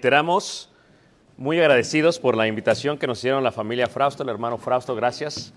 reiteramos, 0.00 0.70
muy 1.36 1.60
agradecidos 1.60 2.18
por 2.18 2.34
la 2.34 2.46
invitación 2.46 2.96
que 2.96 3.06
nos 3.06 3.18
hicieron 3.18 3.44
la 3.44 3.52
familia 3.52 3.86
Frausto, 3.86 4.22
el 4.22 4.30
hermano 4.30 4.56
Frausto, 4.56 4.96
gracias. 4.96 5.52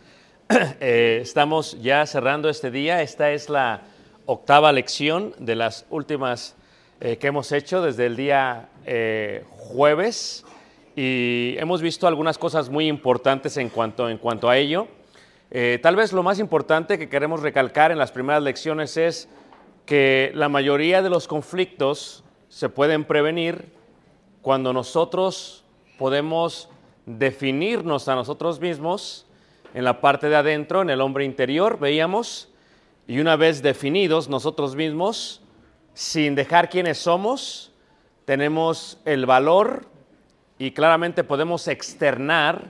Eh, 0.82 1.20
estamos 1.22 1.82
ya 1.82 2.06
cerrando 2.06 2.50
este 2.50 2.70
día, 2.70 3.02
esta 3.02 3.32
es 3.32 3.48
la 3.48 3.84
octava 4.26 4.74
lección 4.74 5.34
de 5.40 5.56
las 5.56 5.86
últimas 5.90 6.58
eh, 7.00 7.16
que 7.16 7.28
hemos 7.28 7.54
hecho 7.54 7.82
desde 7.82 8.06
el 8.06 8.18
día 8.18 8.68
eh, 8.86 9.46
jueves 9.48 10.44
y 10.98 11.56
hemos 11.58 11.82
visto 11.82 12.06
algunas 12.06 12.38
cosas 12.38 12.70
muy 12.70 12.90
importantes 12.90 13.56
en 13.56 13.70
cuanto, 13.70 14.10
en 14.10 14.18
cuanto 14.18 14.50
a 14.50 14.58
ello. 14.58 14.90
Eh, 15.52 15.80
tal 15.82 15.96
vez 15.96 16.12
lo 16.12 16.22
más 16.22 16.38
importante 16.40 17.00
que 17.00 17.08
queremos 17.08 17.42
recalcar 17.42 17.94
en 17.94 17.98
las 17.98 18.12
primeras 18.12 18.44
lecciones 18.44 18.98
es 18.98 19.30
que 19.86 20.32
la 20.36 20.50
mayoría 20.50 21.02
de 21.02 21.10
los 21.10 21.30
conflictos 21.30 22.26
se 22.54 22.70
pueden 22.70 23.04
prevenir 23.04 23.73
cuando 24.44 24.74
nosotros 24.74 25.64
podemos 25.98 26.70
definirnos 27.06 28.10
a 28.10 28.16
nosotros 28.16 28.60
mismos 28.60 29.26
en 29.74 29.86
la 29.86 30.02
parte 30.02 30.28
de 30.28 30.36
adentro, 30.36 30.82
en 30.82 30.90
el 30.90 31.00
hombre 31.00 31.24
interior, 31.24 31.80
veíamos, 31.80 32.50
y 33.08 33.20
una 33.20 33.38
vez 33.38 33.64
definidos 33.64 34.28
nosotros 34.28 34.76
mismos, 34.76 35.42
sin 35.94 36.36
dejar 36.36 36.70
quiénes 36.70 36.98
somos, 36.98 37.72
tenemos 38.26 39.00
el 39.06 39.26
valor 39.26 39.88
y 40.60 40.72
claramente 40.72 41.24
podemos 41.24 41.70
externar 41.70 42.66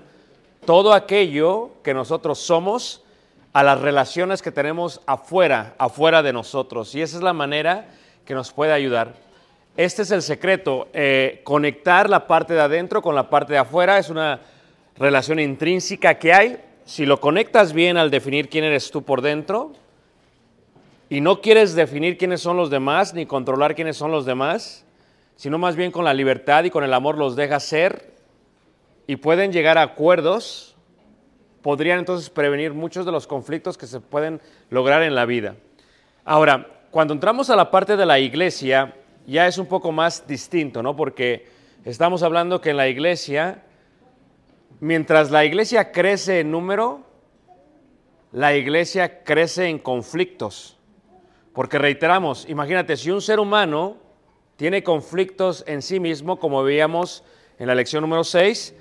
todo 0.67 0.93
aquello 0.93 1.71
que 1.83 1.95
nosotros 1.95 2.37
somos 2.37 3.03
a 3.51 3.63
las 3.63 3.81
relaciones 3.81 4.43
que 4.43 4.51
tenemos 4.51 5.01
afuera, 5.07 5.73
afuera 5.79 6.21
de 6.21 6.33
nosotros. 6.33 6.93
Y 6.93 7.01
esa 7.01 7.17
es 7.17 7.23
la 7.23 7.33
manera 7.33 7.89
que 8.25 8.35
nos 8.35 8.53
puede 8.53 8.73
ayudar. 8.73 9.32
Este 9.75 10.03
es 10.03 10.11
el 10.11 10.21
secreto, 10.21 10.87
eh, 10.93 11.41
conectar 11.43 12.07
la 12.07 12.27
parte 12.27 12.53
de 12.53 12.61
adentro 12.61 13.01
con 13.01 13.15
la 13.15 13.27
parte 13.31 13.53
de 13.53 13.59
afuera 13.59 13.97
es 13.97 14.11
una 14.11 14.39
relación 14.97 15.39
intrínseca 15.39 16.19
que 16.19 16.31
hay. 16.31 16.63
Si 16.85 17.07
lo 17.07 17.19
conectas 17.19 17.73
bien 17.73 17.97
al 17.97 18.11
definir 18.11 18.49
quién 18.49 18.65
eres 18.65 18.91
tú 18.91 19.01
por 19.01 19.21
dentro 19.21 19.73
y 21.09 21.21
no 21.21 21.41
quieres 21.41 21.73
definir 21.73 22.19
quiénes 22.19 22.39
son 22.39 22.55
los 22.55 22.69
demás 22.69 23.15
ni 23.15 23.25
controlar 23.25 23.73
quiénes 23.73 23.97
son 23.97 24.11
los 24.11 24.27
demás, 24.27 24.85
sino 25.37 25.57
más 25.57 25.75
bien 25.75 25.91
con 25.91 26.05
la 26.05 26.13
libertad 26.13 26.65
y 26.65 26.69
con 26.69 26.83
el 26.83 26.93
amor 26.93 27.17
los 27.17 27.35
dejas 27.35 27.63
ser 27.63 28.13
y 29.07 29.15
pueden 29.15 29.51
llegar 29.51 29.79
a 29.79 29.81
acuerdos, 29.81 30.75
podrían 31.63 31.97
entonces 31.97 32.29
prevenir 32.29 32.73
muchos 32.73 33.07
de 33.07 33.11
los 33.11 33.25
conflictos 33.25 33.79
que 33.79 33.87
se 33.87 33.99
pueden 33.99 34.39
lograr 34.69 35.01
en 35.01 35.15
la 35.15 35.25
vida. 35.25 35.55
Ahora, 36.25 36.67
cuando 36.91 37.15
entramos 37.15 37.49
a 37.49 37.55
la 37.55 37.71
parte 37.71 37.97
de 37.97 38.05
la 38.05 38.19
iglesia, 38.19 38.93
ya 39.25 39.47
es 39.47 39.57
un 39.57 39.67
poco 39.67 39.91
más 39.91 40.27
distinto, 40.27 40.83
¿no? 40.83 40.95
Porque 40.95 41.47
estamos 41.85 42.23
hablando 42.23 42.61
que 42.61 42.71
en 42.71 42.77
la 42.77 42.87
iglesia, 42.87 43.63
mientras 44.79 45.31
la 45.31 45.45
iglesia 45.45 45.91
crece 45.91 46.41
en 46.41 46.51
número, 46.51 47.01
la 48.31 48.55
iglesia 48.55 49.23
crece 49.23 49.67
en 49.67 49.79
conflictos. 49.79 50.77
Porque 51.53 51.77
reiteramos, 51.77 52.47
imagínate, 52.49 52.97
si 52.97 53.11
un 53.11 53.21
ser 53.21 53.39
humano 53.39 53.97
tiene 54.55 54.83
conflictos 54.83 55.63
en 55.67 55.81
sí 55.81 55.99
mismo, 55.99 56.39
como 56.39 56.63
veíamos 56.63 57.23
en 57.59 57.67
la 57.67 57.75
lección 57.75 58.01
número 58.01 58.23
6, 58.23 58.75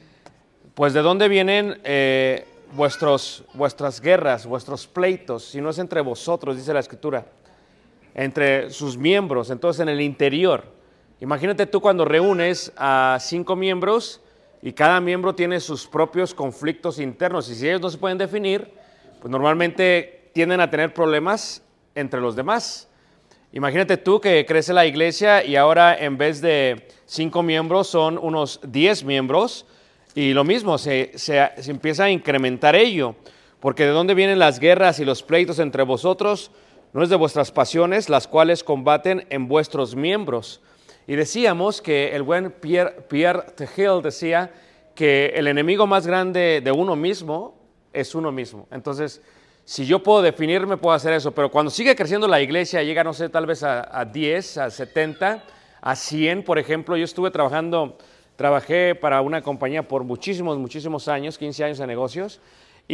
pues 0.74 0.94
de 0.94 1.02
dónde 1.02 1.28
vienen 1.28 1.80
eh, 1.84 2.46
vuestros, 2.74 3.44
vuestras 3.52 4.00
guerras, 4.00 4.46
vuestros 4.46 4.86
pleitos, 4.86 5.44
si 5.44 5.60
no 5.60 5.70
es 5.70 5.78
entre 5.78 6.00
vosotros, 6.00 6.56
dice 6.56 6.72
la 6.72 6.80
escritura, 6.80 7.26
entre 8.14 8.70
sus 8.70 8.96
miembros, 8.96 9.50
entonces 9.50 9.80
en 9.80 9.88
el 9.88 10.00
interior. 10.00 10.64
Imagínate 11.20 11.66
tú 11.66 11.80
cuando 11.80 12.04
reúnes 12.04 12.72
a 12.76 13.18
cinco 13.20 13.56
miembros 13.56 14.20
y 14.60 14.72
cada 14.72 15.00
miembro 15.00 15.34
tiene 15.34 15.60
sus 15.60 15.86
propios 15.86 16.34
conflictos 16.34 16.98
internos 16.98 17.48
y 17.50 17.54
si 17.54 17.68
ellos 17.68 17.80
no 17.80 17.90
se 17.90 17.98
pueden 17.98 18.18
definir, 18.18 18.72
pues 19.20 19.30
normalmente 19.30 20.30
tienden 20.32 20.60
a 20.60 20.68
tener 20.70 20.92
problemas 20.92 21.62
entre 21.94 22.20
los 22.20 22.34
demás. 22.36 22.88
Imagínate 23.52 23.98
tú 23.98 24.20
que 24.20 24.44
crece 24.46 24.72
la 24.72 24.86
iglesia 24.86 25.44
y 25.44 25.56
ahora 25.56 25.94
en 25.96 26.16
vez 26.16 26.40
de 26.40 26.88
cinco 27.06 27.42
miembros 27.42 27.86
son 27.86 28.18
unos 28.18 28.60
diez 28.66 29.04
miembros 29.04 29.66
y 30.14 30.32
lo 30.32 30.42
mismo, 30.44 30.78
se, 30.78 31.12
se- 31.16 31.50
se 31.58 31.70
empieza 31.70 32.04
a 32.04 32.10
incrementar 32.10 32.74
ello, 32.76 33.14
porque 33.60 33.84
de 33.84 33.90
dónde 33.90 34.14
vienen 34.14 34.38
las 34.38 34.58
guerras 34.58 34.98
y 35.00 35.04
los 35.04 35.22
pleitos 35.22 35.58
entre 35.58 35.82
vosotros, 35.84 36.50
no 36.92 37.02
es 37.02 37.08
de 37.08 37.16
vuestras 37.16 37.50
pasiones, 37.50 38.08
las 38.08 38.28
cuales 38.28 38.62
combaten 38.62 39.26
en 39.30 39.48
vuestros 39.48 39.96
miembros. 39.96 40.60
Y 41.06 41.16
decíamos 41.16 41.80
que 41.80 42.14
el 42.14 42.22
buen 42.22 42.52
Pierre, 42.52 43.02
Pierre 43.08 43.42
Tejiel 43.56 44.02
decía 44.02 44.52
que 44.94 45.32
el 45.34 45.46
enemigo 45.46 45.86
más 45.86 46.06
grande 46.06 46.60
de 46.62 46.72
uno 46.72 46.96
mismo 46.96 47.54
es 47.92 48.14
uno 48.14 48.30
mismo. 48.30 48.68
Entonces, 48.70 49.22
si 49.64 49.86
yo 49.86 50.02
puedo 50.02 50.22
definirme, 50.22 50.76
puedo 50.76 50.94
hacer 50.94 51.12
eso, 51.12 51.32
pero 51.32 51.50
cuando 51.50 51.70
sigue 51.70 51.96
creciendo 51.96 52.28
la 52.28 52.40
iglesia, 52.40 52.82
llega, 52.82 53.02
no 53.04 53.14
sé, 53.14 53.28
tal 53.28 53.46
vez 53.46 53.62
a, 53.62 53.98
a 53.98 54.04
10, 54.04 54.58
a 54.58 54.70
70, 54.70 55.42
a 55.80 55.96
100, 55.96 56.44
por 56.44 56.58
ejemplo, 56.58 56.96
yo 56.96 57.04
estuve 57.04 57.30
trabajando, 57.30 57.96
trabajé 58.36 58.94
para 58.94 59.20
una 59.20 59.40
compañía 59.42 59.86
por 59.86 60.04
muchísimos, 60.04 60.58
muchísimos 60.58 61.08
años, 61.08 61.38
15 61.38 61.64
años 61.64 61.78
de 61.78 61.86
negocios, 61.86 62.40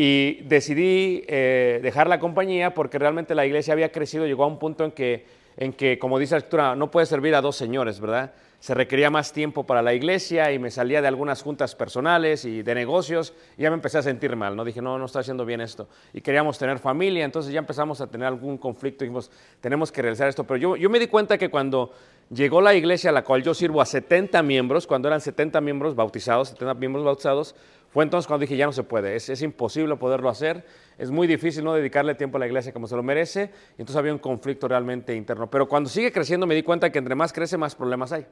y 0.00 0.43
decidí 0.45 1.25
eh, 1.27 1.81
dejar 1.83 2.09
la 2.09 2.21
compañía 2.21 2.73
porque 2.73 3.00
realmente 3.00 3.35
la 3.35 3.45
iglesia 3.45 3.73
había 3.73 3.91
crecido, 3.91 4.27
llegó 4.27 4.45
a 4.45 4.47
un 4.47 4.61
punto 4.61 4.85
en 4.85 4.93
que 4.93 5.25
en 5.59 5.73
que, 5.73 5.99
como 5.99 6.21
dice 6.21 6.35
la 6.35 6.39
escritura, 6.39 6.77
no 6.77 6.89
puede 6.89 7.05
servir 7.05 7.35
a 7.35 7.41
dos 7.41 7.56
señores, 7.56 7.99
¿verdad? 7.99 8.33
Se 8.61 8.75
requería 8.75 9.11
más 9.11 9.33
tiempo 9.33 9.65
para 9.67 9.83
la 9.83 9.93
iglesia 9.93 10.53
y 10.53 10.59
me 10.61 10.71
salía 10.71 11.03
de 11.03 11.09
algunas 11.09 11.43
juntas 11.43 11.75
personales 11.75 12.45
y 12.45 12.62
de 12.62 12.75
negocios 12.77 13.35
y 13.56 13.62
ya 13.62 13.71
me 13.71 13.75
empecé 13.75 13.99
a 13.99 14.03
sentir 14.03 14.37
mal, 14.37 14.55
¿no? 14.55 14.65
Dije, 14.65 14.81
no, 14.81 14.99
no 15.00 15.06
está 15.06 15.19
haciendo 15.19 15.45
bien 15.45 15.61
esto. 15.61 15.89
Y 16.12 16.21
queríamos 16.21 16.59
tener 16.59 16.79
familia, 16.79 17.25
entonces 17.25 17.53
ya 17.53 17.59
empezamos 17.59 18.01
a 18.01 18.06
tener 18.06 18.29
algún 18.29 18.56
conflicto 18.56 19.05
dijimos, 19.05 19.33
tenemos 19.61 19.91
que 19.91 20.01
realizar 20.01 20.29
esto. 20.29 20.44
Pero 20.44 20.59
yo, 20.59 20.77
yo 20.77 20.89
me 20.91 21.01
di 21.01 21.09
cuenta 21.09 21.37
que 21.37 21.49
cuando 21.49 21.93
llegó 22.31 22.61
la 22.61 22.75
iglesia 22.75 23.11
a 23.11 23.13
la 23.13 23.25
cual 23.25 23.43
yo 23.43 23.55
sirvo 23.55 23.81
a 23.81 23.87
70 23.87 24.43
miembros, 24.43 24.87
cuando 24.87 25.09
eran 25.09 25.21
70 25.21 25.61
miembros 25.61 25.95
bautizados, 25.95 26.49
70 26.51 26.75
miembros 26.75 27.05
bautizados, 27.05 27.55
fue 27.91 28.05
entonces 28.05 28.27
cuando 28.27 28.43
dije, 28.43 28.57
ya 28.57 28.67
no 28.67 28.73
se 28.73 28.83
puede, 28.83 29.17
es, 29.17 29.29
es 29.31 29.41
imposible 29.41 29.97
poderlo 29.97 30.29
hacer, 30.29 30.65
es 30.99 31.11
muy 31.11 31.27
difícil 31.27 31.65
no 31.65 31.73
dedicarle 31.73 32.15
tiempo 32.15 32.37
a 32.37 32.41
la 32.41 32.47
iglesia 32.47 32.73
como 32.73 32.87
se 32.87 32.95
lo 32.97 33.03
merece, 33.03 33.51
y 33.79 33.81
entonces 33.81 33.97
había 33.97 34.13
un 34.13 34.19
conflicto 34.19 34.69
realmente 34.69 35.15
interno. 35.15 35.49
Pero 35.51 35.69
cuando 35.69 35.89
sigue 35.89 36.13
creciendo 36.13 36.47
me 36.47 36.55
di 36.55 36.63
cuenta 36.63 36.91
que 36.93 36.99
entre 36.99 37.15
más 37.15 37.33
crece, 37.33 37.57
más 37.57 37.75
problemas 37.75 38.13
hay. 38.13 38.27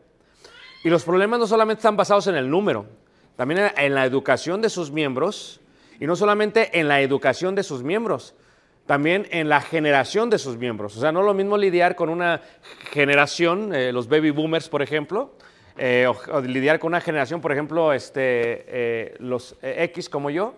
Y 0.84 0.90
los 0.90 1.04
problemas 1.04 1.40
no 1.40 1.46
solamente 1.46 1.80
están 1.80 1.96
basados 1.96 2.26
en 2.26 2.34
el 2.36 2.50
número, 2.50 2.84
también 3.34 3.70
en- 3.76 3.94
la 3.94 4.04
educación 4.04 4.60
de 4.60 4.68
sus 4.68 4.90
miembros, 4.90 5.60
y 5.98 6.06
no 6.06 6.16
solamente 6.16 6.78
en 6.78 6.88
la 6.88 7.00
educación 7.00 7.54
de 7.54 7.62
sus 7.62 7.82
miembros, 7.82 8.34
también 8.86 9.26
en 9.30 9.48
la 9.48 9.60
generación 9.60 10.30
de 10.30 10.38
sus 10.38 10.56
miembros. 10.56 10.96
O 10.96 11.00
sea, 11.00 11.12
no 11.12 11.20
es 11.20 11.26
lo 11.26 11.34
mismo 11.34 11.56
lidiar 11.56 11.96
con 11.96 12.08
una 12.08 12.40
generación, 12.90 13.74
eh, 13.74 13.92
los 13.92 14.08
baby 14.08 14.30
boomers, 14.30 14.68
por 14.68 14.80
ejemplo, 14.80 15.32
eh, 15.76 16.06
o, 16.08 16.36
o 16.36 16.40
lidiar 16.40 16.78
con 16.78 16.88
una 16.88 17.00
generación, 17.00 17.40
por 17.40 17.52
ejemplo, 17.52 17.92
este, 17.92 18.22
eh, 18.22 19.16
los 19.18 19.56
eh, 19.62 19.84
X 19.84 20.08
como 20.08 20.30
yo, 20.30 20.54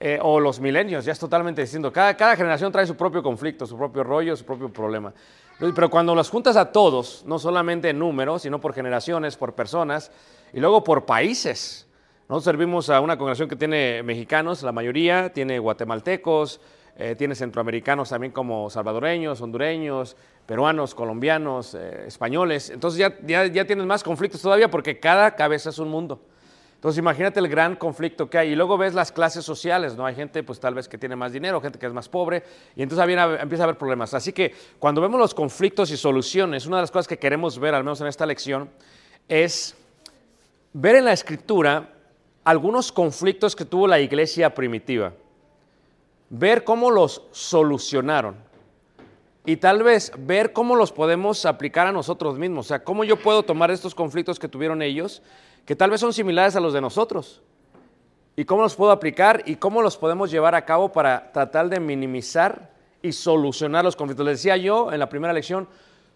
eh, 0.00 0.18
o 0.22 0.38
los 0.38 0.60
milenios, 0.60 1.04
ya 1.04 1.12
es 1.12 1.18
totalmente 1.18 1.60
distinto. 1.62 1.92
Cada, 1.92 2.16
cada 2.16 2.36
generación 2.36 2.70
trae 2.70 2.86
su 2.86 2.96
propio 2.96 3.22
conflicto, 3.22 3.66
su 3.66 3.76
propio 3.76 4.04
rollo, 4.04 4.36
su 4.36 4.44
propio 4.44 4.72
problema. 4.72 5.12
Pero 5.58 5.90
cuando 5.90 6.14
los 6.14 6.30
juntas 6.30 6.56
a 6.56 6.70
todos, 6.70 7.24
no 7.26 7.38
solamente 7.40 7.90
en 7.90 7.98
números, 7.98 8.42
sino 8.42 8.60
por 8.60 8.74
generaciones, 8.74 9.36
por 9.36 9.54
personas, 9.54 10.12
y 10.52 10.60
luego 10.60 10.84
por 10.84 11.04
países. 11.04 11.88
Nosotros 12.28 12.44
servimos 12.44 12.90
a 12.90 13.00
una 13.00 13.16
congregación 13.18 13.48
que 13.48 13.56
tiene 13.56 14.02
mexicanos, 14.04 14.62
la 14.62 14.70
mayoría, 14.70 15.32
tiene 15.32 15.58
guatemaltecos, 15.58 16.60
eh, 17.00 17.14
tiene 17.16 17.36
centroamericanos 17.36 18.10
también 18.10 18.32
como 18.32 18.68
salvadoreños, 18.70 19.40
hondureños, 19.40 20.16
peruanos, 20.46 20.96
colombianos, 20.96 21.74
eh, 21.74 22.06
españoles. 22.08 22.70
Entonces 22.70 22.98
ya, 22.98 23.16
ya, 23.24 23.46
ya 23.46 23.64
tienes 23.64 23.86
más 23.86 24.02
conflictos 24.02 24.42
todavía 24.42 24.68
porque 24.68 24.98
cada 24.98 25.36
cabeza 25.36 25.70
es 25.70 25.78
un 25.78 25.90
mundo. 25.90 26.20
Entonces 26.74 26.98
imagínate 26.98 27.38
el 27.38 27.46
gran 27.46 27.76
conflicto 27.76 28.28
que 28.28 28.38
hay. 28.38 28.50
Y 28.50 28.56
luego 28.56 28.76
ves 28.76 28.94
las 28.94 29.12
clases 29.12 29.44
sociales, 29.44 29.96
¿no? 29.96 30.06
Hay 30.06 30.16
gente 30.16 30.42
pues 30.42 30.58
tal 30.58 30.74
vez 30.74 30.88
que 30.88 30.98
tiene 30.98 31.14
más 31.14 31.32
dinero, 31.32 31.60
gente 31.60 31.78
que 31.78 31.86
es 31.86 31.92
más 31.92 32.08
pobre, 32.08 32.42
y 32.74 32.82
entonces 32.82 33.06
empieza 33.40 33.62
a 33.62 33.66
haber 33.66 33.78
problemas. 33.78 34.12
Así 34.14 34.32
que 34.32 34.52
cuando 34.80 35.00
vemos 35.00 35.20
los 35.20 35.34
conflictos 35.34 35.92
y 35.92 35.96
soluciones, 35.96 36.66
una 36.66 36.78
de 36.78 36.82
las 36.82 36.90
cosas 36.90 37.06
que 37.06 37.18
queremos 37.18 37.60
ver, 37.60 37.76
al 37.76 37.84
menos 37.84 38.00
en 38.00 38.08
esta 38.08 38.26
lección, 38.26 38.70
es 39.28 39.76
ver 40.72 40.96
en 40.96 41.04
la 41.04 41.12
escritura 41.12 41.90
algunos 42.42 42.90
conflictos 42.90 43.54
que 43.54 43.64
tuvo 43.64 43.86
la 43.86 44.00
iglesia 44.00 44.52
primitiva. 44.52 45.12
Ver 46.30 46.64
cómo 46.64 46.90
los 46.90 47.22
solucionaron. 47.32 48.36
Y 49.46 49.56
tal 49.56 49.82
vez 49.82 50.12
ver 50.18 50.52
cómo 50.52 50.76
los 50.76 50.92
podemos 50.92 51.46
aplicar 51.46 51.86
a 51.86 51.92
nosotros 51.92 52.38
mismos. 52.38 52.66
O 52.66 52.68
sea, 52.68 52.84
cómo 52.84 53.04
yo 53.04 53.16
puedo 53.16 53.42
tomar 53.42 53.70
estos 53.70 53.94
conflictos 53.94 54.38
que 54.38 54.48
tuvieron 54.48 54.82
ellos, 54.82 55.22
que 55.64 55.74
tal 55.74 55.90
vez 55.90 56.00
son 56.00 56.12
similares 56.12 56.54
a 56.54 56.60
los 56.60 56.74
de 56.74 56.80
nosotros. 56.80 57.40
Y 58.36 58.44
cómo 58.44 58.62
los 58.62 58.76
puedo 58.76 58.92
aplicar 58.92 59.42
y 59.46 59.56
cómo 59.56 59.80
los 59.80 59.96
podemos 59.96 60.30
llevar 60.30 60.54
a 60.54 60.64
cabo 60.64 60.92
para 60.92 61.32
tratar 61.32 61.68
de 61.68 61.80
minimizar 61.80 62.70
y 63.00 63.12
solucionar 63.12 63.84
los 63.84 63.96
conflictos. 63.96 64.26
Les 64.26 64.38
decía 64.38 64.56
yo 64.56 64.92
en 64.92 64.98
la 64.98 65.08
primera 65.08 65.32
lección, 65.32 65.66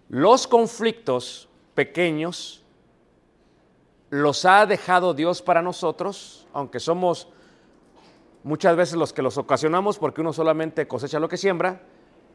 los 0.09 0.47
conflictos 0.47 1.49
pequeños 1.75 2.63
los 4.11 4.45
ha 4.45 4.67
dejado 4.67 5.15
Dios 5.15 5.41
para 5.41 5.63
nosotros, 5.63 6.47
aunque 6.53 6.81
somos 6.81 7.29
muchas 8.45 8.77
veces 8.77 8.97
los 8.97 9.13
que 9.13 9.23
los 9.23 9.39
ocasionamos 9.39 9.99
porque 9.99 10.21
uno 10.21 10.33
solamente 10.33 10.87
cosecha 10.87 11.19
lo 11.19 11.29
que 11.29 11.37
siembra, 11.37 11.83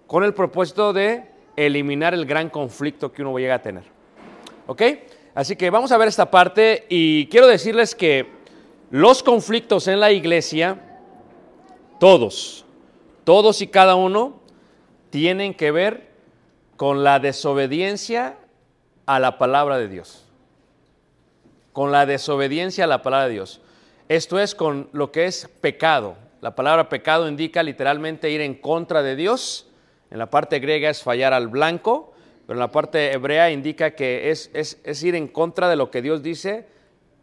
con 0.08 0.24
el 0.24 0.34
propósito 0.34 0.94
de 0.94 1.30
eliminar 1.56 2.14
el 2.14 2.26
gran 2.26 2.50
conflicto 2.50 3.12
que 3.12 3.22
uno 3.22 3.38
llega 3.38 3.56
a 3.56 3.62
tener. 3.62 3.84
¿Ok? 4.68 4.82
Así 5.36 5.56
que 5.56 5.70
vamos 5.70 5.92
a 5.92 5.98
ver 5.98 6.08
esta 6.08 6.32
parte 6.32 6.86
y 6.90 7.28
quiero 7.28 7.48
decirles 7.48 7.94
que 7.94 8.28
los 8.90 9.22
conflictos 9.22 9.88
en 9.88 10.00
la 10.00 10.12
iglesia, 10.12 10.80
todos, 12.00 12.66
todos 13.24 13.62
y 13.62 13.68
cada 13.68 13.96
uno, 13.96 14.40
tienen 15.10 15.54
que 15.54 15.72
ver 15.72 16.12
con 16.78 17.04
la 17.04 17.20
desobediencia 17.20 18.38
a 19.06 19.20
la 19.20 19.38
palabra 19.38 19.78
de 19.78 19.88
Dios. 19.88 20.26
Con 21.74 21.92
la 21.92 22.06
desobediencia 22.06 22.86
a 22.86 22.88
la 22.88 23.02
palabra 23.02 23.28
de 23.28 23.34
Dios. 23.34 23.62
Esto 24.10 24.40
es 24.40 24.56
con 24.56 24.90
lo 24.94 25.12
que 25.12 25.26
es 25.26 25.50
pecado. 25.60 26.16
La 26.40 26.56
palabra 26.56 26.88
pecado 26.88 27.28
indica 27.28 27.62
literalmente 27.62 28.30
ir 28.30 28.40
en 28.40 28.56
contra 28.56 29.04
de 29.04 29.18
Dios. 29.18 29.68
En 30.12 30.18
la 30.18 30.30
parte 30.30 30.60
griega 30.60 30.90
es 30.90 31.04
fallar 31.04 31.34
al 31.34 31.50
blanco, 31.50 32.14
pero 32.46 32.56
en 32.56 32.62
la 32.62 32.72
parte 32.72 33.12
hebrea 33.12 33.52
indica 33.52 33.92
que 33.92 34.30
es, 34.30 34.50
es, 34.54 34.80
es 34.86 35.04
ir 35.04 35.16
en 35.16 35.28
contra 35.28 35.68
de 35.68 35.76
lo 35.76 35.92
que 35.92 36.02
Dios 36.02 36.24
dice 36.24 36.68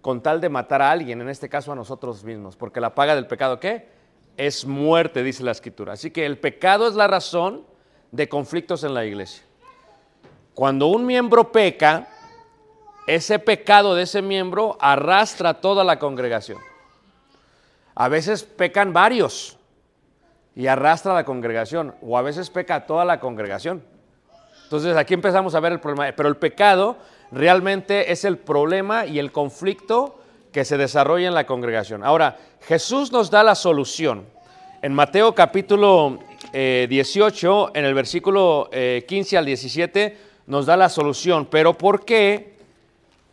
con 0.02 0.22
tal 0.22 0.42
de 0.42 0.50
matar 0.50 0.82
a 0.82 0.90
alguien, 0.90 1.22
en 1.22 1.30
este 1.30 1.48
caso 1.48 1.72
a 1.72 1.74
nosotros 1.74 2.22
mismos, 2.24 2.56
porque 2.56 2.78
la 2.78 2.94
paga 2.94 3.14
del 3.14 3.26
pecado, 3.26 3.58
¿qué? 3.58 3.88
Es 4.36 4.66
muerte, 4.66 5.22
dice 5.22 5.42
la 5.42 5.52
escritura. 5.52 5.94
Así 5.94 6.10
que 6.10 6.26
el 6.26 6.36
pecado 6.36 6.86
es 6.86 6.94
la 6.94 7.06
razón 7.06 7.64
de 8.12 8.28
conflictos 8.28 8.84
en 8.84 8.92
la 8.92 9.06
iglesia. 9.06 9.42
Cuando 10.52 10.88
un 10.88 11.06
miembro 11.06 11.50
peca, 11.50 12.06
ese 13.06 13.38
pecado 13.38 13.94
de 13.94 14.02
ese 14.02 14.20
miembro 14.20 14.76
arrastra 14.78 15.48
a 15.48 15.60
toda 15.62 15.84
la 15.84 15.98
congregación. 15.98 16.58
A 17.94 18.08
veces 18.08 18.42
pecan 18.42 18.92
varios 18.92 19.56
y 20.56 20.66
arrastra 20.66 21.14
la 21.14 21.24
congregación, 21.24 21.94
o 22.00 22.16
a 22.16 22.22
veces 22.22 22.50
peca 22.50 22.86
toda 22.86 23.04
la 23.04 23.20
congregación. 23.20 23.82
Entonces 24.64 24.96
aquí 24.96 25.14
empezamos 25.14 25.54
a 25.54 25.60
ver 25.60 25.72
el 25.72 25.80
problema. 25.80 26.12
Pero 26.16 26.28
el 26.28 26.36
pecado 26.36 26.96
realmente 27.30 28.10
es 28.12 28.24
el 28.24 28.38
problema 28.38 29.06
y 29.06 29.18
el 29.18 29.30
conflicto 29.30 30.18
que 30.52 30.64
se 30.64 30.76
desarrolla 30.76 31.28
en 31.28 31.34
la 31.34 31.46
congregación. 31.46 32.04
Ahora, 32.04 32.38
Jesús 32.62 33.12
nos 33.12 33.30
da 33.30 33.42
la 33.42 33.54
solución. 33.54 34.24
En 34.82 34.94
Mateo 34.94 35.34
capítulo 35.34 36.18
eh, 36.52 36.86
18, 36.88 37.72
en 37.74 37.84
el 37.84 37.94
versículo 37.94 38.68
eh, 38.72 39.04
15 39.08 39.38
al 39.38 39.44
17, 39.46 40.18
nos 40.46 40.66
da 40.66 40.76
la 40.76 40.88
solución. 40.88 41.46
Pero 41.46 41.76
¿por 41.76 42.04
qué 42.04 42.54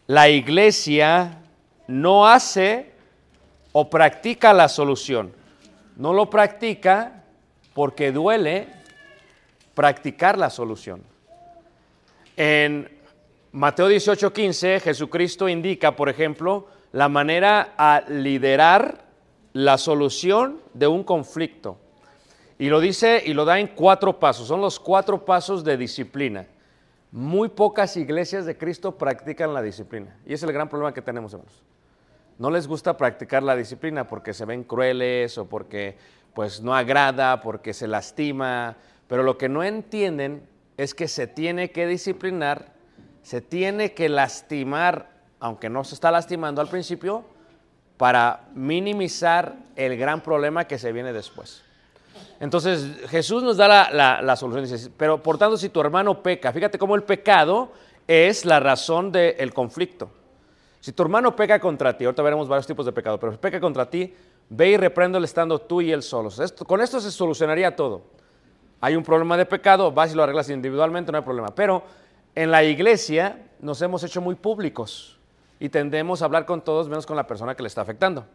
la 0.07 0.29
iglesia 0.29 1.39
no 1.87 2.27
hace 2.27 2.90
o 3.71 3.89
practica 3.89 4.53
la 4.53 4.67
solución? 4.67 5.33
No 5.95 6.13
lo 6.13 6.29
practica 6.29 7.23
porque 7.73 8.11
duele 8.11 8.67
practicar 9.73 10.37
la 10.37 10.49
solución. 10.49 11.03
En 12.37 12.89
Mateo 13.51 13.89
18:15, 13.89 14.79
Jesucristo 14.79 15.49
indica, 15.49 15.95
por 15.95 16.09
ejemplo, 16.09 16.67
la 16.91 17.09
manera 17.09 17.73
a 17.77 18.01
liderar 18.07 19.05
la 19.53 19.77
solución 19.77 20.61
de 20.73 20.87
un 20.87 21.03
conflicto. 21.03 21.77
Y 22.57 22.69
lo 22.69 22.79
dice 22.79 23.21
y 23.25 23.33
lo 23.33 23.43
da 23.43 23.59
en 23.59 23.67
cuatro 23.67 24.19
pasos. 24.19 24.47
Son 24.47 24.61
los 24.61 24.79
cuatro 24.79 25.25
pasos 25.25 25.63
de 25.63 25.77
disciplina. 25.77 26.47
Muy 27.11 27.49
pocas 27.49 27.97
iglesias 27.97 28.45
de 28.45 28.57
Cristo 28.57 28.97
practican 28.97 29.53
la 29.53 29.61
disciplina. 29.61 30.15
Y 30.25 30.33
es 30.33 30.43
el 30.43 30.53
gran 30.53 30.69
problema 30.69 30.93
que 30.93 31.01
tenemos, 31.01 31.33
hermanos. 31.33 31.61
No 32.41 32.49
les 32.49 32.67
gusta 32.67 32.97
practicar 32.97 33.43
la 33.43 33.55
disciplina 33.55 34.07
porque 34.07 34.33
se 34.33 34.45
ven 34.45 34.63
crueles 34.63 35.37
o 35.37 35.47
porque 35.47 35.95
pues 36.33 36.59
no 36.59 36.73
agrada, 36.75 37.39
porque 37.39 37.71
se 37.71 37.87
lastima, 37.87 38.77
pero 39.05 39.21
lo 39.21 39.37
que 39.37 39.47
no 39.47 39.61
entienden 39.63 40.49
es 40.75 40.95
que 40.95 41.07
se 41.07 41.27
tiene 41.27 41.69
que 41.69 41.85
disciplinar, 41.85 42.73
se 43.21 43.41
tiene 43.41 43.93
que 43.93 44.09
lastimar, 44.09 45.11
aunque 45.39 45.69
no 45.69 45.83
se 45.83 45.93
está 45.93 46.09
lastimando 46.09 46.61
al 46.61 46.67
principio, 46.67 47.23
para 47.97 48.47
minimizar 48.55 49.57
el 49.75 49.95
gran 49.95 50.21
problema 50.21 50.65
que 50.65 50.79
se 50.79 50.91
viene 50.91 51.13
después. 51.13 51.61
Entonces 52.39 53.07
Jesús 53.07 53.43
nos 53.43 53.57
da 53.57 53.91
la, 53.91 54.35
solución, 54.35 54.65
dice, 54.65 54.89
pero 54.97 55.21
por 55.21 55.37
tanto 55.37 55.57
si 55.57 55.69
tu 55.69 55.79
hermano 55.79 56.23
peca, 56.23 56.51
fíjate 56.51 56.79
cómo 56.79 56.95
el 56.95 57.03
pecado 57.03 57.71
es 58.07 58.45
la 58.45 58.59
razón 58.59 59.11
del 59.11 59.53
conflicto. 59.53 60.09
Si 60.81 60.91
tu 60.91 61.03
hermano 61.03 61.35
peca 61.35 61.59
contra 61.59 61.95
ti, 61.95 62.03
ahorita 62.05 62.21
veremos 62.23 62.47
varios 62.49 62.67
tipos 62.67 62.85
de 62.85 62.91
pecado, 62.91 63.19
pero 63.19 63.31
si 63.31 63.37
peca 63.37 63.59
contra 63.61 63.89
ti, 63.89 64.13
ve 64.49 64.69
y 64.71 64.77
repréndole 64.77 65.25
estando 65.25 65.59
tú 65.59 65.79
y 65.79 65.91
él 65.91 66.01
solos. 66.03 66.41
Con 66.67 66.81
esto 66.81 66.99
se 66.99 67.11
solucionaría 67.11 67.75
todo. 67.75 68.01
Hay 68.81 68.95
un 68.95 69.03
problema 69.03 69.37
de 69.37 69.45
pecado, 69.45 69.91
vas 69.91 70.11
y 70.11 70.15
lo 70.15 70.23
arreglas 70.23 70.49
individualmente, 70.49 71.11
no 71.11 71.19
hay 71.19 71.23
problema. 71.23 71.49
Pero 71.55 71.83
en 72.33 72.49
la 72.51 72.63
iglesia 72.63 73.47
nos 73.59 73.79
hemos 73.83 74.03
hecho 74.03 74.21
muy 74.21 74.33
públicos 74.35 75.19
y 75.59 75.69
tendemos 75.69 76.23
a 76.23 76.25
hablar 76.25 76.45
con 76.47 76.61
todos 76.61 76.89
menos 76.89 77.05
con 77.05 77.15
la 77.15 77.27
persona 77.27 77.53
que 77.55 77.61
le 77.61 77.67
está 77.67 77.81
afectando. 77.81 78.25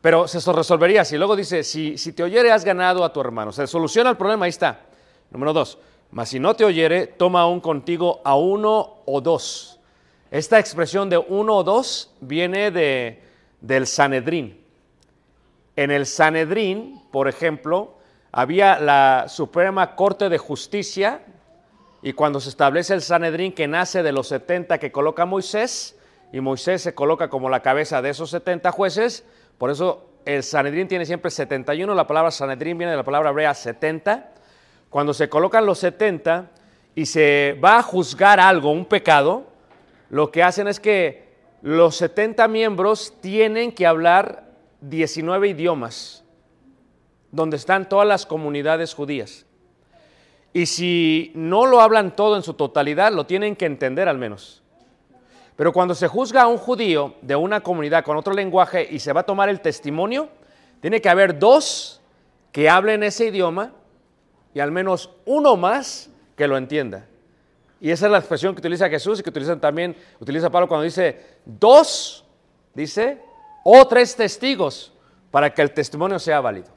Pero 0.00 0.26
se 0.26 0.40
so- 0.40 0.52
resolvería 0.52 1.02
así. 1.02 1.16
Luego 1.16 1.36
dice, 1.36 1.62
si, 1.62 1.96
si 1.98 2.12
te 2.12 2.24
oyere 2.24 2.50
has 2.50 2.64
ganado 2.64 3.04
a 3.04 3.12
tu 3.12 3.20
hermano. 3.20 3.52
Se 3.52 3.66
soluciona 3.68 4.10
el 4.10 4.16
problema, 4.16 4.44
ahí 4.46 4.50
está. 4.50 4.80
Número 5.30 5.52
dos, 5.52 5.78
Mas 6.10 6.30
si 6.30 6.40
no 6.40 6.54
te 6.54 6.64
oyere, 6.64 7.06
toma 7.06 7.42
aún 7.42 7.60
contigo 7.60 8.20
a 8.24 8.34
uno 8.34 8.96
o 9.04 9.20
dos. 9.20 9.77
Esta 10.30 10.58
expresión 10.58 11.08
de 11.08 11.16
uno 11.16 11.56
o 11.56 11.64
dos 11.64 12.14
viene 12.20 12.70
de, 12.70 13.22
del 13.60 13.86
Sanedrín. 13.86 14.60
En 15.76 15.90
el 15.90 16.06
Sanedrín, 16.06 17.02
por 17.10 17.28
ejemplo, 17.28 17.94
había 18.30 18.78
la 18.78 19.26
Suprema 19.28 19.94
Corte 19.96 20.28
de 20.28 20.36
Justicia 20.36 21.22
y 22.02 22.12
cuando 22.12 22.40
se 22.40 22.50
establece 22.50 22.94
el 22.94 23.02
Sanedrín 23.02 23.52
que 23.52 23.66
nace 23.66 24.02
de 24.02 24.12
los 24.12 24.28
70 24.28 24.78
que 24.78 24.92
coloca 24.92 25.24
Moisés, 25.24 25.96
y 26.30 26.40
Moisés 26.40 26.82
se 26.82 26.94
coloca 26.94 27.30
como 27.30 27.48
la 27.48 27.60
cabeza 27.60 28.02
de 28.02 28.10
esos 28.10 28.28
70 28.30 28.70
jueces, 28.70 29.24
por 29.56 29.70
eso 29.70 30.10
el 30.26 30.42
Sanedrín 30.42 30.88
tiene 30.88 31.06
siempre 31.06 31.30
71, 31.30 31.94
la 31.94 32.06
palabra 32.06 32.30
Sanedrín 32.30 32.76
viene 32.76 32.90
de 32.90 32.98
la 32.98 33.04
palabra 33.04 33.30
hebrea 33.30 33.54
70. 33.54 34.28
Cuando 34.90 35.14
se 35.14 35.28
colocan 35.30 35.64
los 35.64 35.78
70 35.78 36.50
y 36.94 37.06
se 37.06 37.58
va 37.64 37.78
a 37.78 37.82
juzgar 37.82 38.38
algo, 38.38 38.70
un 38.70 38.84
pecado, 38.84 39.46
lo 40.10 40.30
que 40.30 40.42
hacen 40.42 40.68
es 40.68 40.80
que 40.80 41.28
los 41.62 41.96
70 41.96 42.46
miembros 42.48 43.14
tienen 43.20 43.72
que 43.72 43.86
hablar 43.86 44.52
19 44.80 45.48
idiomas, 45.48 46.24
donde 47.30 47.56
están 47.56 47.88
todas 47.88 48.06
las 48.06 48.26
comunidades 48.26 48.94
judías. 48.94 49.44
Y 50.52 50.66
si 50.66 51.32
no 51.34 51.66
lo 51.66 51.80
hablan 51.80 52.16
todo 52.16 52.36
en 52.36 52.42
su 52.42 52.54
totalidad, 52.54 53.12
lo 53.12 53.26
tienen 53.26 53.54
que 53.54 53.66
entender 53.66 54.08
al 54.08 54.18
menos. 54.18 54.62
Pero 55.56 55.72
cuando 55.72 55.94
se 55.94 56.08
juzga 56.08 56.42
a 56.42 56.46
un 56.46 56.56
judío 56.56 57.16
de 57.20 57.34
una 57.34 57.60
comunidad 57.60 58.04
con 58.04 58.16
otro 58.16 58.32
lenguaje 58.32 58.86
y 58.90 59.00
se 59.00 59.12
va 59.12 59.20
a 59.20 59.26
tomar 59.26 59.48
el 59.48 59.60
testimonio, 59.60 60.28
tiene 60.80 61.00
que 61.00 61.08
haber 61.08 61.38
dos 61.38 62.00
que 62.52 62.70
hablen 62.70 63.02
ese 63.02 63.26
idioma 63.26 63.72
y 64.54 64.60
al 64.60 64.70
menos 64.70 65.10
uno 65.26 65.56
más 65.56 66.10
que 66.36 66.46
lo 66.46 66.56
entienda. 66.56 67.06
Y 67.80 67.90
esa 67.90 68.06
es 68.06 68.12
la 68.12 68.18
expresión 68.18 68.54
que 68.54 68.60
utiliza 68.60 68.88
Jesús 68.88 69.20
y 69.20 69.22
que 69.22 69.30
utiliza 69.30 69.58
también, 69.58 69.94
utiliza 70.20 70.50
Pablo 70.50 70.66
cuando 70.66 70.84
dice 70.84 71.38
dos, 71.44 72.24
dice, 72.74 73.22
o 73.64 73.86
tres 73.86 74.16
testigos 74.16 74.92
para 75.30 75.52
que 75.52 75.62
el 75.62 75.70
testimonio 75.72 76.18
sea 76.18 76.40
válido. 76.40 76.68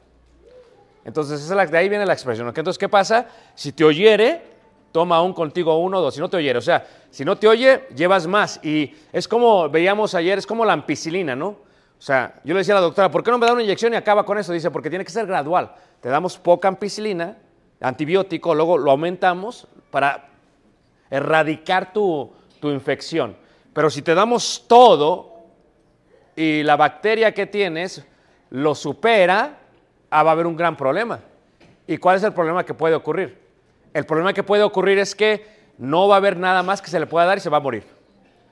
Entonces, 1.04 1.42
es 1.42 1.50
la, 1.50 1.66
de 1.66 1.78
ahí 1.78 1.90
viene 1.90 2.06
la 2.06 2.14
expresión. 2.14 2.48
¿ok? 2.48 2.58
Entonces, 2.58 2.78
¿qué 2.78 2.90
pasa? 2.90 3.28
Si 3.56 3.72
te 3.72 3.84
oyere, 3.84 4.44
toma 4.92 5.16
aún 5.16 5.34
contigo 5.34 5.78
uno 5.80 5.98
o 5.98 6.02
dos. 6.02 6.14
Si 6.14 6.20
no 6.20 6.30
te 6.30 6.38
oyere, 6.38 6.60
o 6.60 6.62
sea, 6.62 6.86
si 7.10 7.26
no 7.26 7.38
te 7.38 7.48
oye, 7.48 7.88
llevas 7.96 8.28
más. 8.28 8.60
Y 8.64 8.94
es 9.12 9.28
como 9.28 9.70
veíamos 9.70 10.14
ayer, 10.14 10.38
es 10.38 10.46
como 10.46 10.66
la 10.66 10.74
ampicilina, 10.74 11.36
¿no? 11.36 11.48
O 11.48 12.04
sea, 12.04 12.36
yo 12.44 12.54
le 12.54 12.60
decía 12.60 12.74
a 12.74 12.80
la 12.80 12.82
doctora, 12.82 13.12
¿por 13.12 13.24
qué 13.24 13.32
no 13.32 13.38
me 13.38 13.46
da 13.46 13.54
una 13.54 13.64
inyección 13.64 13.94
y 13.94 13.96
acaba 13.96 14.26
con 14.26 14.38
eso? 14.38 14.54
Dice, 14.54 14.72
porque 14.72 14.90
tiene 14.90 15.06
que 15.06 15.12
ser 15.12 15.26
gradual. 15.26 15.72
Te 16.02 16.10
damos 16.10 16.38
poca 16.38 16.68
ampicilina, 16.68 17.38
antibiótico, 17.80 18.56
luego 18.56 18.78
lo 18.78 18.92
aumentamos 18.92 19.68
para 19.92 20.31
erradicar 21.12 21.94
tu, 21.94 22.32
tu 22.60 22.72
infección. 22.72 23.36
Pero 23.74 23.90
si 23.90 24.02
te 24.02 24.16
damos 24.16 24.66
todo 24.68 25.36
y 26.36 26.64
la 26.64 26.78
bacteria 26.78 27.34
que 27.34 27.46
tienes 27.46 28.04
lo 28.50 28.74
supera, 28.74 29.60
ah, 30.10 30.24
va 30.24 30.32
a 30.32 30.34
haber 30.34 30.48
un 30.48 30.56
gran 30.56 30.76
problema. 30.76 31.20
¿Y 31.88 31.98
cuál 31.98 32.18
es 32.18 32.24
el 32.24 32.34
problema 32.34 32.66
que 32.66 32.74
puede 32.74 32.96
ocurrir? 32.96 33.38
El 33.94 34.06
problema 34.06 34.34
que 34.34 34.44
puede 34.44 34.64
ocurrir 34.64 34.98
es 34.98 35.14
que 35.14 35.46
no 35.78 36.08
va 36.08 36.16
a 36.16 36.18
haber 36.18 36.38
nada 36.38 36.64
más 36.64 36.82
que 36.82 36.90
se 36.90 37.00
le 37.00 37.08
pueda 37.08 37.26
dar 37.26 37.38
y 37.38 37.42
se 37.42 37.50
va 37.50 37.58
a 37.58 37.62
morir. 37.62 37.84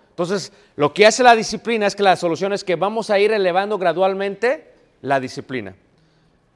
Entonces, 0.09 0.51
lo 0.75 0.93
que 0.93 1.05
hace 1.05 1.23
la 1.23 1.35
disciplina 1.35 1.87
es 1.87 1.95
que 1.95 2.03
la 2.03 2.17
solución 2.17 2.51
es 2.51 2.63
que 2.63 2.75
vamos 2.75 3.09
a 3.09 3.19
ir 3.19 3.31
elevando 3.31 3.77
gradualmente 3.77 4.73
la 5.01 5.19
disciplina. 5.19 5.75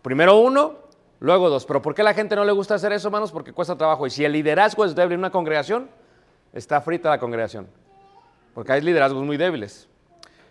Primero 0.01 0.37
uno, 0.37 0.79
luego 1.23 1.49
dos. 1.49 1.65
Pero 1.65 1.81
¿por 1.81 1.95
qué 1.95 2.03
la 2.03 2.13
gente 2.13 2.35
no 2.35 2.43
le 2.43 2.51
gusta 2.51 2.75
hacer 2.75 2.91
eso, 2.91 3.07
hermanos? 3.07 3.31
Porque 3.31 3.53
cuesta 3.53 3.75
trabajo. 3.77 4.05
Y 4.05 4.09
si 4.09 4.23
el 4.25 4.33
liderazgo 4.33 4.85
es 4.85 4.93
débil 4.93 5.13
en 5.13 5.19
una 5.19 5.31
congregación, 5.31 5.89
está 6.51 6.81
frita 6.81 7.09
la 7.09 7.17
congregación. 7.17 7.67
Porque 8.53 8.73
hay 8.73 8.81
liderazgos 8.81 9.23
muy 9.23 9.37
débiles. 9.37 9.87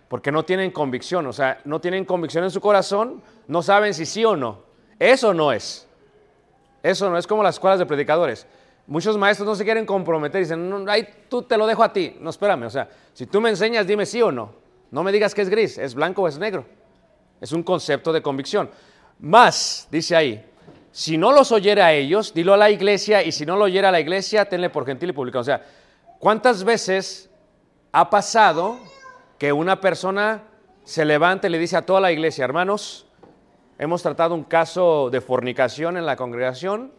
Porque 0.09 0.33
no 0.33 0.45
tienen 0.45 0.71
convicción. 0.71 1.27
O 1.27 1.33
sea, 1.33 1.61
no 1.65 1.81
tienen 1.81 2.05
convicción 2.07 2.43
en 2.43 2.51
su 2.51 2.61
corazón, 2.61 3.23
no 3.47 3.63
saben 3.63 3.93
si 3.93 4.07
sí 4.07 4.25
o 4.25 4.35
no. 4.35 4.63
Eso 4.99 5.35
no 5.35 5.53
es. 5.53 5.87
Eso 6.83 7.11
no 7.11 7.19
es 7.19 7.27
como 7.27 7.43
las 7.43 7.57
escuelas 7.57 7.79
de 7.79 7.87
predicadores. 7.87 8.47
Muchos 8.87 9.17
maestros 9.17 9.47
no 9.47 9.55
se 9.55 9.65
quieren 9.65 9.85
comprometer 9.87 10.41
y 10.41 10.45
dicen, 10.45 10.69
no, 10.69 10.91
ahí 10.91 11.07
tú 11.29 11.43
te 11.43 11.57
lo 11.57 11.67
dejo 11.67 11.85
a 11.85 11.93
ti. 11.93 12.17
No, 12.19 12.31
espérame, 12.31 12.65
o 12.65 12.71
sea, 12.71 12.89
si 13.13 13.27
tú 13.27 13.41
me 13.41 13.51
enseñas, 13.51 13.87
dime 13.87 14.07
sí 14.07 14.21
o 14.23 14.33
no. 14.33 14.53
No 14.91 15.03
me 15.03 15.13
digas 15.13 15.35
que 15.35 15.43
es 15.43 15.49
gris, 15.49 15.79
es 15.79 15.95
blanco 15.95 16.23
o 16.23 16.29
es 16.29 16.39
negro. 16.39 16.65
Es 17.41 17.53
un 17.53 17.63
concepto 17.63 18.13
de 18.13 18.23
convicción. 18.23 18.71
Más, 19.21 19.87
dice 19.91 20.17
ahí, 20.17 20.52
si 20.93 21.17
no 21.17 21.33
los 21.33 21.53
oyera 21.53 21.87
a 21.87 21.93
ellos, 21.95 22.35
dilo 22.35 22.53
a 22.53 22.59
la 22.59 22.71
iglesia, 22.71 23.23
y 23.23 23.33
si 23.33 23.47
no 23.47 23.57
lo 23.57 23.65
oyera 23.65 23.89
a 23.89 23.93
la 23.93 24.01
iglesia, 24.01 24.45
tenle 24.45 24.69
por 24.69 24.85
gentil 24.85 25.11
y 25.11 25.13
publicano. 25.13 25.41
O 25.41 25.45
sea, 25.45 25.63
¿cuántas 26.19 26.65
veces 26.65 27.31
ha 27.93 28.11
pasado 28.11 28.79
que 29.39 29.53
una 29.53 29.81
persona 29.81 30.43
se 30.85 31.07
levanta 31.07 31.47
y 31.47 31.51
le 31.51 31.59
dice 31.59 31.79
a 31.79 31.87
toda 31.87 32.01
la 32.01 32.13
iglesia, 32.13 32.45
hermanos, 32.45 33.07
hemos 33.79 34.03
tratado 34.03 34.35
un 34.35 34.45
caso 34.45 35.09
de 35.11 35.23
fornicación 35.23 35.97
en 35.97 36.05
la 36.05 36.17
congregación, 36.17 36.93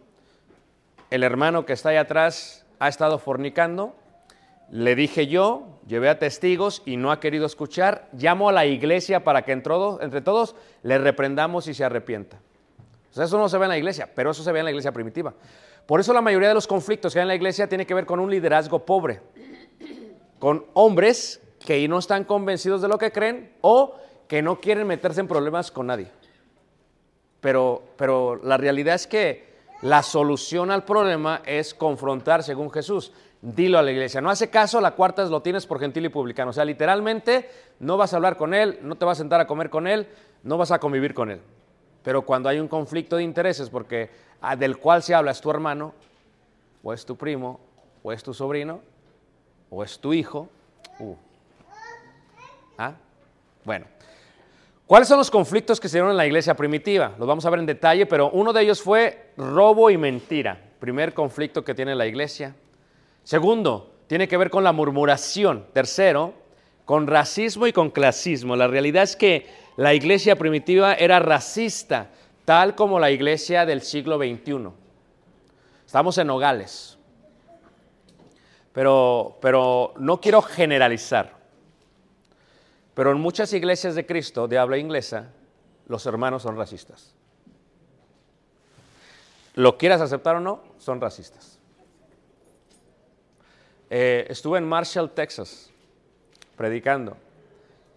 el 1.11 1.23
hermano 1.23 1.65
que 1.65 1.73
está 1.73 1.89
ahí 1.89 1.97
atrás 1.97 2.65
ha 2.79 2.87
estado 2.87 3.19
fornicando, 3.19 3.95
le 4.71 4.95
dije 4.95 5.27
yo, 5.27 5.79
llevé 5.85 6.09
a 6.09 6.17
testigos 6.17 6.81
y 6.83 6.97
no 6.97 7.11
ha 7.11 7.19
querido 7.19 7.45
escuchar, 7.45 8.09
llamo 8.13 8.49
a 8.49 8.53
la 8.53 8.65
iglesia 8.65 9.23
para 9.23 9.43
que 9.43 9.51
entre 9.51 9.71
todos, 9.71 10.01
entre 10.01 10.21
todos 10.21 10.55
le 10.81 10.97
reprendamos 10.97 11.67
y 11.67 11.75
se 11.75 11.83
arrepienta. 11.83 12.39
O 13.13 13.15
sea, 13.15 13.25
eso 13.25 13.37
no 13.37 13.47
se 13.47 13.59
ve 13.59 13.65
en 13.65 13.69
la 13.69 13.77
iglesia, 13.77 14.09
pero 14.15 14.31
eso 14.31 14.41
se 14.41 14.51
ve 14.51 14.57
en 14.57 14.65
la 14.65 14.71
iglesia 14.71 14.91
primitiva. 14.91 15.35
Por 15.85 15.99
eso 15.99 16.13
la 16.13 16.21
mayoría 16.21 16.47
de 16.47 16.55
los 16.55 16.65
conflictos 16.65 17.13
que 17.13 17.19
hay 17.19 17.21
en 17.21 17.27
la 17.27 17.35
iglesia 17.35 17.69
tiene 17.69 17.85
que 17.85 17.93
ver 17.93 18.07
con 18.07 18.19
un 18.19 18.31
liderazgo 18.31 18.83
pobre, 18.87 19.21
con 20.39 20.65
hombres 20.73 21.39
que 21.63 21.87
no 21.87 21.99
están 21.99 22.23
convencidos 22.23 22.81
de 22.81 22.87
lo 22.87 22.97
que 22.97 23.11
creen 23.11 23.53
o 23.61 23.97
que 24.27 24.41
no 24.41 24.59
quieren 24.59 24.87
meterse 24.87 25.19
en 25.19 25.27
problemas 25.27 25.69
con 25.69 25.85
nadie. 25.85 26.07
Pero, 27.39 27.83
pero 27.97 28.37
la 28.37 28.57
realidad 28.57 28.95
es 28.95 29.05
que 29.05 29.53
la 29.83 30.01
solución 30.01 30.71
al 30.71 30.83
problema 30.83 31.43
es 31.45 31.75
confrontar 31.75 32.41
según 32.41 32.71
Jesús. 32.71 33.11
Dilo 33.43 33.77
a 33.77 33.83
la 33.83 33.91
iglesia. 33.91 34.21
No 34.21 34.31
hace 34.31 34.49
caso, 34.49 34.81
la 34.81 34.95
cuarta 34.95 35.21
es 35.21 35.29
lo 35.29 35.43
tienes 35.43 35.67
por 35.67 35.79
gentil 35.79 36.05
y 36.05 36.09
publicano. 36.09 36.49
O 36.49 36.53
sea, 36.53 36.65
literalmente 36.65 37.47
no 37.79 37.95
vas 37.95 38.13
a 38.13 38.15
hablar 38.15 38.37
con 38.37 38.55
él, 38.55 38.79
no 38.81 38.95
te 38.95 39.05
vas 39.05 39.19
a 39.19 39.21
sentar 39.21 39.39
a 39.39 39.45
comer 39.45 39.69
con 39.69 39.85
él, 39.85 40.07
no 40.41 40.57
vas 40.57 40.71
a 40.71 40.79
convivir 40.79 41.13
con 41.13 41.29
él. 41.29 41.41
Pero 42.03 42.23
cuando 42.23 42.49
hay 42.49 42.59
un 42.59 42.67
conflicto 42.67 43.15
de 43.15 43.23
intereses, 43.23 43.69
porque 43.69 44.09
ah, 44.41 44.55
del 44.55 44.77
cual 44.77 45.01
se 45.01 45.15
habla 45.15 45.31
es 45.31 45.41
tu 45.41 45.49
hermano, 45.49 45.93
o 46.83 46.93
es 46.93 47.05
tu 47.05 47.15
primo, 47.15 47.59
o 48.03 48.11
es 48.11 48.21
tu 48.21 48.33
sobrino, 48.33 48.81
o 49.69 49.83
es 49.83 49.97
tu 49.99 50.13
hijo. 50.13 50.49
uh. 50.99 51.15
¿Ah? 52.77 52.93
Bueno, 53.63 53.85
¿cuáles 54.85 55.07
son 55.07 55.17
los 55.17 55.31
conflictos 55.31 55.79
que 55.79 55.87
se 55.87 55.97
dieron 55.97 56.11
en 56.11 56.17
la 56.17 56.25
iglesia 56.25 56.55
primitiva? 56.55 57.13
Los 57.17 57.27
vamos 57.27 57.45
a 57.45 57.49
ver 57.49 57.59
en 57.59 57.65
detalle, 57.65 58.05
pero 58.05 58.29
uno 58.31 58.51
de 58.51 58.61
ellos 58.61 58.81
fue 58.81 59.31
robo 59.37 59.89
y 59.89 59.97
mentira. 59.97 60.59
Primer 60.79 61.13
conflicto 61.13 61.63
que 61.63 61.73
tiene 61.73 61.95
la 61.95 62.05
iglesia. 62.05 62.55
Segundo, 63.23 63.93
tiene 64.07 64.27
que 64.27 64.35
ver 64.35 64.49
con 64.49 64.65
la 64.65 64.73
murmuración. 64.73 65.65
Tercero, 65.71 66.33
con 66.83 67.07
racismo 67.07 67.67
y 67.67 67.73
con 67.73 67.89
clasismo. 67.89 68.57
La 68.57 68.67
realidad 68.67 69.03
es 69.03 69.15
que 69.15 69.47
la 69.75 69.93
iglesia 69.93 70.35
primitiva 70.35 70.93
era 70.93 71.19
racista, 71.19 72.09
tal 72.45 72.75
como 72.75 72.99
la 72.99 73.11
iglesia 73.11 73.65
del 73.65 73.81
siglo 73.81 74.17
XXI. 74.17 74.69
Estamos 75.85 76.17
en 76.17 76.27
Nogales. 76.27 76.97
Pero, 78.71 79.37
pero 79.41 79.93
no 79.97 80.19
quiero 80.19 80.41
generalizar. 80.41 81.33
Pero 82.93 83.11
en 83.11 83.19
muchas 83.19 83.53
iglesias 83.53 83.95
de 83.95 84.05
Cristo 84.05 84.47
de 84.47 84.57
habla 84.57 84.77
inglesa, 84.77 85.29
los 85.87 86.05
hermanos 86.05 86.43
son 86.43 86.57
racistas. 86.57 87.13
Lo 89.55 89.77
quieras 89.77 90.01
aceptar 90.01 90.35
o 90.35 90.39
no, 90.39 90.63
son 90.79 90.99
racistas. 90.99 91.59
Eh, 93.89 94.25
estuve 94.29 94.57
en 94.57 94.67
Marshall, 94.67 95.11
Texas, 95.11 95.69
predicando, 96.57 97.15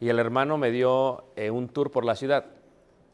y 0.01 0.09
el 0.09 0.19
hermano 0.19 0.59
me 0.59 0.71
dio 0.71 1.25
eh, 1.37 1.51
un 1.51 1.69
tour 1.69 1.91
por 1.91 2.05
la 2.05 2.15
ciudad. 2.15 2.47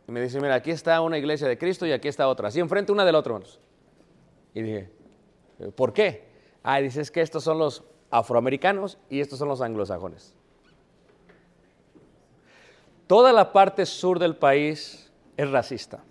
Y 0.09 0.13
me 0.13 0.21
dice, 0.21 0.41
mira, 0.41 0.55
aquí 0.55 0.71
está 0.71 1.01
una 1.01 1.19
iglesia 1.19 1.47
de 1.47 1.57
Cristo 1.59 1.87
y 1.87 1.93
aquí 1.93 2.09
está 2.09 2.29
otra, 2.29 2.49
así 2.49 2.61
enfrente 2.61 2.93
una 2.93 3.05
del 3.05 3.15
otro. 3.15 3.41
Y 4.55 4.63
dije, 4.63 4.91
¿por 5.77 5.93
qué? 5.93 6.29
Ah, 6.63 6.81
dice, 6.81 7.01
es 7.01 7.11
que 7.11 7.21
estos 7.21 7.45
son 7.45 7.59
los 7.59 7.85
afroamericanos 8.11 8.99
y 9.09 9.21
estos 9.21 9.39
son 9.39 9.49
los 9.49 9.61
anglosajones. 9.61 10.35
Toda 13.07 13.33
la 13.33 13.53
parte 13.53 13.85
sur 13.85 14.19
del 14.19 14.37
país 14.37 15.11
es 15.37 15.51
racista. 15.51 16.03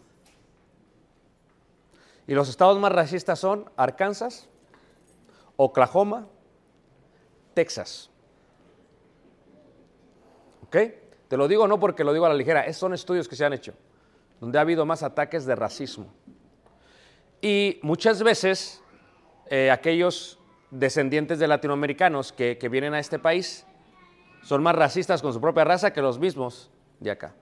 Y 2.28 2.34
los 2.34 2.48
estados 2.48 2.80
más 2.80 2.92
racistas 2.92 3.40
son 3.40 3.70
Arkansas, 3.75 4.48
Oklahoma, 5.58 6.28
Texas. 7.54 8.11
¿Ok? 10.72 10.78
Te 11.28 11.36
lo 11.36 11.50
digo 11.50 11.68
no 11.68 11.82
porque 11.82 12.06
lo 12.06 12.13
digo 12.13 12.25
a 12.25 12.30
la 12.30 12.36
ligera, 12.36 12.62
esos 12.62 12.78
son 12.78 12.94
estudios 12.94 13.28
que 13.28 13.36
se 13.36 13.44
han 13.44 13.51
hecho, 13.51 13.74
donde 14.40 14.58
ha 14.58 14.62
habido 14.62 14.86
más 14.86 15.04
ataques 15.04 15.46
de 15.46 15.54
racismo. 15.54 16.08
Y 17.42 17.78
muchas 17.82 18.24
veces 18.24 18.82
eh, 19.48 19.70
aquellos 19.70 20.40
descendientes 20.70 21.40
de 21.40 21.48
latinoamericanos 21.50 22.32
que, 22.32 22.58
que 22.58 22.70
vienen 22.70 22.94
a 22.94 23.00
este 23.00 23.20
país 23.20 23.66
son 24.44 24.63
más 24.63 24.74
racistas 24.74 25.22
con 25.22 25.34
su 25.34 25.42
propia 25.42 25.66
raza 25.66 25.92
que 25.92 26.01
los 26.01 26.18
mismos 26.20 26.72
de 27.01 27.12
acá. 27.12 27.34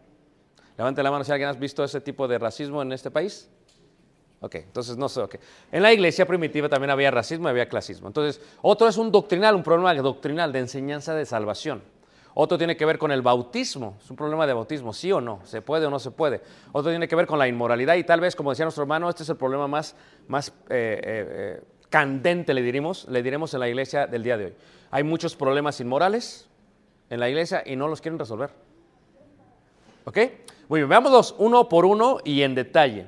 Levante 0.75 1.03
la 1.03 1.11
mano 1.11 1.23
si 1.23 1.31
alguien 1.31 1.49
ha 1.49 1.53
visto 1.53 1.83
ese 1.83 2.01
tipo 2.01 2.27
de 2.27 2.39
racismo 2.39 2.81
en 2.81 2.93
este 2.93 3.11
país. 3.11 3.47
Ok, 4.39 4.55
entonces 4.55 4.97
no 4.97 5.07
sé, 5.07 5.21
ok. 5.21 5.35
En 5.71 5.83
la 5.83 5.93
iglesia 5.93 6.25
primitiva 6.25 6.67
también 6.67 6.89
había 6.89 7.11
racismo 7.11 7.47
y 7.47 7.51
había 7.51 7.69
clasismo. 7.69 8.07
Entonces, 8.07 8.41
otro 8.63 8.87
es 8.87 8.97
un 8.97 9.11
doctrinal, 9.11 9.53
un 9.53 9.61
problema 9.63 9.93
doctrinal 9.93 10.51
de 10.51 10.59
enseñanza 10.59 11.13
de 11.13 11.27
salvación. 11.27 11.83
Otro 12.33 12.57
tiene 12.57 12.77
que 12.77 12.85
ver 12.85 12.97
con 12.97 13.11
el 13.11 13.21
bautismo, 13.21 13.97
es 14.01 14.09
un 14.09 14.15
problema 14.15 14.45
de 14.45 14.53
bautismo, 14.53 14.93
sí 14.93 15.11
o 15.11 15.19
no, 15.19 15.39
se 15.43 15.61
puede 15.61 15.87
o 15.87 15.89
no 15.89 15.99
se 15.99 16.11
puede. 16.11 16.41
Otro 16.71 16.91
tiene 16.91 17.07
que 17.07 17.15
ver 17.15 17.25
con 17.25 17.39
la 17.39 17.47
inmoralidad 17.47 17.95
y 17.95 18.03
tal 18.03 18.21
vez, 18.21 18.35
como 18.35 18.51
decía 18.51 18.65
nuestro 18.65 18.83
hermano, 18.83 19.09
este 19.09 19.23
es 19.23 19.29
el 19.29 19.35
problema 19.35 19.67
más, 19.67 19.95
más 20.27 20.49
eh, 20.49 20.53
eh, 20.69 21.01
eh, 21.03 21.61
candente, 21.89 22.53
le 22.53 22.61
diremos, 22.61 23.07
le 23.09 23.23
diremos 23.23 23.53
en 23.53 23.59
la 23.59 23.67
iglesia 23.67 24.07
del 24.07 24.23
día 24.23 24.37
de 24.37 24.45
hoy. 24.45 24.53
Hay 24.91 25.03
muchos 25.03 25.35
problemas 25.35 25.79
inmorales 25.79 26.47
en 27.09 27.19
la 27.19 27.29
iglesia 27.29 27.63
y 27.65 27.75
no 27.75 27.87
los 27.87 27.99
quieren 27.99 28.19
resolver. 28.19 28.51
¿Ok? 30.05 30.17
Muy 30.69 30.81
bien, 30.81 30.89
veámoslos 30.89 31.35
uno 31.39 31.67
por 31.67 31.85
uno 31.85 32.19
y 32.23 32.43
en 32.43 32.53
detalle. 32.53 33.07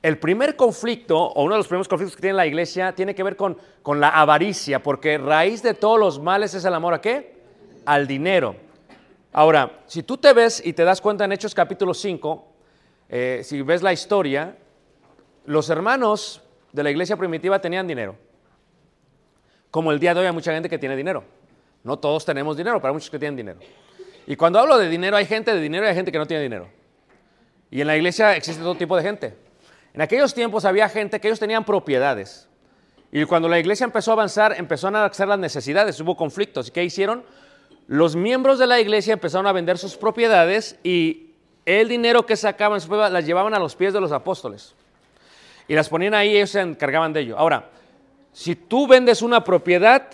El 0.00 0.18
primer 0.18 0.56
conflicto, 0.56 1.18
o 1.18 1.42
uno 1.42 1.54
de 1.54 1.58
los 1.58 1.68
primeros 1.68 1.88
conflictos 1.88 2.16
que 2.16 2.22
tiene 2.22 2.36
la 2.36 2.46
iglesia, 2.46 2.94
tiene 2.94 3.14
que 3.14 3.22
ver 3.22 3.36
con, 3.36 3.58
con 3.82 4.00
la 4.00 4.08
avaricia, 4.08 4.82
porque 4.82 5.18
raíz 5.18 5.62
de 5.62 5.74
todos 5.74 5.98
los 5.98 6.18
males 6.20 6.54
es 6.54 6.64
el 6.64 6.72
amor 6.72 6.94
a 6.94 7.00
qué? 7.00 7.39
Al 7.84 8.06
dinero. 8.06 8.56
Ahora, 9.32 9.80
si 9.86 10.02
tú 10.02 10.16
te 10.16 10.32
ves 10.32 10.62
y 10.64 10.72
te 10.72 10.84
das 10.84 11.00
cuenta 11.00 11.24
en 11.24 11.32
Hechos 11.32 11.54
capítulo 11.54 11.94
5, 11.94 12.48
eh, 13.08 13.40
si 13.44 13.62
ves 13.62 13.82
la 13.82 13.92
historia, 13.92 14.56
los 15.46 15.70
hermanos 15.70 16.42
de 16.72 16.82
la 16.82 16.90
iglesia 16.90 17.16
primitiva 17.16 17.60
tenían 17.60 17.86
dinero. 17.86 18.16
Como 19.70 19.92
el 19.92 20.00
día 20.00 20.14
de 20.14 20.20
hoy 20.20 20.26
hay 20.26 20.32
mucha 20.32 20.52
gente 20.52 20.68
que 20.68 20.78
tiene 20.78 20.96
dinero. 20.96 21.24
No 21.84 21.98
todos 21.98 22.24
tenemos 22.24 22.56
dinero, 22.56 22.78
pero 22.78 22.88
hay 22.88 22.94
muchos 22.94 23.10
que 23.10 23.18
tienen 23.18 23.36
dinero. 23.36 23.60
Y 24.26 24.36
cuando 24.36 24.58
hablo 24.58 24.78
de 24.78 24.88
dinero, 24.88 25.16
hay 25.16 25.26
gente 25.26 25.54
de 25.54 25.60
dinero 25.60 25.86
y 25.86 25.88
hay 25.88 25.94
gente 25.94 26.12
que 26.12 26.18
no 26.18 26.26
tiene 26.26 26.42
dinero. 26.42 26.68
Y 27.70 27.80
en 27.80 27.86
la 27.86 27.96
iglesia 27.96 28.36
existe 28.36 28.62
todo 28.62 28.74
tipo 28.74 28.96
de 28.96 29.02
gente. 29.02 29.34
En 29.94 30.02
aquellos 30.02 30.34
tiempos 30.34 30.64
había 30.64 30.88
gente 30.88 31.20
que 31.20 31.28
ellos 31.28 31.40
tenían 31.40 31.64
propiedades. 31.64 32.48
Y 33.12 33.24
cuando 33.24 33.48
la 33.48 33.58
iglesia 33.58 33.84
empezó 33.84 34.12
a 34.12 34.14
avanzar, 34.14 34.54
empezaron 34.56 34.96
a 34.96 35.04
hacer 35.04 35.26
las 35.26 35.38
necesidades, 35.38 36.00
hubo 36.00 36.16
conflictos. 36.16 36.68
¿Y 36.68 36.70
qué 36.70 36.84
hicieron? 36.84 37.24
Los 37.86 38.16
miembros 38.16 38.58
de 38.58 38.66
la 38.66 38.80
iglesia 38.80 39.14
empezaron 39.14 39.46
a 39.46 39.52
vender 39.52 39.78
sus 39.78 39.96
propiedades 39.96 40.78
y 40.82 41.30
el 41.66 41.88
dinero 41.88 42.24
que 42.26 42.36
sacaban 42.36 42.80
las 43.12 43.26
llevaban 43.26 43.54
a 43.54 43.58
los 43.58 43.76
pies 43.76 43.92
de 43.92 44.00
los 44.00 44.12
apóstoles. 44.12 44.74
Y 45.68 45.74
las 45.74 45.88
ponían 45.88 46.14
ahí 46.14 46.30
y 46.30 46.36
ellos 46.36 46.50
se 46.50 46.60
encargaban 46.60 47.12
de 47.12 47.20
ello. 47.20 47.38
Ahora, 47.38 47.70
si 48.32 48.56
tú 48.56 48.86
vendes 48.86 49.22
una 49.22 49.44
propiedad, 49.44 50.08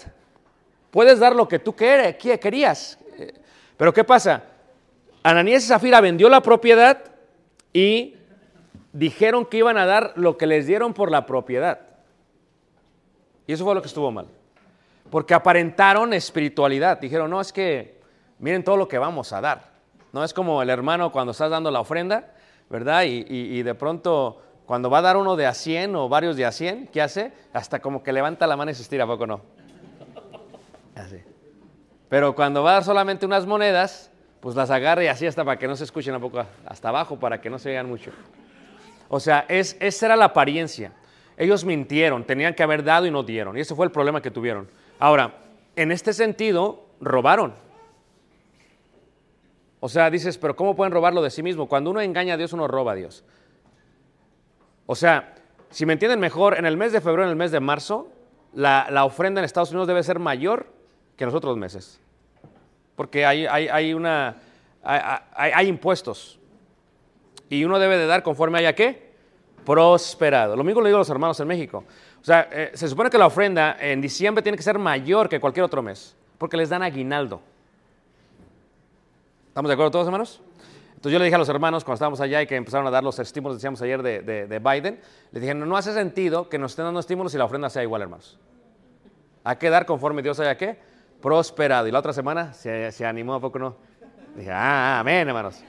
puedes 0.90 1.18
dar 1.18 1.34
lo 1.34 1.48
que 1.48 1.58
tú 1.58 1.74
querías. 1.74 2.98
Pero 3.76 3.92
¿qué 3.92 4.04
pasa? 4.04 4.44
Ananías 5.22 5.64
y 5.64 5.68
Zafira 5.68 6.00
vendió 6.00 6.28
la 6.28 6.40
propiedad 6.40 6.98
y 7.72 8.14
dijeron 8.92 9.44
que 9.44 9.58
iban 9.58 9.76
a 9.76 9.84
dar 9.86 10.12
lo 10.16 10.38
que 10.38 10.46
les 10.46 10.66
dieron 10.66 10.94
por 10.94 11.10
la 11.10 11.26
propiedad. 11.26 11.80
Y 13.46 13.52
eso 13.52 13.64
fue 13.64 13.74
lo 13.74 13.82
que 13.82 13.88
estuvo 13.88 14.10
mal. 14.10 14.26
Porque 15.10 15.34
aparentaron 15.34 16.12
espiritualidad. 16.12 17.00
Dijeron, 17.00 17.30
no, 17.30 17.40
es 17.40 17.52
que 17.52 18.00
miren 18.38 18.64
todo 18.64 18.76
lo 18.76 18.88
que 18.88 18.98
vamos 18.98 19.32
a 19.32 19.40
dar. 19.40 19.70
No 20.12 20.24
es 20.24 20.32
como 20.32 20.62
el 20.62 20.70
hermano 20.70 21.12
cuando 21.12 21.32
estás 21.32 21.50
dando 21.50 21.70
la 21.70 21.80
ofrenda, 21.80 22.32
¿verdad? 22.70 23.04
Y, 23.06 23.62
de 23.62 23.74
pronto, 23.74 24.42
cuando 24.64 24.90
va 24.90 24.98
a 24.98 25.02
dar 25.02 25.16
uno 25.16 25.36
de 25.36 25.46
a 25.46 25.54
100 25.54 25.94
o 25.96 26.08
varios 26.08 26.36
de 26.36 26.46
a 26.46 26.52
100, 26.52 26.88
¿qué 26.88 27.02
hace? 27.02 27.32
Hasta 27.52 27.80
como 27.80 28.02
que 28.02 28.12
levanta 28.12 28.46
la 28.46 28.56
mano 28.56 28.70
y 28.70 28.74
se 28.74 28.82
estira, 28.82 29.04
¿a 29.04 29.06
poco 29.06 29.26
no? 29.26 29.42
Así. 30.94 31.22
Pero 32.08 32.34
cuando 32.34 32.62
va 32.62 32.70
a 32.70 32.72
dar 32.74 32.84
solamente 32.84 33.26
unas 33.26 33.46
monedas, 33.46 34.10
pues 34.40 34.54
las 34.54 34.70
agarra 34.70 35.04
y 35.04 35.08
así 35.08 35.26
hasta 35.26 35.44
para 35.44 35.58
que 35.58 35.66
no 35.66 35.76
se 35.76 35.84
escuchen 35.84 36.14
un 36.14 36.20
poco 36.20 36.44
hasta 36.64 36.88
abajo, 36.88 37.18
para 37.18 37.40
que 37.40 37.50
no 37.50 37.58
se 37.58 37.70
vean 37.70 37.88
mucho. 37.88 38.12
O 39.08 39.20
sea, 39.20 39.44
es, 39.48 39.76
esa 39.80 40.06
era 40.06 40.16
la 40.16 40.26
apariencia. 40.26 40.92
Ellos 41.36 41.64
mintieron, 41.64 42.24
tenían 42.24 42.54
que 42.54 42.62
haber 42.62 42.82
dado 42.82 43.06
y 43.06 43.10
no 43.10 43.22
dieron. 43.22 43.58
Y 43.58 43.60
ese 43.60 43.74
fue 43.74 43.84
el 43.86 43.92
problema 43.92 44.22
que 44.22 44.30
tuvieron. 44.30 44.68
Ahora, 44.98 45.34
en 45.76 45.92
este 45.92 46.12
sentido, 46.12 46.84
robaron. 47.00 47.54
O 49.80 49.88
sea, 49.88 50.10
dices, 50.10 50.38
pero 50.38 50.56
¿cómo 50.56 50.74
pueden 50.74 50.92
robarlo 50.92 51.22
de 51.22 51.30
sí 51.30 51.42
mismo? 51.42 51.68
Cuando 51.68 51.90
uno 51.90 52.00
engaña 52.00 52.34
a 52.34 52.36
Dios, 52.36 52.52
uno 52.52 52.66
roba 52.66 52.92
a 52.92 52.94
Dios. 52.94 53.24
O 54.86 54.94
sea, 54.94 55.34
si 55.70 55.84
me 55.84 55.92
entienden 55.92 56.20
mejor, 56.20 56.58
en 56.58 56.64
el 56.64 56.76
mes 56.76 56.92
de 56.92 57.00
febrero, 57.00 57.24
en 57.24 57.30
el 57.30 57.36
mes 57.36 57.50
de 57.50 57.60
marzo, 57.60 58.08
la, 58.54 59.04
ofrenda 59.04 59.40
en 59.40 59.44
Estados 59.44 59.70
Unidos 59.70 59.88
debe 59.88 60.02
ser 60.02 60.18
mayor 60.18 60.66
que 61.16 61.24
en 61.24 61.26
los 61.26 61.34
otros 61.34 61.56
meses. 61.56 62.00
Porque 62.94 63.26
hay, 63.26 63.46
hay, 63.46 63.92
una, 63.92 64.36
hay 64.82 65.68
impuestos 65.68 66.38
y 67.48 67.64
uno 67.64 67.78
debe 67.78 67.98
de 67.98 68.06
dar 68.06 68.22
conforme 68.22 68.58
haya 68.58 68.74
qué? 68.74 69.12
Prosperado. 69.64 70.56
Lo 70.56 70.64
mismo 70.64 70.80
le 70.80 70.88
digo 70.88 70.96
a 70.96 71.00
los 71.00 71.10
hermanos 71.10 71.38
en 71.40 71.48
México. 71.48 71.84
O 72.26 72.28
sea, 72.28 72.48
eh, 72.50 72.72
se 72.74 72.88
supone 72.88 73.08
que 73.08 73.18
la 73.18 73.26
ofrenda 73.26 73.76
en 73.78 74.00
diciembre 74.00 74.42
tiene 74.42 74.58
que 74.58 74.64
ser 74.64 74.80
mayor 74.80 75.28
que 75.28 75.38
cualquier 75.38 75.62
otro 75.62 75.80
mes, 75.80 76.16
porque 76.38 76.56
les 76.56 76.68
dan 76.68 76.82
aguinaldo. 76.82 77.40
¿Estamos 79.46 79.68
de 79.68 79.74
acuerdo 79.74 79.92
todos, 79.92 80.06
hermanos? 80.08 80.40
Entonces 80.88 81.12
yo 81.12 81.20
le 81.20 81.26
dije 81.26 81.36
a 81.36 81.38
los 81.38 81.48
hermanos 81.48 81.84
cuando 81.84 81.94
estábamos 81.94 82.20
allá 82.20 82.42
y 82.42 82.48
que 82.48 82.56
empezaron 82.56 82.84
a 82.84 82.90
dar 82.90 83.04
los 83.04 83.16
estímulos, 83.20 83.58
decíamos 83.58 83.80
ayer, 83.80 84.02
de, 84.02 84.22
de, 84.48 84.58
Biden, 84.58 84.98
les 85.30 85.40
dije, 85.40 85.54
no, 85.54 85.76
hace 85.76 85.94
sentido 85.94 86.48
que 86.48 86.58
nos 86.58 86.72
estén 86.72 86.86
dando 86.86 86.98
estímulos 86.98 87.32
y 87.32 87.38
la 87.38 87.44
ofrenda 87.44 87.70
sea 87.70 87.84
igual, 87.84 88.02
hermanos. 88.02 88.36
Hay 89.44 89.54
que 89.54 89.70
dar 89.70 89.86
conforme 89.86 90.20
Dios 90.20 90.40
haya 90.40 90.56
qué? 90.56 90.80
Prosperado. 91.22 91.86
Y 91.86 91.92
la 91.92 92.00
otra 92.00 92.12
semana 92.12 92.52
se, 92.54 92.90
se 92.90 93.06
animó, 93.06 93.34
¿a 93.34 93.40
poco 93.40 93.60
no? 93.60 93.76
Dije, 94.34 94.50
ah, 94.50 94.98
amén, 94.98 95.28
hermanos. 95.28 95.62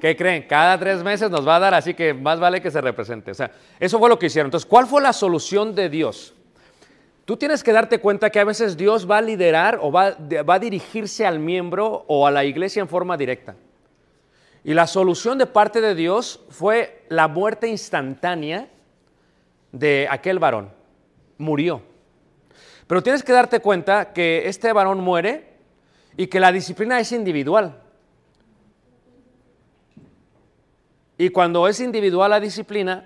¿Qué 0.00 0.16
creen? 0.16 0.44
Cada 0.48 0.78
tres 0.78 1.02
meses 1.02 1.30
nos 1.30 1.46
va 1.46 1.56
a 1.56 1.60
dar, 1.60 1.74
así 1.74 1.92
que 1.94 2.14
más 2.14 2.40
vale 2.40 2.62
que 2.62 2.70
se 2.70 2.80
represente. 2.80 3.32
O 3.32 3.34
sea, 3.34 3.50
eso 3.78 3.98
fue 3.98 4.08
lo 4.08 4.18
que 4.18 4.26
hicieron. 4.26 4.46
Entonces, 4.46 4.66
¿cuál 4.66 4.86
fue 4.86 5.02
la 5.02 5.12
solución 5.12 5.74
de 5.74 5.90
Dios? 5.90 6.34
Tú 7.26 7.36
tienes 7.36 7.62
que 7.62 7.72
darte 7.72 7.98
cuenta 7.98 8.30
que 8.30 8.40
a 8.40 8.44
veces 8.44 8.76
Dios 8.76 9.08
va 9.08 9.18
a 9.18 9.22
liderar 9.22 9.78
o 9.82 9.92
va, 9.92 10.16
va 10.48 10.54
a 10.54 10.58
dirigirse 10.58 11.26
al 11.26 11.38
miembro 11.38 12.04
o 12.08 12.26
a 12.26 12.30
la 12.30 12.44
iglesia 12.44 12.80
en 12.80 12.88
forma 12.88 13.16
directa. 13.16 13.54
Y 14.64 14.74
la 14.74 14.86
solución 14.86 15.38
de 15.38 15.46
parte 15.46 15.80
de 15.80 15.94
Dios 15.94 16.40
fue 16.48 17.04
la 17.08 17.28
muerte 17.28 17.68
instantánea 17.68 18.68
de 19.72 20.08
aquel 20.10 20.38
varón. 20.38 20.70
Murió. 21.38 21.82
Pero 22.86 23.02
tienes 23.02 23.22
que 23.22 23.32
darte 23.32 23.60
cuenta 23.60 24.12
que 24.12 24.48
este 24.48 24.72
varón 24.72 25.00
muere 25.00 25.50
y 26.16 26.26
que 26.26 26.40
la 26.40 26.52
disciplina 26.52 26.98
es 26.98 27.12
individual. 27.12 27.80
Y 31.20 31.28
cuando 31.28 31.68
es 31.68 31.80
individual 31.80 32.30
la 32.30 32.40
disciplina, 32.40 33.04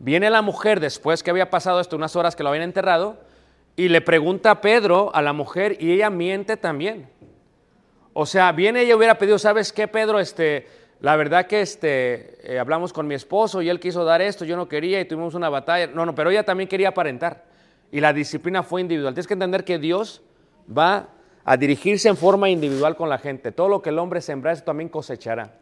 viene 0.00 0.28
la 0.28 0.42
mujer 0.42 0.80
después 0.80 1.22
que 1.22 1.30
había 1.30 1.50
pasado 1.50 1.78
esto, 1.78 1.94
unas 1.94 2.16
horas 2.16 2.34
que 2.34 2.42
lo 2.42 2.48
habían 2.48 2.64
enterrado, 2.64 3.16
y 3.76 3.90
le 3.90 4.00
pregunta 4.00 4.50
a 4.50 4.60
Pedro, 4.60 5.14
a 5.14 5.22
la 5.22 5.32
mujer, 5.32 5.76
y 5.78 5.92
ella 5.92 6.10
miente 6.10 6.56
también. 6.56 7.08
O 8.12 8.26
sea, 8.26 8.50
viene 8.50 8.80
ella 8.80 8.96
hubiera 8.96 9.18
pedido, 9.18 9.38
¿sabes 9.38 9.72
qué, 9.72 9.86
Pedro? 9.86 10.18
Este, 10.18 10.66
la 10.98 11.14
verdad 11.14 11.46
que 11.46 11.60
este, 11.60 12.54
eh, 12.54 12.58
hablamos 12.58 12.92
con 12.92 13.06
mi 13.06 13.14
esposo 13.14 13.62
y 13.62 13.68
él 13.68 13.78
quiso 13.78 14.04
dar 14.04 14.20
esto, 14.20 14.44
yo 14.44 14.56
no 14.56 14.66
quería 14.66 15.00
y 15.00 15.04
tuvimos 15.04 15.34
una 15.34 15.48
batalla. 15.48 15.86
No, 15.86 16.04
no, 16.04 16.12
pero 16.12 16.30
ella 16.30 16.42
también 16.42 16.68
quería 16.68 16.88
aparentar. 16.88 17.44
Y 17.92 18.00
la 18.00 18.12
disciplina 18.12 18.64
fue 18.64 18.80
individual. 18.80 19.14
Tienes 19.14 19.28
que 19.28 19.34
entender 19.34 19.62
que 19.64 19.78
Dios 19.78 20.22
va 20.76 21.06
a 21.44 21.56
dirigirse 21.56 22.08
en 22.08 22.16
forma 22.16 22.50
individual 22.50 22.96
con 22.96 23.08
la 23.08 23.18
gente. 23.18 23.52
Todo 23.52 23.68
lo 23.68 23.80
que 23.80 23.90
el 23.90 24.00
hombre 24.00 24.20
sembra, 24.22 24.50
eso 24.50 24.64
también 24.64 24.88
cosechará. 24.88 25.52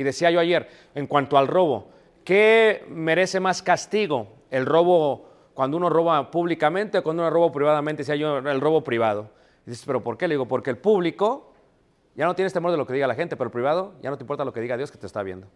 Y 0.00 0.02
decía 0.02 0.30
yo 0.30 0.40
ayer, 0.40 0.66
en 0.94 1.06
cuanto 1.06 1.36
al 1.36 1.46
robo, 1.46 1.90
¿qué 2.24 2.86
merece 2.88 3.38
más 3.38 3.60
castigo? 3.60 4.28
¿El 4.50 4.64
robo 4.64 5.28
cuando 5.52 5.76
uno 5.76 5.90
roba 5.90 6.30
públicamente 6.30 6.96
o 6.96 7.02
cuando 7.02 7.22
uno 7.22 7.28
roba 7.28 7.52
privadamente? 7.52 8.00
Decía 8.00 8.16
yo, 8.16 8.38
el 8.38 8.62
robo 8.62 8.82
privado. 8.82 9.28
Y 9.66 9.70
dices, 9.70 9.84
¿pero 9.84 10.02
por 10.02 10.16
qué? 10.16 10.26
Le 10.26 10.36
digo, 10.36 10.48
porque 10.48 10.70
el 10.70 10.78
público 10.78 11.52
ya 12.14 12.24
no 12.24 12.34
tienes 12.34 12.54
temor 12.54 12.70
de 12.70 12.78
lo 12.78 12.86
que 12.86 12.94
diga 12.94 13.06
la 13.06 13.14
gente, 13.14 13.36
pero 13.36 13.48
el 13.48 13.52
privado 13.52 13.92
ya 14.00 14.08
no 14.08 14.16
te 14.16 14.22
importa 14.22 14.42
lo 14.42 14.54
que 14.54 14.62
diga 14.62 14.78
Dios 14.78 14.90
que 14.90 14.96
te 14.96 15.04
está 15.04 15.22
viendo. 15.22 15.48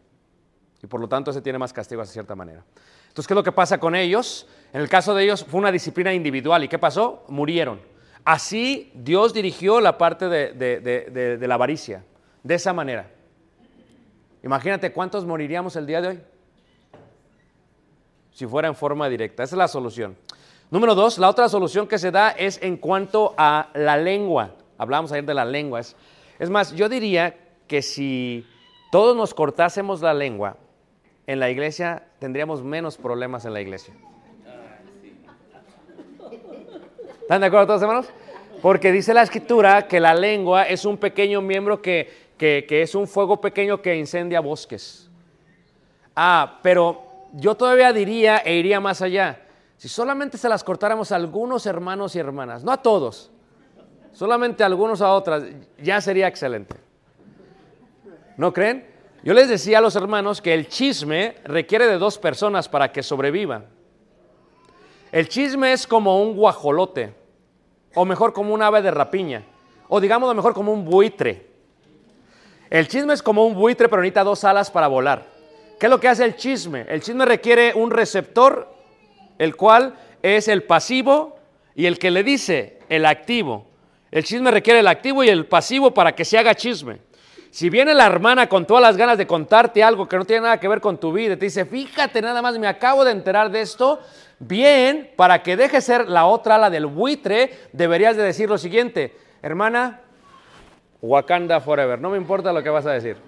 Y 0.82 0.88
por 0.88 1.00
lo 1.00 1.08
tanto 1.08 1.30
ese 1.30 1.40
tiene 1.40 1.58
más 1.58 1.72
castigo 1.72 2.02
de 2.02 2.06
cierta 2.06 2.34
manera. 2.34 2.62
Entonces, 3.08 3.26
¿qué 3.26 3.32
es 3.32 3.36
lo 3.36 3.44
que 3.44 3.52
pasa 3.52 3.80
con 3.80 3.94
ellos? 3.94 4.46
En 4.74 4.82
el 4.82 4.90
caso 4.90 5.14
de 5.14 5.24
ellos 5.24 5.42
fue 5.48 5.58
una 5.58 5.72
disciplina 5.72 6.12
individual. 6.12 6.62
¿Y 6.64 6.68
qué 6.68 6.78
pasó? 6.78 7.24
Murieron. 7.28 7.80
Así 8.26 8.92
Dios 8.94 9.32
dirigió 9.32 9.80
la 9.80 9.96
parte 9.96 10.28
de, 10.28 10.52
de 10.52 11.48
la 11.48 11.54
avaricia, 11.54 12.04
de 12.42 12.56
esa 12.56 12.74
manera. 12.74 13.08
Imagínate 14.44 14.92
cuántos 14.92 15.24
moriríamos 15.24 15.74
el 15.74 15.86
día 15.86 16.02
de 16.02 16.08
hoy 16.08 16.20
si 18.30 18.46
fuera 18.46 18.68
en 18.68 18.74
forma 18.74 19.08
directa. 19.08 19.42
Esa 19.42 19.54
es 19.54 19.58
la 19.58 19.68
solución. 19.68 20.16
Número 20.70 20.94
dos, 20.94 21.18
la 21.18 21.30
otra 21.30 21.48
solución 21.48 21.86
que 21.86 21.98
se 21.98 22.10
da 22.10 22.30
es 22.30 22.60
en 22.62 22.76
cuanto 22.76 23.32
a 23.38 23.70
la 23.74 23.96
lengua. 23.96 24.50
Hablamos 24.76 25.12
ayer 25.12 25.24
de 25.24 25.32
la 25.32 25.46
lengua. 25.46 25.80
Es, 25.80 25.96
es 26.38 26.50
más, 26.50 26.74
yo 26.74 26.90
diría 26.90 27.36
que 27.66 27.80
si 27.80 28.46
todos 28.90 29.16
nos 29.16 29.32
cortásemos 29.32 30.02
la 30.02 30.12
lengua 30.12 30.58
en 31.26 31.40
la 31.40 31.48
iglesia, 31.48 32.02
tendríamos 32.18 32.62
menos 32.62 32.98
problemas 32.98 33.46
en 33.46 33.54
la 33.54 33.62
iglesia. 33.62 33.94
¿Están 37.22 37.40
de 37.40 37.46
acuerdo 37.46 37.68
todos, 37.68 37.80
hermanos? 37.80 38.08
Porque 38.60 38.92
dice 38.92 39.14
la 39.14 39.22
escritura 39.22 39.88
que 39.88 40.00
la 40.00 40.14
lengua 40.14 40.64
es 40.64 40.84
un 40.84 40.98
pequeño 40.98 41.40
miembro 41.40 41.80
que, 41.80 42.23
que- 42.36 42.66
es 42.82 42.94
un 42.94 43.06
fuego 43.06 43.40
pequeño 43.40 43.80
que 43.80 43.96
incendia 43.96 44.40
bosques. 44.40 45.10
Ah, 46.16 46.58
pero 46.62 47.02
yo 47.32 47.54
todavía 47.54 47.92
diría 47.92 48.38
e 48.38 48.54
iría 48.54 48.80
más 48.80 49.02
allá. 49.02 49.40
Si 49.76 49.88
solamente 49.88 50.38
se 50.38 50.48
las 50.48 50.62
cortáramos 50.62 51.12
a 51.12 51.16
algunos 51.16 51.66
hermanos 51.66 52.14
y 52.16 52.18
hermanas, 52.18 52.62
no 52.64 52.72
a 52.72 52.80
todos, 52.80 53.30
solamente 54.12 54.62
a 54.62 54.66
algunos 54.66 55.00
a 55.02 55.12
otras, 55.12 55.44
ya 55.78 56.00
sería 56.00 56.28
excelente. 56.28 56.76
¿No 58.36 58.52
creen? 58.52 58.86
Yo 59.22 59.32
les 59.32 59.48
decía 59.48 59.78
a 59.78 59.80
los 59.80 59.96
hermanos 59.96 60.40
que 60.42 60.54
el 60.54 60.68
chisme 60.68 61.36
requiere 61.44 61.86
de 61.86 61.98
dos 61.98 62.18
personas 62.18 62.68
para 62.68 62.92
que 62.92 63.02
sobrevivan. 63.02 63.66
El 65.12 65.28
chisme 65.28 65.72
es 65.72 65.86
como 65.86 66.22
un 66.22 66.36
guajolote, 66.36 67.14
o 67.94 68.04
mejor 68.04 68.32
como 68.32 68.52
un 68.52 68.62
ave 68.62 68.82
de 68.82 68.90
rapiña, 68.90 69.44
o 69.88 70.00
digamos 70.00 70.34
mejor 70.34 70.52
como 70.54 70.72
un 70.72 70.84
buitre. 70.84 71.53
El 72.70 72.88
chisme 72.88 73.14
es 73.14 73.22
como 73.22 73.46
un 73.46 73.54
buitre, 73.54 73.88
pero 73.88 74.02
necesita 74.02 74.24
dos 74.24 74.44
alas 74.44 74.70
para 74.70 74.88
volar. 74.88 75.26
¿Qué 75.78 75.86
es 75.86 75.90
lo 75.90 76.00
que 76.00 76.08
hace 76.08 76.24
el 76.24 76.36
chisme? 76.36 76.86
El 76.88 77.02
chisme 77.02 77.24
requiere 77.24 77.72
un 77.74 77.90
receptor, 77.90 78.72
el 79.38 79.56
cual 79.56 79.94
es 80.22 80.48
el 80.48 80.62
pasivo, 80.62 81.36
y 81.74 81.86
el 81.86 81.98
que 81.98 82.10
le 82.10 82.22
dice, 82.22 82.78
el 82.88 83.04
activo. 83.06 83.66
El 84.10 84.24
chisme 84.24 84.50
requiere 84.50 84.80
el 84.80 84.86
activo 84.86 85.24
y 85.24 85.28
el 85.28 85.46
pasivo 85.46 85.92
para 85.92 86.14
que 86.14 86.24
se 86.24 86.38
haga 86.38 86.54
chisme. 86.54 86.98
Si 87.50 87.70
viene 87.70 87.94
la 87.94 88.06
hermana 88.06 88.48
con 88.48 88.66
todas 88.66 88.82
las 88.82 88.96
ganas 88.96 89.18
de 89.18 89.26
contarte 89.26 89.82
algo 89.82 90.08
que 90.08 90.16
no 90.16 90.24
tiene 90.24 90.42
nada 90.42 90.58
que 90.58 90.66
ver 90.66 90.80
con 90.80 90.98
tu 90.98 91.12
vida, 91.12 91.36
te 91.36 91.44
dice, 91.44 91.64
fíjate 91.64 92.20
nada 92.20 92.42
más, 92.42 92.58
me 92.58 92.66
acabo 92.66 93.04
de 93.04 93.12
enterar 93.12 93.50
de 93.50 93.60
esto, 93.60 94.00
bien, 94.40 95.12
para 95.16 95.42
que 95.42 95.56
deje 95.56 95.80
ser 95.80 96.08
la 96.08 96.26
otra 96.26 96.56
ala 96.56 96.70
del 96.70 96.86
buitre, 96.86 97.52
deberías 97.72 98.16
de 98.16 98.24
decir 98.24 98.48
lo 98.48 98.58
siguiente, 98.58 99.16
hermana, 99.40 100.00
Wakanda 101.04 101.60
Forever, 101.60 102.00
no 102.00 102.08
me 102.08 102.16
importa 102.16 102.50
lo 102.50 102.62
que 102.62 102.70
vas 102.70 102.86
a 102.86 102.92
decir. 102.92 103.18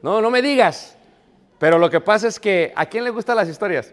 No, 0.00 0.20
no 0.20 0.30
me 0.30 0.40
digas. 0.40 0.96
Pero 1.58 1.78
lo 1.78 1.90
que 1.90 2.00
pasa 2.00 2.28
es 2.28 2.38
que, 2.38 2.72
¿a 2.76 2.86
quién 2.86 3.02
le 3.02 3.10
gustan 3.10 3.36
las 3.36 3.48
historias? 3.48 3.92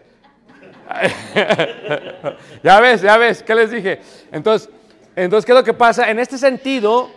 ya 2.62 2.80
ves, 2.80 3.02
ya 3.02 3.16
ves, 3.16 3.42
¿qué 3.42 3.54
les 3.54 3.72
dije? 3.72 4.00
Entonces, 4.30 4.68
entonces, 5.16 5.44
¿qué 5.44 5.52
es 5.52 5.58
lo 5.58 5.64
que 5.64 5.74
pasa? 5.74 6.08
En 6.08 6.20
este 6.20 6.38
sentido, 6.38 7.10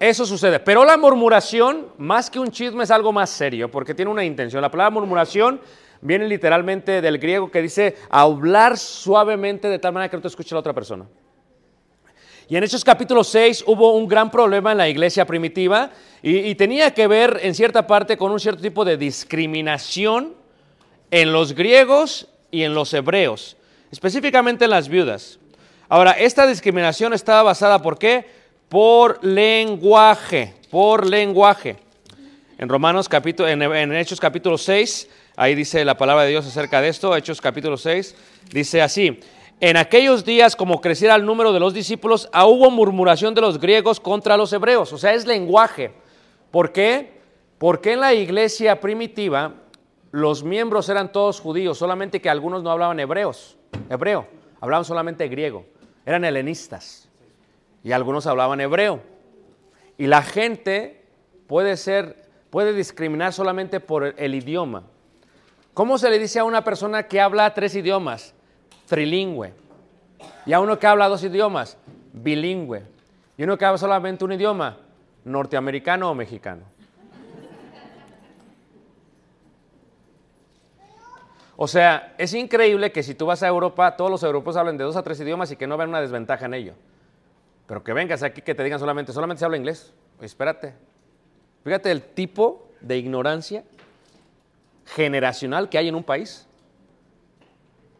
eso 0.00 0.26
sucede. 0.26 0.58
Pero 0.58 0.84
la 0.84 0.96
murmuración, 0.96 1.92
más 1.96 2.30
que 2.30 2.40
un 2.40 2.50
chisme, 2.50 2.82
es 2.82 2.90
algo 2.90 3.12
más 3.12 3.30
serio, 3.30 3.70
porque 3.70 3.94
tiene 3.94 4.10
una 4.10 4.24
intención. 4.24 4.62
La 4.62 4.70
palabra 4.70 4.90
murmuración 4.90 5.60
viene 6.00 6.26
literalmente 6.26 7.00
del 7.00 7.18
griego 7.18 7.52
que 7.52 7.62
dice 7.62 7.96
hablar 8.10 8.76
suavemente 8.78 9.68
de 9.68 9.78
tal 9.78 9.92
manera 9.92 10.10
que 10.10 10.16
no 10.16 10.22
te 10.22 10.28
escuche 10.28 10.56
la 10.56 10.60
otra 10.60 10.72
persona. 10.72 11.06
Y 12.50 12.56
en 12.56 12.64
Hechos 12.64 12.82
capítulo 12.82 13.24
6 13.24 13.64
hubo 13.66 13.92
un 13.92 14.08
gran 14.08 14.30
problema 14.30 14.72
en 14.72 14.78
la 14.78 14.88
iglesia 14.88 15.26
primitiva 15.26 15.90
y, 16.22 16.54
tenía 16.54 16.94
que 16.94 17.06
ver 17.06 17.40
en 17.42 17.54
cierta 17.54 17.86
parte 17.86 18.16
con 18.16 18.32
un 18.32 18.40
cierto 18.40 18.62
tipo 18.62 18.86
de 18.86 18.96
discriminación 18.96 20.34
en 21.10 21.30
los 21.30 21.52
griegos 21.52 22.26
y 22.50 22.62
en 22.62 22.72
los 22.72 22.94
hebreos, 22.94 23.58
específicamente 23.92 24.64
en 24.64 24.70
las 24.70 24.88
viudas. 24.88 25.38
Ahora, 25.90 26.12
esta 26.12 26.46
discriminación 26.46 27.12
estaba 27.12 27.42
basada 27.42 27.82
por 27.82 27.98
qué? 27.98 28.24
Por 28.70 29.22
lenguaje, 29.22 30.54
por 30.70 31.06
lenguaje. 31.06 31.76
En 32.56 32.70
Romanos 32.70 33.10
capítulo, 33.10 33.46
en, 33.48 33.60
en 33.60 33.94
Hechos 33.94 34.18
capítulo 34.18 34.56
6, 34.56 35.08
ahí 35.36 35.54
dice 35.54 35.84
la 35.84 35.98
palabra 35.98 36.24
de 36.24 36.30
Dios 36.30 36.46
acerca 36.46 36.80
de 36.80 36.88
esto, 36.88 37.14
Hechos 37.14 37.42
capítulo 37.42 37.76
6, 37.76 38.14
dice 38.50 38.80
así, 38.80 39.20
en 39.60 39.76
aquellos 39.76 40.24
días, 40.24 40.54
como 40.54 40.80
creciera 40.80 41.16
el 41.16 41.24
número 41.24 41.52
de 41.52 41.58
los 41.58 41.74
discípulos, 41.74 42.28
ah, 42.32 42.46
hubo 42.46 42.70
murmuración 42.70 43.34
de 43.34 43.40
los 43.40 43.58
griegos 43.58 43.98
contra 43.98 44.36
los 44.36 44.52
hebreos. 44.52 44.92
O 44.92 44.98
sea, 44.98 45.14
es 45.14 45.26
lenguaje. 45.26 45.92
¿Por 46.50 46.72
qué? 46.72 47.18
Porque 47.58 47.94
en 47.94 48.00
la 48.00 48.14
iglesia 48.14 48.80
primitiva 48.80 49.54
los 50.12 50.44
miembros 50.44 50.88
eran 50.88 51.10
todos 51.10 51.40
judíos, 51.40 51.76
solamente 51.76 52.20
que 52.20 52.30
algunos 52.30 52.62
no 52.62 52.70
hablaban 52.70 53.00
hebreos, 53.00 53.58
hebreo, 53.90 54.26
hablaban 54.60 54.84
solamente 54.84 55.26
griego. 55.28 55.66
Eran 56.06 56.24
helenistas. 56.24 57.08
Y 57.82 57.92
algunos 57.92 58.26
hablaban 58.26 58.60
hebreo. 58.60 59.00
Y 59.98 60.06
la 60.06 60.22
gente 60.22 61.04
puede 61.48 61.76
ser, 61.76 62.28
puede 62.50 62.72
discriminar 62.72 63.32
solamente 63.32 63.80
por 63.80 64.14
el 64.16 64.34
idioma. 64.34 64.84
¿Cómo 65.74 65.98
se 65.98 66.10
le 66.10 66.18
dice 66.18 66.38
a 66.38 66.44
una 66.44 66.62
persona 66.64 67.02
que 67.08 67.20
habla 67.20 67.52
tres 67.54 67.74
idiomas? 67.74 68.34
Trilingüe. 68.88 69.52
Y 70.46 70.52
a 70.52 70.60
uno 70.60 70.78
que 70.78 70.86
habla 70.86 71.08
dos 71.08 71.22
idiomas, 71.22 71.76
bilingüe. 72.12 72.82
Y 73.36 73.44
uno 73.44 73.56
que 73.56 73.64
habla 73.64 73.78
solamente 73.78 74.24
un 74.24 74.32
idioma, 74.32 74.78
norteamericano 75.24 76.10
o 76.10 76.14
mexicano. 76.14 76.62
O 81.60 81.66
sea, 81.66 82.14
es 82.18 82.34
increíble 82.34 82.92
que 82.92 83.02
si 83.02 83.14
tú 83.14 83.26
vas 83.26 83.42
a 83.42 83.48
Europa, 83.48 83.96
todos 83.96 84.10
los 84.10 84.22
europeos 84.22 84.56
hablen 84.56 84.76
de 84.76 84.84
dos 84.84 84.96
a 84.96 85.02
tres 85.02 85.20
idiomas 85.20 85.50
y 85.50 85.56
que 85.56 85.66
no 85.66 85.76
vean 85.76 85.90
una 85.90 86.00
desventaja 86.00 86.46
en 86.46 86.54
ello. 86.54 86.74
Pero 87.66 87.84
que 87.84 87.92
vengas 87.92 88.22
aquí 88.22 88.42
que 88.42 88.54
te 88.54 88.62
digan 88.62 88.78
solamente, 88.78 89.12
solamente 89.12 89.40
se 89.40 89.44
habla 89.44 89.56
inglés. 89.56 89.92
Espérate. 90.20 90.74
Fíjate 91.64 91.90
el 91.90 92.02
tipo 92.02 92.68
de 92.80 92.96
ignorancia 92.96 93.64
generacional 94.86 95.68
que 95.68 95.78
hay 95.78 95.88
en 95.88 95.96
un 95.96 96.04
país. 96.04 96.47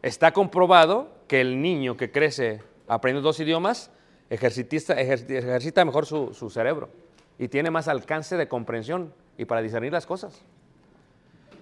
Está 0.01 0.31
comprobado 0.31 1.09
que 1.27 1.41
el 1.41 1.61
niño 1.61 1.97
que 1.97 2.11
crece 2.11 2.61
aprendiendo 2.87 3.27
dos 3.27 3.39
idiomas 3.39 3.91
ejercita, 4.29 4.95
ejer- 4.95 5.29
ejercita 5.29 5.83
mejor 5.85 6.05
su, 6.05 6.33
su 6.33 6.49
cerebro 6.49 6.89
y 7.37 7.47
tiene 7.47 7.69
más 7.71 7.87
alcance 7.87 8.37
de 8.37 8.47
comprensión 8.47 9.13
y 9.37 9.45
para 9.45 9.61
discernir 9.61 9.91
las 9.91 10.05
cosas. 10.05 10.41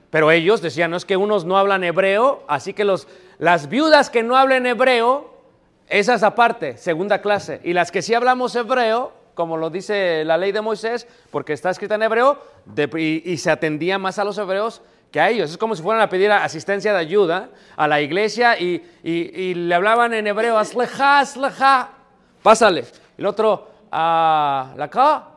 Pero 0.10 0.32
ellos 0.32 0.62
decían, 0.62 0.92
no 0.92 0.98
es 0.98 1.06
que 1.06 1.18
unos 1.18 1.46
no 1.46 1.58
hablan 1.58 1.84
hebreo, 1.84 2.44
así 2.48 2.74
que 2.74 2.86
los, 2.86 3.08
las 3.40 3.68
viudas 3.70 4.10
que 4.10 4.24
no 4.24 4.38
hablen 4.38 4.66
hebreo, 4.66 5.34
esas 5.90 6.24
aparte, 6.24 6.78
segunda 6.78 7.22
clase. 7.22 7.60
Y 7.64 7.74
las 7.74 7.92
que 7.92 8.02
sí 8.02 8.14
hablamos 8.14 8.56
hebreo, 8.56 9.12
como 9.34 9.58
lo 9.58 9.70
dice 9.70 10.24
la 10.24 10.38
ley 10.38 10.52
de 10.54 10.62
Moisés, 10.62 11.08
porque 11.30 11.54
está 11.54 11.70
escrita 11.70 11.96
en 11.96 12.04
hebreo, 12.04 12.42
y, 12.96 13.30
y 13.30 13.38
se 13.38 13.52
atendía 13.52 14.00
más 14.00 14.18
a 14.18 14.24
los 14.24 14.38
hebreos 14.38 14.82
que 15.12 15.20
a 15.20 15.30
ellos. 15.30 15.52
Es 15.52 15.58
como 15.58 15.76
si 15.76 15.82
fueran 15.82 16.02
a 16.02 16.10
pedir 16.10 16.32
asistencia 16.32 16.94
de 16.94 17.00
ayuda 17.00 17.50
a 17.76 17.88
la 17.88 18.02
iglesia 18.02 18.60
y, 18.60 18.82
le 19.54 19.76
hablaban 19.76 20.14
en 20.14 20.28
hebreo, 20.28 20.58
asleja, 20.58 21.20
asleja, 21.20 21.90
pásale. 22.44 22.86
El 23.18 23.26
otro, 23.26 23.70
ah, 23.92 24.74
la 24.76 24.90
ka, 24.90 25.30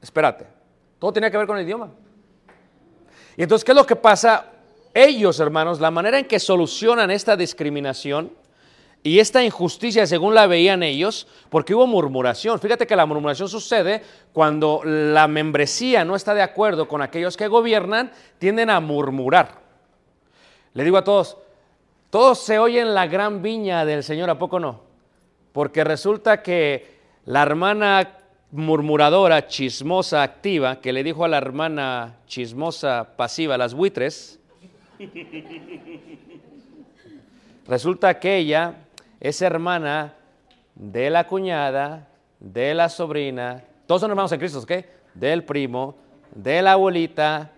espérate. 0.00 0.46
Todo 0.98 1.12
tenía 1.12 1.30
que 1.30 1.36
ver 1.36 1.46
con 1.46 1.58
el 1.58 1.64
idioma. 1.64 1.90
Y 3.36 3.42
entonces, 3.42 3.64
¿qué 3.64 3.72
es 3.72 3.76
lo 3.76 3.86
que 3.86 3.96
pasa? 3.96 4.46
Ellos, 4.94 5.38
hermanos, 5.40 5.78
la 5.78 5.90
manera 5.90 6.18
en 6.18 6.24
que 6.24 6.40
solucionan 6.40 7.10
esta 7.10 7.36
discriminación 7.36 8.32
y 9.06 9.20
esta 9.20 9.44
injusticia 9.44 10.04
según 10.04 10.34
la 10.34 10.48
veían 10.48 10.82
ellos, 10.82 11.28
porque 11.48 11.76
hubo 11.76 11.86
murmuración. 11.86 12.58
Fíjate 12.58 12.88
que 12.88 12.96
la 12.96 13.06
murmuración 13.06 13.48
sucede 13.48 14.02
cuando 14.32 14.80
la 14.84 15.28
membresía 15.28 16.04
no 16.04 16.16
está 16.16 16.34
de 16.34 16.42
acuerdo 16.42 16.88
con 16.88 17.02
aquellos 17.02 17.36
que 17.36 17.46
gobiernan, 17.46 18.10
tienden 18.38 18.68
a 18.68 18.80
murmurar. 18.80 19.60
Le 20.74 20.82
digo 20.82 20.96
a 20.96 21.04
todos, 21.04 21.36
todos 22.10 22.40
se 22.40 22.58
oyen 22.58 22.94
la 22.94 23.06
gran 23.06 23.42
viña 23.42 23.84
del 23.84 24.02
Señor, 24.02 24.28
¿a 24.28 24.40
poco 24.40 24.58
no? 24.58 24.80
Porque 25.52 25.84
resulta 25.84 26.42
que 26.42 26.96
la 27.26 27.42
hermana 27.42 28.10
murmuradora, 28.50 29.46
chismosa, 29.46 30.24
activa, 30.24 30.80
que 30.80 30.92
le 30.92 31.04
dijo 31.04 31.24
a 31.24 31.28
la 31.28 31.38
hermana 31.38 32.16
chismosa, 32.26 33.14
pasiva, 33.16 33.56
las 33.56 33.72
buitres, 33.72 34.40
resulta 37.68 38.18
que 38.18 38.38
ella 38.38 38.82
es 39.28 39.42
hermana 39.42 40.14
de 40.76 41.10
la 41.10 41.26
cuñada, 41.26 42.08
de 42.38 42.74
la 42.74 42.88
sobrina, 42.88 43.64
todos 43.86 44.00
son 44.00 44.10
hermanos 44.10 44.30
en 44.30 44.38
Cristo, 44.38 44.60
¿ok? 44.60 44.72
Del 45.14 45.42
primo, 45.42 45.96
de 46.32 46.62
la 46.62 46.72
abuelita, 46.72 47.50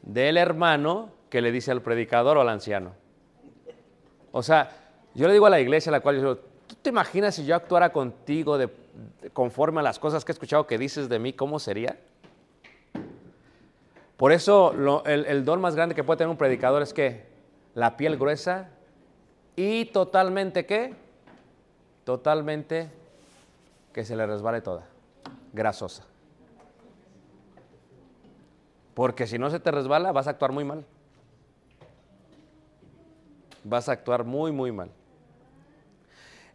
del 0.00 0.38
hermano 0.38 1.10
que 1.28 1.42
le 1.42 1.52
dice 1.52 1.72
al 1.72 1.82
predicador 1.82 2.38
o 2.38 2.40
al 2.40 2.48
anciano. 2.48 2.92
O 4.32 4.42
sea, 4.42 4.70
yo 5.14 5.26
le 5.26 5.34
digo 5.34 5.44
a 5.44 5.50
la 5.50 5.60
iglesia 5.60 5.90
a 5.90 5.92
la 5.92 6.00
cual 6.00 6.16
yo 6.16 6.20
digo, 6.20 6.36
¿tú 6.66 6.76
te 6.80 6.88
imaginas 6.88 7.34
si 7.34 7.44
yo 7.44 7.54
actuara 7.54 7.92
contigo 7.92 8.56
de, 8.56 8.70
conforme 9.34 9.80
a 9.80 9.82
las 9.82 9.98
cosas 9.98 10.24
que 10.24 10.32
he 10.32 10.34
escuchado 10.34 10.66
que 10.66 10.78
dices 10.78 11.10
de 11.10 11.18
mí, 11.18 11.34
cómo 11.34 11.58
sería? 11.58 11.98
Por 14.16 14.32
eso 14.32 14.72
el 15.04 15.44
don 15.44 15.60
más 15.60 15.74
grande 15.74 15.94
que 15.94 16.04
puede 16.04 16.18
tener 16.18 16.30
un 16.30 16.38
predicador 16.38 16.82
es 16.82 16.94
que 16.94 17.26
la 17.74 17.98
piel 17.98 18.16
gruesa 18.16 18.70
y 19.56 19.86
totalmente 19.86 20.64
qué? 20.64 21.09
Totalmente 22.10 22.90
que 23.92 24.04
se 24.04 24.16
le 24.16 24.26
resbale 24.26 24.60
toda, 24.62 24.82
grasosa. 25.52 26.02
Porque 28.94 29.28
si 29.28 29.38
no 29.38 29.48
se 29.48 29.60
te 29.60 29.70
resbala, 29.70 30.10
vas 30.10 30.26
a 30.26 30.30
actuar 30.30 30.50
muy 30.50 30.64
mal. 30.64 30.84
Vas 33.62 33.88
a 33.88 33.92
actuar 33.92 34.24
muy, 34.24 34.50
muy 34.50 34.72
mal. 34.72 34.90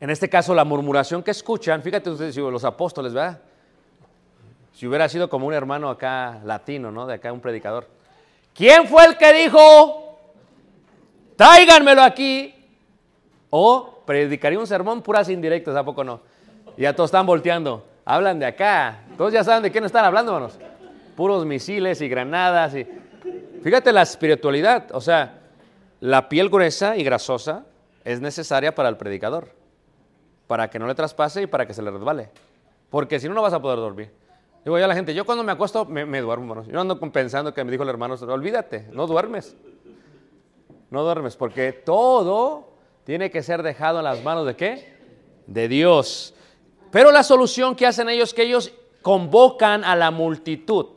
En 0.01 0.09
este 0.09 0.27
caso, 0.27 0.53
la 0.53 0.65
murmuración 0.65 1.23
que 1.23 1.31
escuchan, 1.31 1.81
fíjate 1.81 2.09
ustedes, 2.09 2.35
los 2.35 2.65
apóstoles, 2.65 3.13
¿verdad? 3.13 3.39
Si 4.73 4.85
hubiera 4.85 5.07
sido 5.07 5.29
como 5.29 5.47
un 5.47 5.53
hermano 5.53 5.89
acá 5.89 6.41
latino, 6.43 6.91
¿no? 6.91 7.07
De 7.07 7.13
acá 7.13 7.31
un 7.31 7.39
predicador. 7.39 7.87
¿Quién 8.53 8.89
fue 8.89 9.05
el 9.05 9.17
que 9.17 9.31
dijo, 9.31 10.19
tráiganmelo 11.37 12.03
aquí? 12.03 12.53
O 13.51 13.94
predicaría 14.05 14.59
un 14.59 14.67
sermón 14.67 15.01
puras 15.01 15.29
indirectas, 15.29 15.75
¿a 15.75 15.83
poco 15.83 16.03
no? 16.03 16.21
Y 16.77 16.83
ya 16.83 16.95
todos 16.95 17.09
están 17.09 17.25
volteando. 17.25 17.85
Hablan 18.05 18.39
de 18.39 18.45
acá. 18.45 19.03
Todos 19.17 19.33
ya 19.33 19.43
saben 19.43 19.63
de 19.63 19.71
quién 19.71 19.83
están 19.83 20.05
hablando, 20.05 20.33
hermanos. 20.33 20.59
Puros 21.15 21.45
misiles 21.45 22.01
y 22.01 22.07
granadas. 22.07 22.75
Y... 22.75 22.87
Fíjate 23.63 23.91
la 23.91 24.03
espiritualidad. 24.03 24.87
O 24.91 25.01
sea, 25.01 25.39
la 25.99 26.29
piel 26.29 26.49
gruesa 26.49 26.97
y 26.97 27.03
grasosa 27.03 27.65
es 28.03 28.21
necesaria 28.21 28.75
para 28.75 28.89
el 28.89 28.97
predicador. 28.97 29.49
Para 30.47 30.69
que 30.69 30.77
no 30.77 30.85
le 30.85 30.93
traspase 30.93 31.43
y 31.43 31.47
para 31.47 31.65
que 31.65 31.73
se 31.73 31.81
le 31.81 31.89
resbale. 31.89 32.29
Porque 32.89 33.19
si 33.19 33.27
no, 33.27 33.33
no 33.33 33.41
vas 33.41 33.53
a 33.53 33.61
poder 33.61 33.79
dormir. 33.79 34.11
Digo 34.63 34.77
yo 34.77 34.85
a 34.85 34.87
la 34.87 34.95
gente, 34.95 35.13
yo 35.13 35.25
cuando 35.25 35.43
me 35.43 35.51
acuesto 35.51 35.85
me, 35.85 36.05
duermo, 36.21 36.53
hermanos. 36.53 36.67
Yo 36.67 36.79
ando 36.79 36.99
pensando 36.99 37.53
que 37.53 37.63
me 37.63 37.71
dijo 37.71 37.83
el 37.83 37.89
hermano, 37.89 38.15
olvídate, 38.15 38.87
no 38.91 39.07
duermes. 39.07 39.55
No 40.89 41.03
duermes, 41.03 41.35
porque 41.35 41.71
todo 41.71 42.74
tiene 43.05 43.31
que 43.31 43.41
ser 43.43 43.63
dejado 43.63 43.99
en 43.99 44.05
las 44.05 44.21
manos 44.23 44.45
de 44.45 44.55
qué? 44.55 44.93
De 45.47 45.67
Dios. 45.67 46.33
Pero 46.91 47.11
la 47.11 47.23
solución 47.23 47.75
que 47.75 47.85
hacen 47.85 48.09
ellos 48.09 48.33
que 48.33 48.43
ellos 48.43 48.73
convocan 49.01 49.83
a 49.83 49.95
la 49.95 50.11
multitud. 50.11 50.87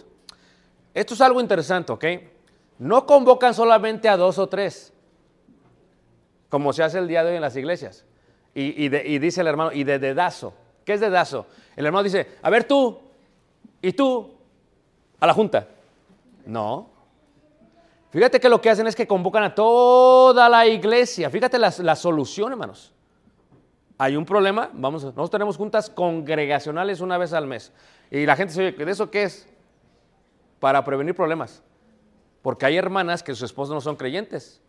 Esto 0.94 1.14
es 1.14 1.21
algo 1.21 1.40
interesante, 1.40 1.92
¿ok? 1.92 2.05
No 2.79 3.07
convocan 3.07 3.55
solamente 3.55 4.09
a 4.09 4.16
dos 4.16 4.38
o 4.38 4.49
tres, 4.49 4.92
como 6.49 6.73
se 6.73 6.83
hace 6.83 6.99
el 6.99 7.07
día 7.07 7.23
de 7.23 7.31
hoy 7.31 7.37
en 7.37 7.42
las 7.42 7.57
iglesias. 7.57 8.05
Y 8.55 8.88
dice 9.18 9.42
el 9.42 9.47
hermano, 9.47 9.71
y 9.73 9.85
de 9.85 9.99
dedazo. 9.99 10.55
¿Qué 10.85 10.94
es 10.94 11.01
dedazo? 11.01 11.47
El 11.77 11.87
hermano 11.87 12.03
dice, 12.03 12.27
a 12.42 12.51
ver 12.51 12.64
tú, 12.64 12.99
y 13.83 13.92
tú, 13.92 14.35
a 15.21 15.27
la 15.27 15.35
junta. 15.35 15.68
No. 16.47 16.88
Fíjate 18.11 18.40
que 18.40 18.49
lo 18.49 18.61
que 18.61 18.71
hacen 18.71 18.87
es 18.87 18.97
que 18.97 19.07
convocan 19.07 19.44
a 19.44 19.55
toda 19.55 20.49
la 20.49 20.66
iglesia. 20.66 21.29
Fíjate 21.29 21.59
la, 21.59 21.73
la 21.79 21.94
solución, 21.94 22.53
hermanos. 22.53 22.92
Hay 23.99 24.16
un 24.16 24.25
problema, 24.25 24.71
vamos, 24.73 25.03
nosotros 25.03 25.31
tenemos 25.31 25.57
juntas 25.57 25.90
congregacionales 25.90 27.01
una 27.01 27.18
vez 27.18 27.33
al 27.33 27.47
mes. 27.47 27.73
Y 28.11 28.25
la 28.25 28.37
gente 28.37 28.53
dice, 28.53 28.68
oye, 28.68 28.85
¿de 28.85 28.92
eso 28.92 29.11
qué 29.11 29.25
es? 29.25 29.47
Para 30.61 30.85
prevenir 30.85 31.14
problemas. 31.14 31.62
Porque 32.40 32.64
hay 32.64 32.77
hermanas 32.77 33.23
que 33.23 33.35
sus 33.35 33.42
esposos 33.42 33.75
no 33.75 33.81
son 33.81 33.97
creyentes. 33.97 34.62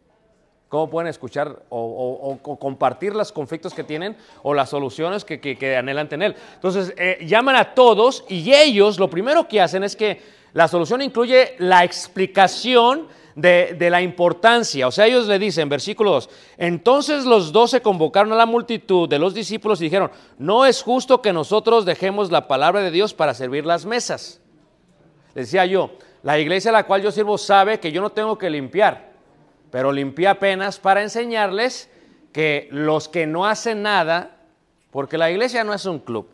¿Cómo 0.68 0.90
pueden 0.90 1.08
escuchar 1.08 1.64
o, 1.70 2.38
compartir 2.60 3.16
los 3.16 3.32
conflictos 3.32 3.74
que 3.74 3.84
tienen 3.84 4.18
o 4.44 4.54
las 4.54 4.70
soluciones 4.70 5.26
que 5.26 5.78
anhelan 5.78 6.10
tener? 6.10 6.36
Entonces, 6.56 6.94
eh, 6.98 7.26
llaman 7.26 7.56
a 7.56 7.74
todos 7.74 8.26
y 8.28 8.54
ellos 8.54 9.00
lo 9.00 9.10
primero 9.10 9.48
que 9.48 9.62
hacen 9.62 9.84
es 9.84 9.96
que 9.96 10.22
la 10.54 10.68
solución 10.68 11.02
incluye 11.02 11.56
la 11.60 11.84
explicación 11.84 13.08
de, 13.42 13.90
la 13.90 14.02
importancia. 14.02 14.88
O 14.88 14.92
sea, 14.92 15.06
ellos 15.06 15.28
le 15.28 15.40
dicen, 15.40 15.70
versículo 15.70 16.12
2, 16.12 16.30
entonces 16.58 17.26
los 17.26 17.52
doce 17.52 17.82
convocaron 17.82 18.32
a 18.34 18.36
la 18.36 18.46
multitud 18.46 19.08
de 19.08 19.20
los 19.20 19.34
discípulos 19.34 19.82
y 19.82 19.86
dijeron, 19.86 20.12
no 20.38 20.66
es 20.66 20.82
justo 20.82 21.22
que 21.22 21.34
nosotros 21.34 21.86
dejemos 21.86 22.32
la 22.32 22.48
palabra 22.48 22.82
de 22.82 22.92
Dios 22.92 23.14
para 23.14 23.34
servir 23.34 23.66
las 23.66 23.86
mesas. 23.86 24.42
Decía 25.36 25.66
yo, 25.66 25.92
la 26.24 26.40
iglesia 26.40 26.70
a 26.70 26.74
la 26.74 26.86
cual 26.86 27.02
yo 27.02 27.12
sirvo 27.12 27.38
sabe 27.38 27.80
que 27.80 27.92
yo 27.92 28.02
no 28.02 28.12
tengo 28.12 28.38
que 28.38 28.50
limpiar, 28.50 29.14
pero 29.72 29.92
limpié 29.92 30.28
apenas 30.28 30.80
para 30.80 31.02
enseñarles 31.02 31.90
que 32.34 32.68
los 32.72 33.08
que 33.08 33.26
no 33.26 33.46
hacen 33.46 33.82
nada, 33.82 34.38
porque 34.92 35.18
la 35.18 35.32
iglesia 35.32 35.64
no 35.64 35.74
es 35.74 35.86
un 35.86 36.00
club 36.00 36.28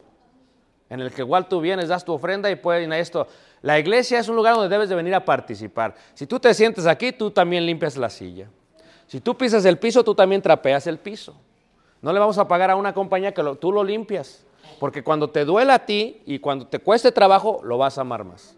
en 0.90 1.00
el 1.00 1.12
que 1.12 1.22
igual 1.22 1.48
tú 1.48 1.62
vienes, 1.62 1.90
das 1.90 2.06
tu 2.06 2.14
ofrenda 2.14 2.50
y 2.50 2.56
pueden 2.56 2.94
esto. 2.94 3.28
La 3.66 3.80
iglesia 3.80 4.20
es 4.20 4.30
un 4.30 4.36
lugar 4.36 4.54
donde 4.54 4.70
debes 4.70 4.90
de 4.90 4.96
venir 4.96 5.16
a 5.16 5.26
participar. 5.26 5.96
Si 6.14 6.28
tú 6.28 6.40
te 6.40 6.54
sientes 6.54 6.86
aquí, 6.86 7.12
tú 7.12 7.32
también 7.32 7.66
limpias 7.66 7.98
la 7.98 8.12
silla. 8.12 8.48
Si 9.08 9.20
tú 9.20 9.36
pisas 9.36 9.66
el 9.66 9.80
piso, 9.80 10.04
tú 10.04 10.14
también 10.14 10.40
trapeas 10.40 10.86
el 10.86 11.00
piso. 11.00 11.36
No 12.00 12.14
le 12.14 12.20
vamos 12.20 12.38
a 12.38 12.48
pagar 12.48 12.70
a 12.70 12.76
una 12.76 12.94
compañía 12.94 13.34
que 13.34 13.42
tú 13.60 13.72
lo 13.72 13.84
limpias, 13.84 14.46
porque 14.80 15.04
cuando 15.04 15.32
te 15.32 15.46
duela 15.46 15.74
a 15.74 15.86
ti 15.88 16.22
y 16.28 16.38
cuando 16.38 16.68
te 16.68 16.78
cueste 16.78 17.12
trabajo, 17.12 17.62
lo 17.64 17.80
vas 17.80 17.98
a 17.98 18.02
amar 18.02 18.24
más. 18.24 18.56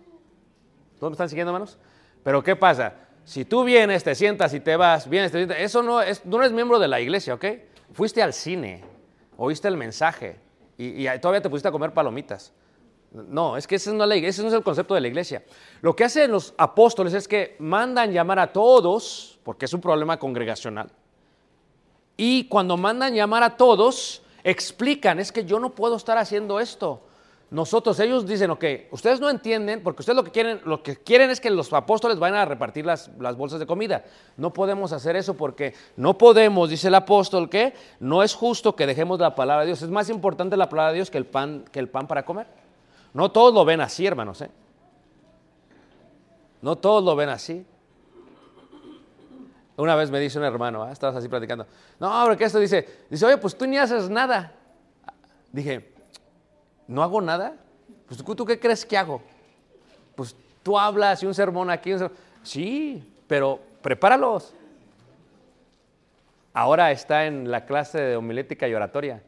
¿Todos 1.00 1.12
me 1.12 1.14
están 1.14 1.30
siguiendo, 1.30 1.52
hermanos? 1.52 1.78
Pero 2.22 2.44
¿qué 2.44 2.58
pasa? 2.58 2.96
Si 3.24 3.46
tú 3.46 3.64
vienes, 3.64 4.04
te 4.04 4.14
sientas 4.14 4.54
y 4.54 4.60
te 4.60 4.76
vas, 4.76 5.08
vienes, 5.08 5.32
te 5.32 5.38
sientas, 5.38 5.58
eso 5.60 5.84
no 5.84 6.02
es, 6.02 6.26
no 6.26 6.40
eres 6.40 6.52
miembro 6.52 6.80
de 6.80 6.90
la 6.90 7.00
iglesia, 7.00 7.34
¿ok? 7.34 7.46
Fuiste 7.94 8.22
al 8.22 8.34
cine, 8.34 8.84
oíste 9.38 9.70
el 9.70 9.78
mensaje 9.78 10.38
y, 10.78 11.08
y 11.08 11.20
todavía 11.20 11.42
te 11.42 11.50
pusiste 11.50 11.70
a 11.70 11.72
comer 11.72 11.94
palomitas. 11.94 12.52
No, 13.30 13.58
es 13.58 13.68
que 13.68 13.76
ese 13.76 13.94
no, 13.94 14.04
es 14.04 14.10
la 14.10 14.16
ese 14.16 14.48
es 14.48 14.54
el 14.54 14.64
concepto 14.64 14.94
de 14.94 15.02
la 15.02 15.08
iglesia. 15.08 15.44
Lo 15.82 15.96
que 15.96 16.04
hacen 16.04 16.32
los 16.32 16.54
apóstoles 16.58 17.14
es 17.14 17.28
que 17.28 17.56
mandan 17.60 18.12
llamar 18.12 18.40
a 18.40 18.52
todos, 18.52 19.40
porque 19.44 19.66
es 19.66 19.74
un 19.74 19.82
problema 19.82 20.18
congregacional, 20.18 20.90
y 22.16 22.46
cuando 22.46 22.78
mandan 22.78 23.14
llamar 23.14 23.44
a 23.44 23.56
todos, 23.56 24.24
explican, 24.44 25.20
es 25.20 25.32
que 25.32 25.46
yo 25.46 25.60
no 25.60 25.76
puedo 25.76 25.96
estar 25.96 26.18
haciendo 26.18 26.60
esto. 26.60 27.02
Nosotros, 27.50 27.98
ellos 28.02 28.28
dicen, 28.28 28.52
ok, 28.52 28.64
ustedes 28.92 29.22
no 29.22 29.30
entienden, 29.30 29.82
porque 29.82 30.02
ustedes 30.02 30.18
lo 30.18 30.24
que 30.26 30.32
quieren, 30.32 30.60
lo 30.66 30.84
que 30.84 30.98
quieren 30.98 31.30
es 31.30 31.40
que 31.40 31.50
los 31.50 31.72
apóstoles 31.72 32.20
vayan 32.20 32.40
a 32.40 32.46
repartir 32.46 32.86
las, 32.86 33.10
las 33.20 33.38
bolsas 33.38 33.60
de 33.60 33.66
comida. 33.66 34.04
No 34.36 34.52
podemos 34.52 34.92
hacer 34.92 35.16
eso 35.16 35.34
porque 35.36 35.74
no 35.96 36.18
podemos, 36.18 36.70
dice 36.70 36.90
el 36.90 36.96
apóstol, 36.96 37.50
que 37.50 37.74
no 38.02 38.22
es 38.22 38.34
justo 38.34 38.76
que 38.76 38.86
dejemos 38.86 39.20
la 39.20 39.34
palabra 39.34 39.62
de 39.62 39.68
Dios. 39.68 39.82
Es 39.82 39.90
más 39.90 40.10
importante 40.10 40.58
la 40.58 40.68
palabra 40.68 40.92
de 40.92 40.96
Dios 40.98 41.10
que 41.10 41.18
el 41.18 41.26
pan, 41.26 41.64
que 41.72 41.80
el 41.80 41.88
pan 41.88 42.06
para 42.06 42.26
comer. 42.26 42.48
No 43.14 43.32
todos 43.32 43.54
lo 43.54 43.66
ven 43.66 43.82
así, 43.82 44.06
hermanos. 44.06 44.42
¿eh? 44.42 44.50
No 46.62 46.76
todos 46.78 47.04
lo 47.04 47.16
ven 47.16 47.30
así. 47.30 47.66
Una 49.78 49.96
vez 49.96 50.10
me 50.10 50.20
dice 50.20 50.40
un 50.40 50.44
hermano, 50.46 50.84
¿ah? 50.84 50.92
estabas 50.92 51.16
así 51.18 51.28
platicando. 51.30 51.68
No, 52.00 52.24
porque 52.26 52.46
esto 52.46 52.58
dice, 52.60 53.06
dice, 53.10 53.26
oye, 53.26 53.38
pues 53.38 53.56
tú 53.56 53.68
ni 53.68 53.78
haces 53.78 54.10
nada. 54.10 54.52
Dije, 55.52 55.94
¿no 56.88 57.04
hago 57.04 57.22
nada? 57.22 57.56
Pues 58.08 58.24
¿tú, 58.24 58.36
tú 58.36 58.44
qué 58.46 58.60
crees 58.60 58.86
que 58.86 58.98
hago? 58.98 59.22
Pues 60.16 60.36
tú 60.64 60.80
hablas 60.80 61.22
y 61.22 61.28
un 61.28 61.34
sermón 61.36 61.70
aquí. 61.70 61.94
un 61.94 62.00
sermón- 62.00 62.18
Sí, 62.42 63.04
pero 63.28 63.60
prepáralos. 63.84 64.54
Ahora 66.54 66.92
está 66.92 67.26
en 67.28 67.52
la 67.52 67.66
clase 67.66 68.00
de 68.02 68.16
homilética 68.16 68.68
y 68.68 68.74
oratoria. 68.74 69.22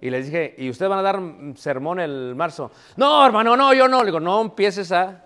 Y 0.00 0.10
les 0.10 0.26
dije, 0.26 0.54
¿y 0.58 0.68
ustedes 0.68 0.90
van 0.90 0.98
a 0.98 1.02
dar 1.02 1.20
sermón 1.56 1.98
el 1.98 2.34
marzo? 2.34 2.70
No, 2.96 3.24
hermano, 3.24 3.56
no, 3.56 3.72
yo 3.72 3.88
no. 3.88 4.00
Le 4.00 4.06
digo, 4.06 4.20
no 4.20 4.40
empieces 4.40 4.92
a 4.92 5.24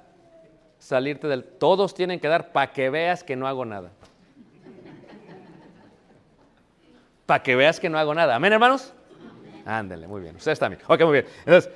salirte 0.79 1.27
del... 1.27 1.45
Todos 1.45 1.95
tienen 1.95 2.21
que 2.21 2.29
dar 2.29 2.53
para 2.53 2.73
que 2.73 2.89
veas 2.91 3.25
que 3.25 3.35
no 3.35 3.49
hago 3.49 3.65
nada. 3.65 3.91
Para 7.27 7.43
que 7.43 7.57
veas 7.57 7.81
que 7.81 7.89
no 7.89 7.99
hago 7.99 8.15
nada. 8.15 8.37
¿Amén, 8.37 8.53
hermanos? 8.53 8.95
Ándale, 9.67 10.07
muy 10.07 10.23
bien. 10.23 10.37
Ustedes 10.37 10.59
también. 10.59 10.81
Ok, 10.87 11.03
muy 11.03 11.13
bien. 11.13 11.27
Entonces, 11.41 11.71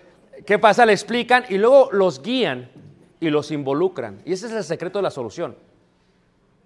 ¿qué 0.46 0.58
pasa? 0.58 0.86
Le 0.86 0.92
explican 0.92 1.44
y 1.48 1.58
luego 1.58 1.90
los 1.92 2.22
guían 2.22 2.70
y 3.20 3.30
los 3.30 3.50
involucran. 3.50 4.22
Y 4.24 4.32
ese 4.32 4.46
es 4.46 4.52
el 4.52 4.64
secreto 4.64 4.98
de 4.98 5.02
la 5.02 5.10
solución. 5.10 5.56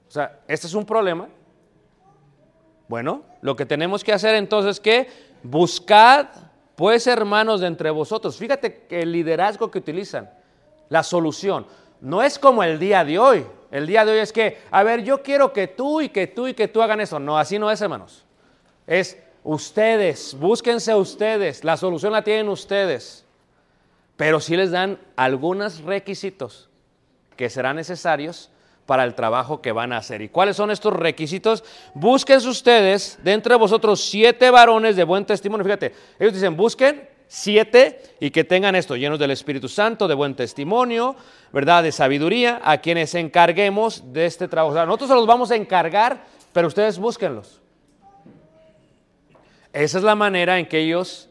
O 0.07 0.11
sea, 0.11 0.41
este 0.47 0.67
es 0.67 0.75
un 0.75 0.87
problema. 0.87 1.29
Bueno, 2.89 3.25
lo 3.41 3.57
que 3.57 3.67
tenemos 3.67 4.05
que 4.05 4.13
hacer 4.13 4.37
entonces 4.37 4.77
es 4.77 4.81
que 4.81 5.09
buscad, 5.51 6.27
pues, 6.75 7.07
hermanos 7.07 7.61
de 7.61 7.67
entre 7.67 7.91
vosotros. 7.91 8.37
Fíjate 8.37 8.87
que 8.89 9.03
el 9.03 9.13
liderazgo 9.13 9.71
que 9.71 9.79
utilizan, 9.79 10.31
la 10.89 11.03
solución, 11.03 11.67
no 12.01 12.23
es 12.23 12.39
como 12.39 12.63
el 12.63 12.79
día 12.79 13.05
de 13.05 13.19
hoy. 13.19 13.47
El 13.71 13.87
día 13.87 14.05
de 14.05 14.13
hoy 14.13 14.19
es 14.19 14.33
que, 14.33 14.59
a 14.71 14.83
ver, 14.83 15.03
yo 15.03 15.23
quiero 15.23 15.53
que 15.53 15.67
tú 15.67 16.01
y 16.01 16.09
que 16.09 16.27
tú 16.27 16.47
y 16.47 16.55
que 16.55 16.69
tú 16.69 16.83
hagan 16.83 17.01
eso. 17.01 17.19
No, 17.19 17.39
así 17.39 17.59
no 17.59 17.71
es, 17.71 17.81
hermanos. 17.81 18.25
Es 18.87 19.19
ustedes, 19.43 20.37
búsquense 20.39 20.95
ustedes, 20.95 21.65
la 21.65 21.77
solución 21.77 22.13
la 22.13 22.23
tienen 22.23 22.49
ustedes. 22.49 23.25
Pero 24.17 24.41
sí 24.41 24.57
les 24.57 24.71
dan 24.71 24.99
algunos 25.15 25.83
requisitos 25.83 26.69
que 27.37 27.51
serán 27.51 27.77
necesarios 27.77 28.51
para 28.87 29.05
el 29.05 29.15
trabajo 29.15 29.61
que 29.61 29.73
van 29.73 29.93
a 29.93 29.99
hacer. 29.99 30.23
¿Y 30.23 30.29
cuáles 30.29 30.57
son 30.57 30.71
estos 30.71 30.93
requisitos? 30.93 31.65
Búsquense 31.93 32.49
ustedes 32.49 33.19
de 33.23 33.33
entre 33.33 33.57
vosotros 33.57 34.01
siete 34.01 34.51
varones 34.51 34.97
de 34.97 35.05
buen 35.05 35.27
testimonio. 35.27 35.65
Fíjate, 35.65 35.93
ellos 36.19 36.33
dicen, 36.33 36.57
busquen 36.57 37.09
siete 37.27 38.01
y 38.21 38.31
que 38.31 38.45
tengan 38.45 38.77
esto, 38.77 38.97
llenos 38.97 39.19
del 39.19 39.33
Espíritu 39.33 39.69
Santo, 39.69 40.07
de 40.07 40.15
buen 40.15 40.37
testimonio, 40.37 41.17
¿verdad? 41.53 41.83
De 41.83 41.91
sabiduría, 41.91 42.61
a 42.63 42.79
quienes 42.79 43.15
encarguemos 43.15 44.13
de 44.13 44.27
este 44.27 44.47
trabajo. 44.47 44.75
Nosotros 44.87 45.11
se 45.11 45.17
los 45.17 45.27
vamos 45.27 45.51
a 45.51 45.57
encargar, 45.57 46.25
pero 46.53 46.69
ustedes 46.69 46.99
búsquenlos. 46.99 47.61
Esa 49.73 49.99
es 49.99 50.05
la 50.05 50.15
manera 50.15 50.59
en 50.59 50.67
que 50.67 50.79
ellos 50.79 51.26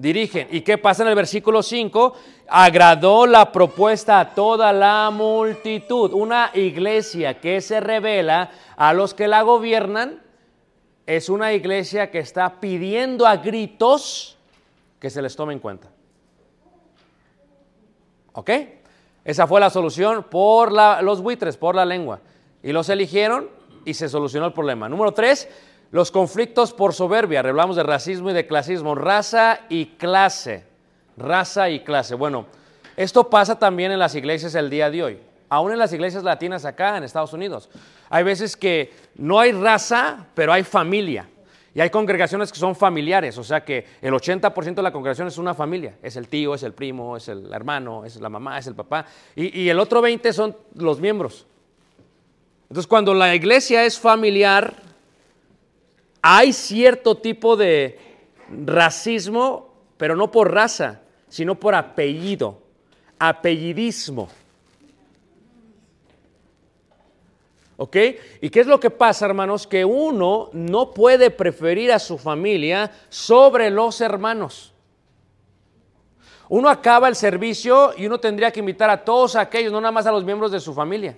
dirigen. 0.00 0.48
¿Y 0.50 0.62
qué 0.62 0.78
pasa 0.78 1.02
en 1.02 1.10
el 1.10 1.14
versículo 1.14 1.62
5? 1.62 2.14
Agradó 2.48 3.26
la 3.26 3.52
propuesta 3.52 4.18
a 4.18 4.34
toda 4.34 4.72
la 4.72 5.10
multitud. 5.12 6.12
Una 6.14 6.50
iglesia 6.54 7.38
que 7.38 7.60
se 7.60 7.80
revela 7.80 8.50
a 8.76 8.92
los 8.94 9.12
que 9.14 9.28
la 9.28 9.42
gobiernan 9.42 10.22
es 11.06 11.28
una 11.28 11.52
iglesia 11.52 12.10
que 12.10 12.18
está 12.20 12.60
pidiendo 12.60 13.26
a 13.26 13.36
gritos 13.36 14.36
que 14.98 15.10
se 15.10 15.20
les 15.22 15.36
tome 15.36 15.52
en 15.52 15.58
cuenta. 15.58 15.88
¿Ok? 18.32 18.50
Esa 19.24 19.46
fue 19.46 19.60
la 19.60 19.70
solución 19.70 20.24
por 20.30 20.72
la- 20.72 21.02
los 21.02 21.20
buitres, 21.20 21.56
por 21.56 21.74
la 21.74 21.84
lengua. 21.84 22.20
Y 22.62 22.72
los 22.72 22.88
eligieron 22.88 23.48
y 23.84 23.94
se 23.94 24.08
solucionó 24.08 24.46
el 24.46 24.52
problema. 24.52 24.88
Número 24.88 25.12
tres, 25.12 25.48
los 25.90 26.10
conflictos 26.10 26.72
por 26.72 26.94
soberbia. 26.94 27.40
Hablamos 27.40 27.76
de 27.76 27.82
racismo 27.82 28.30
y 28.30 28.32
de 28.32 28.46
clasismo. 28.46 28.94
Raza 28.94 29.60
y 29.68 29.86
clase. 29.86 30.64
Raza 31.16 31.68
y 31.70 31.80
clase. 31.80 32.14
Bueno, 32.14 32.46
esto 32.96 33.28
pasa 33.28 33.58
también 33.58 33.92
en 33.92 33.98
las 33.98 34.14
iglesias 34.14 34.54
el 34.54 34.70
día 34.70 34.90
de 34.90 35.02
hoy. 35.02 35.18
Aún 35.48 35.72
en 35.72 35.78
las 35.78 35.92
iglesias 35.92 36.22
latinas 36.22 36.64
acá 36.64 36.96
en 36.96 37.02
Estados 37.02 37.32
Unidos. 37.32 37.68
Hay 38.08 38.22
veces 38.22 38.56
que 38.56 38.92
no 39.16 39.40
hay 39.40 39.52
raza, 39.52 40.26
pero 40.34 40.52
hay 40.52 40.62
familia. 40.62 41.28
Y 41.74 41.80
hay 41.80 41.90
congregaciones 41.90 42.52
que 42.52 42.58
son 42.58 42.74
familiares, 42.74 43.38
o 43.38 43.44
sea 43.44 43.64
que 43.64 43.86
el 44.02 44.12
80% 44.12 44.74
de 44.74 44.82
la 44.82 44.90
congregación 44.90 45.28
es 45.28 45.38
una 45.38 45.54
familia. 45.54 45.94
Es 46.02 46.16
el 46.16 46.26
tío, 46.26 46.54
es 46.54 46.64
el 46.64 46.72
primo, 46.72 47.16
es 47.16 47.28
el 47.28 47.52
hermano, 47.52 48.04
es 48.04 48.16
la 48.20 48.28
mamá, 48.28 48.58
es 48.58 48.66
el 48.66 48.74
papá. 48.74 49.06
Y, 49.36 49.60
y 49.60 49.68
el 49.68 49.78
otro 49.78 50.02
20% 50.02 50.32
son 50.32 50.56
los 50.74 51.00
miembros. 51.00 51.46
Entonces 52.62 52.88
cuando 52.88 53.14
la 53.14 53.34
iglesia 53.34 53.84
es 53.84 53.98
familiar, 53.98 54.89
hay 56.22 56.52
cierto 56.52 57.16
tipo 57.16 57.56
de 57.56 57.98
racismo, 58.64 59.74
pero 59.96 60.16
no 60.16 60.30
por 60.30 60.52
raza, 60.52 61.00
sino 61.28 61.54
por 61.54 61.74
apellido, 61.74 62.60
apellidismo. 63.18 64.28
¿Ok? 67.76 67.96
¿Y 68.42 68.50
qué 68.50 68.60
es 68.60 68.66
lo 68.66 68.78
que 68.78 68.90
pasa, 68.90 69.24
hermanos? 69.24 69.66
Que 69.66 69.86
uno 69.86 70.50
no 70.52 70.90
puede 70.90 71.30
preferir 71.30 71.90
a 71.92 71.98
su 71.98 72.18
familia 72.18 72.90
sobre 73.08 73.70
los 73.70 74.02
hermanos. 74.02 74.74
Uno 76.50 76.68
acaba 76.68 77.08
el 77.08 77.16
servicio 77.16 77.92
y 77.96 78.06
uno 78.06 78.20
tendría 78.20 78.50
que 78.50 78.60
invitar 78.60 78.90
a 78.90 79.02
todos 79.02 79.36
aquellos, 79.36 79.72
no 79.72 79.80
nada 79.80 79.92
más 79.92 80.04
a 80.04 80.12
los 80.12 80.24
miembros 80.24 80.52
de 80.52 80.60
su 80.60 80.74
familia. 80.74 81.16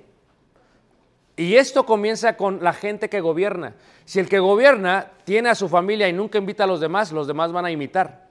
Y 1.37 1.57
esto 1.57 1.87
comienza 1.87 2.37
con 2.37 2.63
la 2.63 2.73
gente 2.73 3.09
que 3.09 3.21
gobierna. 3.21 3.75
Si 4.05 4.21
el 4.21 4.29
que 4.29 4.39
gobierna 4.39 5.11
tiene 5.25 5.49
a 5.49 5.55
su 5.55 5.69
familia 5.69 6.09
y 6.09 6.13
nunca 6.13 6.39
invita 6.39 6.65
a 6.65 6.67
los 6.67 6.81
demás, 6.81 7.13
los 7.13 7.27
demás 7.27 7.53
van 7.53 7.65
a 7.65 7.71
imitar. 7.71 8.23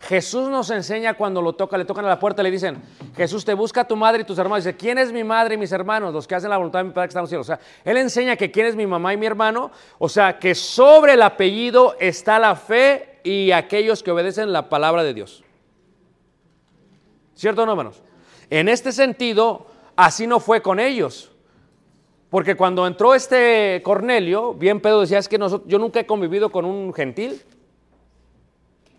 Jesús 0.00 0.48
nos 0.48 0.70
enseña 0.70 1.14
cuando 1.14 1.40
lo 1.42 1.54
toca, 1.54 1.76
le 1.76 1.84
tocan 1.84 2.04
a 2.04 2.08
la 2.08 2.18
puerta, 2.18 2.42
le 2.42 2.50
dicen, 2.50 2.80
Jesús 3.16 3.44
te 3.44 3.54
busca 3.54 3.82
a 3.82 3.88
tu 3.88 3.96
madre 3.96 4.22
y 4.22 4.24
tus 4.24 4.38
hermanos. 4.38 4.64
Dice, 4.64 4.76
¿quién 4.76 4.98
es 4.98 5.10
mi 5.10 5.24
madre 5.24 5.54
y 5.54 5.58
mis 5.58 5.72
hermanos? 5.72 6.12
Los 6.12 6.26
que 6.26 6.34
hacen 6.34 6.50
la 6.50 6.58
voluntad 6.58 6.80
de 6.80 6.84
mi 6.84 6.90
Padre 6.90 7.08
que 7.08 7.10
está 7.10 7.20
en 7.20 7.22
los 7.24 7.30
cielos. 7.30 7.46
O 7.46 7.52
sea, 7.54 7.60
Él 7.84 7.96
enseña 7.96 8.36
que 8.36 8.50
quién 8.50 8.66
es 8.66 8.76
mi 8.76 8.86
mamá 8.86 9.14
y 9.14 9.16
mi 9.16 9.26
hermano. 9.26 9.70
O 9.98 10.08
sea, 10.08 10.38
que 10.38 10.54
sobre 10.54 11.14
el 11.14 11.22
apellido 11.22 11.96
está 11.98 12.38
la 12.38 12.54
fe 12.54 13.20
y 13.24 13.50
aquellos 13.52 14.02
que 14.02 14.10
obedecen 14.10 14.52
la 14.52 14.68
palabra 14.68 15.02
de 15.02 15.14
Dios. 15.14 15.42
¿Cierto 17.34 17.66
no, 17.66 17.72
hermanos? 17.72 18.02
En 18.48 18.68
este 18.68 18.92
sentido, 18.92 19.66
así 19.96 20.26
no 20.26 20.40
fue 20.40 20.62
con 20.62 20.78
ellos. 20.78 21.32
Porque 22.30 22.56
cuando 22.56 22.86
entró 22.86 23.14
este 23.14 23.80
Cornelio, 23.84 24.54
bien 24.54 24.80
Pedro 24.80 25.00
decía, 25.00 25.18
es 25.18 25.28
que 25.28 25.38
yo 25.38 25.78
nunca 25.78 26.00
he 26.00 26.06
convivido 26.06 26.50
con 26.50 26.64
un 26.64 26.92
gentil. 26.92 27.42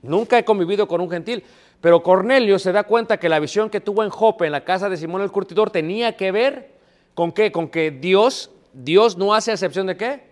Nunca 0.01 0.37
he 0.37 0.45
convivido 0.45 0.87
con 0.87 1.01
un 1.01 1.09
gentil. 1.09 1.43
Pero 1.81 2.01
Cornelio 2.01 2.57
se 2.57 2.71
da 2.71 2.83
cuenta 2.83 3.17
que 3.17 3.29
la 3.29 3.39
visión 3.39 3.69
que 3.69 3.81
tuvo 3.81 4.03
en 4.03 4.09
Jope, 4.09 4.45
en 4.45 4.51
la 4.51 4.63
casa 4.63 4.89
de 4.89 4.97
Simón 4.97 5.21
el 5.21 5.31
Curtidor, 5.31 5.69
tenía 5.69 6.15
que 6.15 6.31
ver 6.31 6.71
con 7.13 7.31
qué? 7.31 7.51
Con 7.51 7.67
que 7.67 7.91
Dios, 7.91 8.51
Dios 8.73 9.17
no 9.17 9.33
hace 9.33 9.51
excepción 9.51 9.87
de 9.87 9.97
qué? 9.97 10.23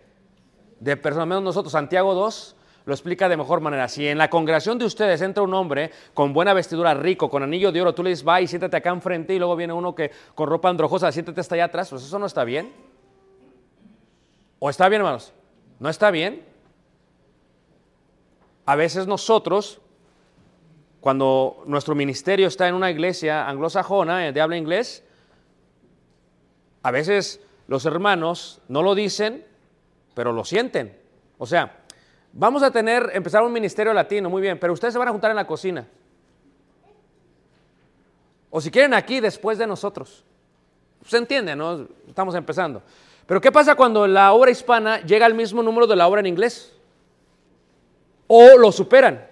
De 0.79 0.97
personas, 0.97 1.27
menos 1.27 1.43
nosotros. 1.43 1.73
Santiago 1.73 2.13
2 2.13 2.55
lo 2.85 2.93
explica 2.93 3.27
de 3.27 3.35
mejor 3.35 3.61
manera. 3.61 3.87
Si 3.87 4.07
en 4.07 4.17
la 4.17 4.29
congregación 4.29 4.77
de 4.77 4.85
ustedes 4.85 5.21
entra 5.21 5.43
un 5.43 5.53
hombre 5.53 5.91
con 6.13 6.33
buena 6.33 6.53
vestidura, 6.53 6.93
rico, 6.93 7.29
con 7.29 7.41
anillo 7.41 7.71
de 7.71 7.81
oro, 7.81 7.95
tú 7.95 8.03
le 8.03 8.11
dices, 8.11 8.27
va 8.27 8.41
y 8.41 8.47
siéntate 8.47 8.77
acá 8.77 8.91
enfrente, 8.91 9.33
y 9.33 9.39
luego 9.39 9.55
viene 9.55 9.73
uno 9.73 9.95
que 9.95 10.11
con 10.35 10.47
ropa 10.47 10.69
androjosa, 10.69 11.11
siéntate 11.11 11.41
hasta 11.41 11.55
allá 11.55 11.65
atrás, 11.65 11.89
pues 11.89 12.03
eso 12.03 12.19
no 12.19 12.27
está 12.27 12.43
bien. 12.43 12.71
¿O 14.59 14.69
está 14.69 14.87
bien, 14.87 15.01
hermanos? 15.01 15.33
¿No 15.79 15.89
está 15.89 16.11
bien? 16.11 16.43
A 18.65 18.75
veces 18.75 19.07
nosotros, 19.07 19.81
cuando 21.01 21.63
nuestro 21.65 21.95
ministerio 21.95 22.47
está 22.47 22.67
en 22.67 22.75
una 22.75 22.91
iglesia 22.91 23.47
anglosajona 23.47 24.27
eh, 24.27 24.33
de 24.33 24.41
habla 24.41 24.57
inglés, 24.57 25.03
a 26.83 26.91
veces 26.91 27.41
los 27.67 27.85
hermanos 27.85 28.61
no 28.67 28.83
lo 28.83 28.93
dicen, 28.93 29.43
pero 30.13 30.31
lo 30.31 30.45
sienten. 30.45 30.97
O 31.37 31.45
sea, 31.45 31.84
vamos 32.35 32.61
a 32.61 32.69
tener, 32.69 33.09
empezar 33.13 33.41
un 33.41 33.51
ministerio 33.51 33.93
latino, 33.93 34.29
muy 34.29 34.41
bien, 34.41 34.59
pero 34.59 34.73
ustedes 34.73 34.93
se 34.93 34.99
van 34.99 35.07
a 35.07 35.11
juntar 35.11 35.31
en 35.31 35.37
la 35.37 35.47
cocina. 35.47 35.87
O 38.51 38.61
si 38.61 38.69
quieren 38.69 38.93
aquí 38.93 39.19
después 39.19 39.57
de 39.57 39.65
nosotros. 39.65 40.23
Se 41.05 41.17
entiende, 41.17 41.55
¿no? 41.55 41.87
Estamos 42.07 42.35
empezando. 42.35 42.81
Pero 43.25 43.41
¿qué 43.41 43.51
pasa 43.51 43.75
cuando 43.75 44.05
la 44.05 44.33
obra 44.33 44.51
hispana 44.51 45.01
llega 45.01 45.25
al 45.25 45.33
mismo 45.33 45.63
número 45.63 45.87
de 45.87 45.95
la 45.95 46.07
obra 46.07 46.19
en 46.19 46.27
inglés? 46.27 46.73
O 48.27 48.57
lo 48.57 48.71
superan. 48.71 49.25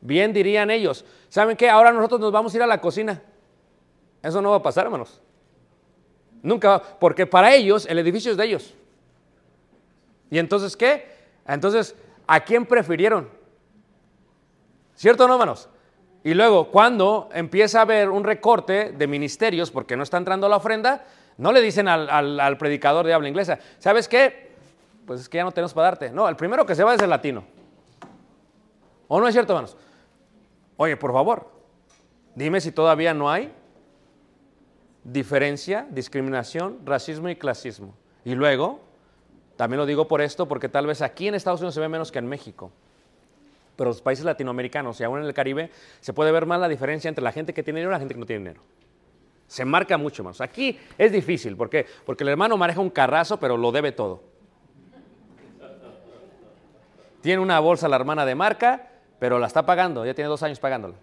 Bien 0.00 0.32
dirían 0.32 0.70
ellos. 0.70 1.04
¿Saben 1.28 1.56
qué? 1.56 1.68
Ahora 1.68 1.92
nosotros 1.92 2.20
nos 2.20 2.32
vamos 2.32 2.54
a 2.54 2.56
ir 2.56 2.62
a 2.62 2.66
la 2.66 2.80
cocina. 2.80 3.22
Eso 4.22 4.40
no 4.40 4.50
va 4.50 4.56
a 4.56 4.62
pasar, 4.62 4.86
hermanos. 4.86 5.20
Nunca 6.42 6.80
porque 6.80 7.26
para 7.26 7.54
ellos 7.54 7.86
el 7.86 7.98
edificio 7.98 8.30
es 8.30 8.36
de 8.36 8.44
ellos. 8.44 8.74
¿Y 10.30 10.38
entonces 10.38 10.76
qué? 10.76 11.08
Entonces, 11.46 11.94
¿a 12.26 12.40
quién 12.40 12.66
prefirieron? 12.66 13.28
¿Cierto 14.94 15.24
o 15.24 15.28
no, 15.28 15.34
hermanos? 15.34 15.68
Y 16.24 16.34
luego, 16.34 16.70
cuando 16.70 17.28
empieza 17.32 17.78
a 17.78 17.82
haber 17.82 18.08
un 18.10 18.24
recorte 18.24 18.92
de 18.92 19.06
ministerios 19.06 19.70
porque 19.70 19.96
no 19.96 20.02
está 20.02 20.16
entrando 20.16 20.48
la 20.48 20.56
ofrenda, 20.56 21.04
no 21.38 21.52
le 21.52 21.60
dicen 21.60 21.86
al, 21.86 22.40
al- 22.40 22.58
predicador 22.58 23.06
de 23.06 23.14
habla 23.14 23.28
inglesa, 23.28 23.58
¿sabes 23.78 24.08
qué? 24.08 24.50
Pues 25.06 25.20
es 25.20 25.28
que 25.28 25.36
ya 25.38 25.44
no 25.44 25.52
tenemos 25.52 25.72
para 25.74 25.88
darte. 25.88 26.10
No, 26.10 26.28
el 26.28 26.34
primero 26.34 26.66
que 26.66 26.74
se 26.74 26.82
va 26.82 26.94
es 26.94 27.00
el 27.02 27.10
latino. 27.10 27.44
¿O 29.06 29.20
no 29.20 29.28
es 29.28 29.34
cierto, 29.34 29.52
hermanos? 29.52 29.76
Oye, 30.78 30.96
por 30.96 31.12
favor, 31.12 31.48
dime 32.34 32.60
si 32.60 32.72
todavía 32.72 33.14
no 33.14 33.30
hay 33.30 33.52
diferencia, 35.04 35.86
discriminación, 35.90 36.78
racismo 36.84 37.28
y 37.28 37.36
clasismo. 37.36 37.94
Y 38.24 38.34
luego, 38.34 38.80
también 39.56 39.78
lo 39.78 39.86
digo 39.86 40.06
por 40.06 40.20
esto, 40.20 40.46
porque 40.46 40.68
tal 40.68 40.86
vez 40.86 41.00
aquí 41.02 41.28
en 41.28 41.34
Estados 41.34 41.60
Unidos 41.60 41.74
se 41.74 41.80
ve 41.80 41.88
menos 41.88 42.12
que 42.12 42.18
en 42.18 42.26
México. 42.26 42.70
Pero 43.74 43.90
los 43.90 44.02
países 44.02 44.24
latinoamericanos 44.24 45.00
y 45.00 45.04
aún 45.04 45.20
en 45.20 45.24
el 45.26 45.34
Caribe 45.34 45.70
se 46.00 46.12
puede 46.12 46.30
ver 46.30 46.46
más 46.46 46.60
la 46.60 46.68
diferencia 46.68 47.08
entre 47.08 47.24
la 47.24 47.32
gente 47.32 47.52
que 47.52 47.62
tiene 47.62 47.80
dinero 47.80 47.90
y 47.90 47.94
la 47.94 47.98
gente 47.98 48.14
que 48.14 48.20
no 48.20 48.26
tiene 48.26 48.40
dinero. 48.40 48.62
Se 49.46 49.64
marca 49.64 49.96
mucho 49.96 50.24
más. 50.24 50.40
Aquí 50.40 50.78
es 50.98 51.12
difícil, 51.12 51.56
¿por 51.56 51.70
qué? 51.70 51.86
Porque 52.04 52.24
el 52.24 52.30
hermano 52.30 52.56
maneja 52.56 52.80
un 52.80 52.90
carrazo, 52.90 53.38
pero 53.38 53.56
lo 53.56 53.72
debe 53.72 53.92
todo. 53.92 54.22
Tiene 57.22 57.40
una 57.40 57.58
bolsa 57.60 57.88
la 57.88 57.96
hermana 57.96 58.24
de 58.26 58.34
marca, 58.34 58.90
pero 59.18 59.38
la 59.38 59.46
está 59.46 59.64
pagando, 59.64 60.04
ya 60.04 60.14
tiene 60.14 60.28
dos 60.28 60.42
años 60.42 60.58
pagándola. 60.58 60.94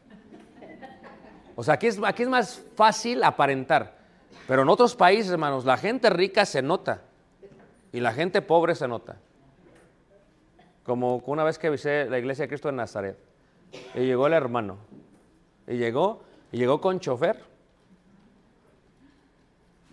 O 1.55 1.63
sea, 1.63 1.75
aquí 1.75 1.87
es, 1.87 1.99
aquí 2.03 2.23
es 2.23 2.29
más 2.29 2.63
fácil 2.75 3.23
aparentar. 3.23 3.97
Pero 4.47 4.63
en 4.63 4.69
otros 4.69 4.95
países, 4.95 5.31
hermanos, 5.31 5.65
la 5.65 5.77
gente 5.77 6.09
rica 6.09 6.45
se 6.45 6.61
nota 6.61 7.01
y 7.93 7.99
la 7.99 8.11
gente 8.11 8.41
pobre 8.41 8.75
se 8.75 8.87
nota. 8.87 9.17
Como 10.83 11.17
una 11.27 11.45
vez 11.45 11.57
que 11.57 11.69
visité 11.69 12.09
la 12.09 12.19
iglesia 12.19 12.43
de 12.43 12.49
Cristo 12.49 12.67
en 12.67 12.75
Nazaret 12.75 13.17
y 13.95 14.01
llegó 14.01 14.27
el 14.27 14.33
hermano 14.33 14.77
y 15.67 15.77
llegó 15.77 16.23
y 16.51 16.57
llegó 16.57 16.81
con 16.81 16.99
chofer 16.99 17.39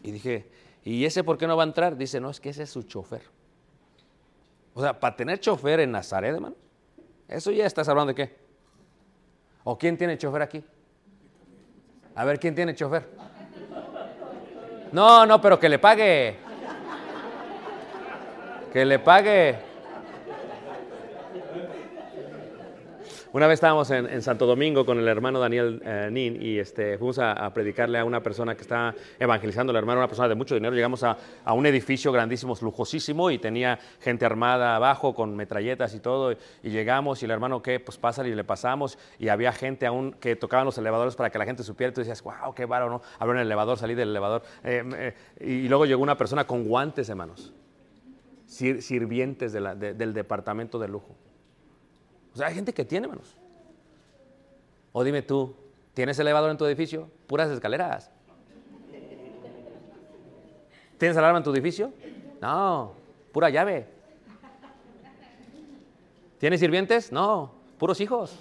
y 0.03 0.11
dije, 0.11 0.51
¿y 0.83 1.05
ese 1.05 1.23
por 1.23 1.39
qué 1.39 1.47
no 1.47 1.57
va 1.57 1.63
a 1.63 1.67
entrar? 1.67 1.97
Dice, 1.97 2.21
no, 2.21 2.31
es 2.31 2.41
que 2.41 2.49
ese 2.49 2.65
es 2.65 2.71
su 2.71 2.83
chofer. 2.83 3.23
O 4.75 4.81
sea, 4.81 4.99
para 4.99 5.15
tener 5.15 5.39
chofer 5.39 5.81
en 5.81 5.93
Nazaret, 5.93 6.35
hermano, 6.35 6.57
eso 7.29 7.51
ya 7.51 7.67
estás 7.67 7.89
hablando 7.89 8.15
de 8.15 8.15
qué. 8.15 8.37
¿O 9.63 9.77
quién 9.77 9.99
tiene 9.99 10.17
chofer 10.17 10.43
aquí? 10.43 10.65
A 12.15 12.25
ver, 12.25 12.41
¿quién 12.41 12.55
tiene 12.55 12.75
chofer? 12.75 13.07
No, 14.91 15.27
no, 15.27 15.41
pero 15.41 15.61
que 15.61 15.69
le 15.69 15.79
pague. 15.79 16.50
Que 18.73 18.85
le 18.85 18.99
pague. 19.01 19.71
Una 23.33 23.47
vez 23.47 23.59
estábamos 23.59 23.89
en, 23.93 24.23
Santo 24.23 24.45
Domingo 24.45 24.85
con 24.85 24.99
el 24.99 25.07
hermano 25.07 25.39
Daniel 25.39 25.81
eh, 25.85 26.09
Nin 26.11 26.43
y 26.43 26.59
este, 26.59 26.99
fuimos 26.99 27.21
a, 27.21 27.53
predicarle 27.55 28.01
a 28.01 28.05
una 28.05 28.21
persona 28.21 28.57
que 28.57 28.62
estaba 28.62 28.93
evangelizando, 29.21 29.71
el 29.71 29.77
hermano, 29.77 30.01
una 30.01 30.09
persona 30.09 30.29
de 30.29 30.35
mucho 30.35 30.57
dinero. 30.57 30.75
Llegamos 30.75 31.05
a, 31.05 31.16
un 31.53 31.64
edificio 31.66 32.11
grandísimo, 32.11 32.57
lujosísimo, 32.61 33.31
y 33.31 33.39
tenía 33.39 33.79
gente 34.01 34.25
armada 34.25 34.75
abajo 34.75 35.14
con 35.14 35.37
metralletas 35.37 35.95
y 35.95 36.01
todo. 36.01 36.33
Y, 36.33 36.37
y 36.64 36.71
llegamos 36.71 37.23
y 37.23 37.27
el 37.27 37.31
hermano, 37.31 37.62
¿qué? 37.62 37.79
Pues 37.79 37.99
pásale 37.99 38.31
y 38.31 38.35
le 38.35 38.43
pasamos. 38.43 38.99
Y 39.21 39.29
había 39.29 39.53
gente 39.53 39.87
aún 39.87 40.12
que 40.12 40.35
tocaban 40.35 40.66
los 40.66 40.77
elevadores 40.79 41.14
para 41.14 41.31
que 41.31 41.39
la 41.39 41.45
gente 41.45 41.62
supiera. 41.62 41.93
Y 41.93 41.95
tú 41.95 42.01
decías, 42.01 42.23
wow, 42.25 42.53
qué 42.53 42.64
baro, 42.64 42.91
¿no? 42.91 43.01
Abro 43.21 43.35
en 43.35 43.41
el 43.41 43.47
elevador, 43.47 43.79
salí 43.79 43.95
del 43.95 44.11
elevador. 44.11 44.43
Eh, 44.64 44.83
eh, 44.97 45.14
y 45.41 45.68
luego 45.68 45.87
llegó 45.87 46.03
una 46.03 46.18
persona 46.18 46.49
con 46.49 46.64
guantes, 46.64 47.09
hermanos. 47.09 47.53
Sir- 48.61 48.83
sirvientes 48.83 49.53
del 49.53 50.13
departamento 50.15 50.79
de 50.79 50.89
lujo. 50.89 51.15
O 52.35 52.37
sea, 52.37 52.49
hay 52.49 52.55
gente 52.55 52.73
que 52.73 52.85
tiene, 52.85 53.07
hermanos. 53.07 53.35
O 54.93 55.03
dime 55.03 55.23
tú, 55.23 55.55
¿tienes 55.95 56.19
elevador 56.19 56.51
en 56.51 56.57
tu 56.59 56.65
edificio? 56.67 57.09
Puras 57.27 57.51
escaleras. 57.51 58.11
¿Tienes 60.99 61.17
alarma 61.17 61.39
en 61.39 61.45
tu 61.45 61.53
edificio? 61.53 61.93
No, 62.41 62.93
pura 63.33 63.49
llave. 63.49 63.87
¿Tienes 66.39 66.61
sirvientes? 66.61 67.11
No, 67.11 67.53
puros 67.79 68.01
hijos. 68.01 68.37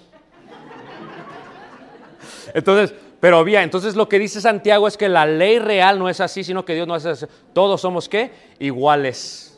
Entonces, 2.52 2.94
pero 3.20 3.38
había, 3.38 3.62
entonces 3.62 3.96
lo 3.96 4.08
que 4.08 4.18
dice 4.18 4.40
Santiago 4.40 4.88
es 4.88 4.96
que 4.96 5.08
la 5.08 5.24
ley 5.26 5.58
real 5.58 5.98
no 5.98 6.08
es 6.08 6.20
así, 6.20 6.42
sino 6.44 6.64
que 6.64 6.74
Dios 6.74 6.86
no 6.86 6.96
es 6.96 7.06
así. 7.06 7.26
Todos 7.52 7.80
somos 7.80 8.08
qué? 8.08 8.30
Iguales. 8.58 9.49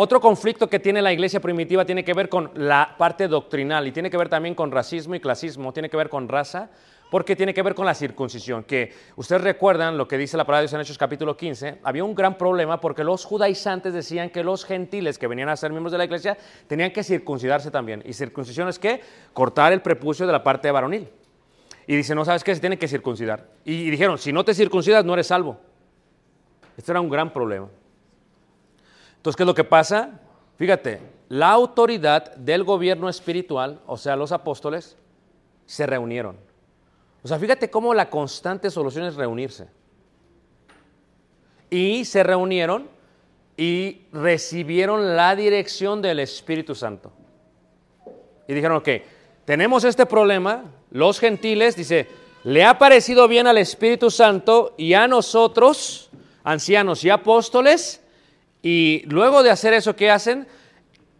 Otro 0.00 0.20
conflicto 0.20 0.68
que 0.68 0.78
tiene 0.78 1.02
la 1.02 1.12
iglesia 1.12 1.40
primitiva 1.40 1.84
tiene 1.84 2.04
que 2.04 2.14
ver 2.14 2.28
con 2.28 2.52
la 2.54 2.94
parte 2.96 3.26
doctrinal 3.26 3.84
y 3.84 3.90
tiene 3.90 4.10
que 4.10 4.16
ver 4.16 4.28
también 4.28 4.54
con 4.54 4.70
racismo 4.70 5.16
y 5.16 5.18
clasismo, 5.18 5.72
tiene 5.72 5.90
que 5.90 5.96
ver 5.96 6.08
con 6.08 6.28
raza, 6.28 6.70
porque 7.10 7.34
tiene 7.34 7.52
que 7.52 7.62
ver 7.62 7.74
con 7.74 7.84
la 7.84 7.96
circuncisión, 7.96 8.62
que 8.62 8.94
ustedes 9.16 9.42
recuerdan 9.42 9.98
lo 9.98 10.06
que 10.06 10.16
dice 10.16 10.36
la 10.36 10.44
palabra 10.44 10.60
de 10.60 10.66
Dios 10.66 10.74
en 10.74 10.80
Hechos 10.82 10.98
capítulo 10.98 11.36
15, 11.36 11.80
había 11.82 12.04
un 12.04 12.14
gran 12.14 12.38
problema 12.38 12.80
porque 12.80 13.02
los 13.02 13.24
judaizantes 13.24 13.92
decían 13.92 14.30
que 14.30 14.44
los 14.44 14.64
gentiles 14.64 15.18
que 15.18 15.26
venían 15.26 15.48
a 15.48 15.56
ser 15.56 15.72
miembros 15.72 15.90
de 15.90 15.98
la 15.98 16.04
iglesia 16.04 16.38
tenían 16.68 16.92
que 16.92 17.02
circuncidarse 17.02 17.72
también. 17.72 18.00
¿Y 18.06 18.12
circuncisión 18.12 18.68
es 18.68 18.78
qué? 18.78 19.00
Cortar 19.32 19.72
el 19.72 19.82
prepucio 19.82 20.26
de 20.26 20.32
la 20.32 20.44
parte 20.44 20.70
varonil. 20.70 21.08
Y 21.88 21.96
dice, 21.96 22.14
no 22.14 22.24
sabes 22.24 22.44
qué, 22.44 22.54
se 22.54 22.60
tiene 22.60 22.78
que 22.78 22.86
circuncidar. 22.86 23.48
Y, 23.64 23.72
y 23.72 23.90
dijeron, 23.90 24.16
si 24.16 24.32
no 24.32 24.44
te 24.44 24.54
circuncidas 24.54 25.04
no 25.04 25.14
eres 25.14 25.26
salvo. 25.26 25.58
Este 26.76 26.92
era 26.92 27.00
un 27.00 27.10
gran 27.10 27.32
problema. 27.32 27.66
Entonces, 29.18 29.36
¿qué 29.36 29.42
es 29.42 29.46
lo 29.46 29.54
que 29.54 29.64
pasa? 29.64 30.20
Fíjate, 30.56 31.00
la 31.28 31.50
autoridad 31.50 32.34
del 32.36 32.64
gobierno 32.64 33.08
espiritual, 33.08 33.80
o 33.86 33.96
sea, 33.96 34.16
los 34.16 34.32
apóstoles, 34.32 34.96
se 35.66 35.86
reunieron. 35.86 36.36
O 37.22 37.28
sea, 37.28 37.38
fíjate 37.38 37.70
cómo 37.70 37.92
la 37.92 38.08
constante 38.08 38.70
solución 38.70 39.04
es 39.04 39.14
reunirse. 39.16 39.68
Y 41.68 42.04
se 42.06 42.22
reunieron 42.22 42.88
y 43.56 44.02
recibieron 44.12 45.16
la 45.16 45.36
dirección 45.36 46.00
del 46.00 46.20
Espíritu 46.20 46.74
Santo. 46.74 47.12
Y 48.46 48.54
dijeron, 48.54 48.78
ok, 48.78 48.88
tenemos 49.44 49.84
este 49.84 50.06
problema, 50.06 50.64
los 50.90 51.18
gentiles, 51.18 51.76
dice, 51.76 52.08
le 52.44 52.64
ha 52.64 52.78
parecido 52.78 53.28
bien 53.28 53.46
al 53.46 53.58
Espíritu 53.58 54.10
Santo 54.10 54.74
y 54.78 54.94
a 54.94 55.06
nosotros, 55.06 56.08
ancianos 56.44 57.04
y 57.04 57.10
apóstoles, 57.10 58.00
y 58.62 59.02
luego 59.06 59.42
de 59.42 59.50
hacer 59.50 59.74
eso, 59.74 59.94
¿qué 59.94 60.10
hacen? 60.10 60.46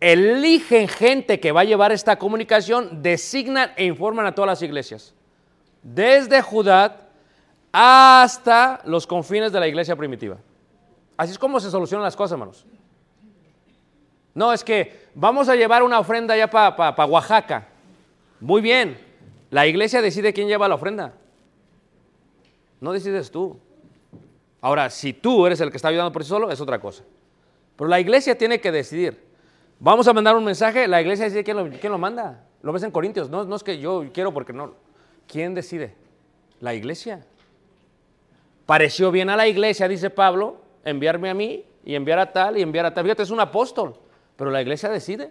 Eligen 0.01 0.89
gente 0.89 1.41
que 1.41 1.53
va 1.53 1.63
a 1.63 1.65
llevar 1.65 1.93
esta 1.93 2.19
comunicación, 2.19 3.03
designan 3.03 3.73
e 3.77 3.85
informan 3.85 4.27
a 4.27 4.35
todas 4.35 4.49
las 4.49 4.63
iglesias, 4.63 5.15
desde 5.83 6.43
Judá 6.43 7.09
hasta 7.73 8.81
los 8.85 9.07
confines 9.07 9.53
de 9.53 9.61
la 9.61 9.69
iglesia 9.69 9.97
primitiva. 9.97 10.39
Así 11.17 11.33
es 11.33 11.39
como 11.39 11.59
se 11.61 11.71
solucionan 11.71 12.05
las 12.05 12.17
cosas, 12.17 12.33
hermanos. 12.33 12.65
No, 14.35 14.53
es 14.53 14.63
que 14.63 15.09
vamos 15.15 15.49
a 15.49 15.57
llevar 15.57 15.83
una 15.83 15.99
ofrenda 15.99 16.37
ya 16.37 16.49
para 16.49 17.07
Oaxaca. 17.07 17.67
Muy 18.41 18.61
bien, 18.61 18.97
la 19.51 19.67
iglesia 19.67 20.01
decide 20.01 20.33
quién 20.33 20.47
lleva 20.47 20.69
la 20.69 20.77
ofrenda. 20.77 21.15
No 22.81 22.93
decides 22.93 23.31
tú. 23.31 23.59
Ahora, 24.61 24.91
si 24.91 25.13
tú 25.13 25.47
eres 25.47 25.61
el 25.61 25.71
que 25.71 25.77
está 25.77 25.89
ayudando 25.89 26.13
por 26.13 26.23
sí 26.23 26.29
solo, 26.29 26.51
es 26.51 26.61
otra 26.61 26.81
cosa. 26.81 27.03
Pero 27.79 27.89
la 27.89 28.01
iglesia 28.01 28.37
tiene 28.37 28.61
que 28.61 28.73
decidir. 28.73 29.25
Vamos 29.79 30.09
a 30.09 30.13
mandar 30.13 30.35
un 30.35 30.45
mensaje, 30.45 30.89
la 30.89 31.01
iglesia 31.01 31.27
decide 31.27 31.45
quién 31.45 31.57
lo, 31.57 31.71
quién 31.79 31.93
lo 31.93 31.99
manda. 31.99 32.45
Lo 32.61 32.73
ves 32.73 32.83
en 32.83 32.91
Corintios, 32.91 33.31
no, 33.31 33.45
no 33.45 33.55
es 33.55 33.63
que 33.63 33.79
yo 33.79 34.05
quiero 34.13 34.35
porque 34.35 34.53
no. 34.53 34.75
¿Quién 35.29 35.55
decide? 35.55 35.95
La 36.59 36.75
iglesia. 36.75 37.25
Pareció 38.67 39.13
bien 39.13 39.31
a 39.31 39.37
la 39.37 39.47
iglesia, 39.47 39.87
dice 39.87 40.11
Pablo, 40.11 40.57
enviarme 40.85 41.31
a 41.31 41.35
mí 41.35 41.65
y 41.85 41.95
enviar 41.95 42.19
a 42.19 42.33
tal 42.33 42.59
y 42.59 42.63
enviar 42.63 42.85
a 42.85 42.93
tal. 42.93 43.05
Fíjate, 43.05 43.23
es 43.23 43.31
un 43.31 43.39
apóstol, 43.39 43.95
pero 44.35 44.51
la 44.51 44.61
iglesia 44.61 44.89
decide. 44.89 45.31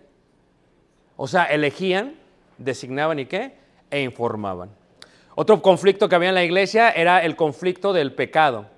O 1.18 1.28
sea, 1.28 1.44
elegían, 1.44 2.16
designaban 2.58 3.20
y 3.20 3.26
qué, 3.26 3.56
e 3.92 4.02
informaban. 4.02 4.70
Otro 5.36 5.62
conflicto 5.62 6.08
que 6.08 6.16
había 6.16 6.30
en 6.30 6.36
la 6.36 6.46
iglesia 6.46 6.92
era 6.92 7.26
el 7.26 7.36
conflicto 7.36 7.92
del 7.92 8.14
pecado. 8.14 8.77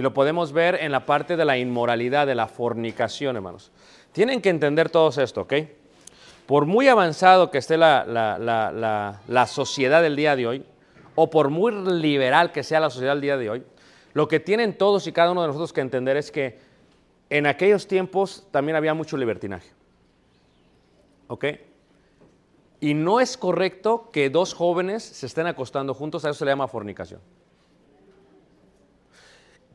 Y 0.00 0.02
lo 0.02 0.14
podemos 0.14 0.54
ver 0.54 0.76
en 0.80 0.92
la 0.92 1.04
parte 1.04 1.36
de 1.36 1.44
la 1.44 1.58
inmoralidad, 1.58 2.26
de 2.26 2.34
la 2.34 2.46
fornicación, 2.46 3.36
hermanos. 3.36 3.70
Tienen 4.12 4.40
que 4.40 4.48
entender 4.48 4.88
todo 4.88 5.10
esto, 5.10 5.42
¿ok? 5.42 5.52
Por 6.46 6.64
muy 6.64 6.88
avanzado 6.88 7.50
que 7.50 7.58
esté 7.58 7.76
la, 7.76 8.06
la, 8.06 9.20
la 9.28 9.46
sociedad 9.46 10.00
del 10.00 10.16
día 10.16 10.36
de 10.36 10.46
hoy, 10.46 10.64
o 11.16 11.28
por 11.28 11.50
muy 11.50 11.72
liberal 11.72 12.50
que 12.50 12.62
sea 12.62 12.80
la 12.80 12.88
sociedad 12.88 13.12
del 13.12 13.20
día 13.20 13.36
de 13.36 13.50
hoy, 13.50 13.62
lo 14.14 14.26
que 14.26 14.40
tienen 14.40 14.72
todos 14.72 15.06
y 15.06 15.12
cada 15.12 15.32
uno 15.32 15.42
de 15.42 15.48
nosotros 15.48 15.70
que 15.74 15.82
entender 15.82 16.16
es 16.16 16.30
que 16.30 16.58
en 17.28 17.46
aquellos 17.46 17.86
tiempos 17.86 18.46
también 18.50 18.76
había 18.76 18.94
mucho 18.94 19.18
libertinaje. 19.18 19.68
¿Ok? 21.26 21.44
Y 22.80 22.94
no 22.94 23.20
es 23.20 23.36
correcto 23.36 24.08
que 24.14 24.30
dos 24.30 24.54
jóvenes 24.54 25.02
se 25.02 25.26
estén 25.26 25.46
acostando 25.46 25.92
juntos, 25.92 26.24
a 26.24 26.30
eso 26.30 26.38
se 26.38 26.46
le 26.46 26.52
llama 26.52 26.68
fornicación. 26.68 27.20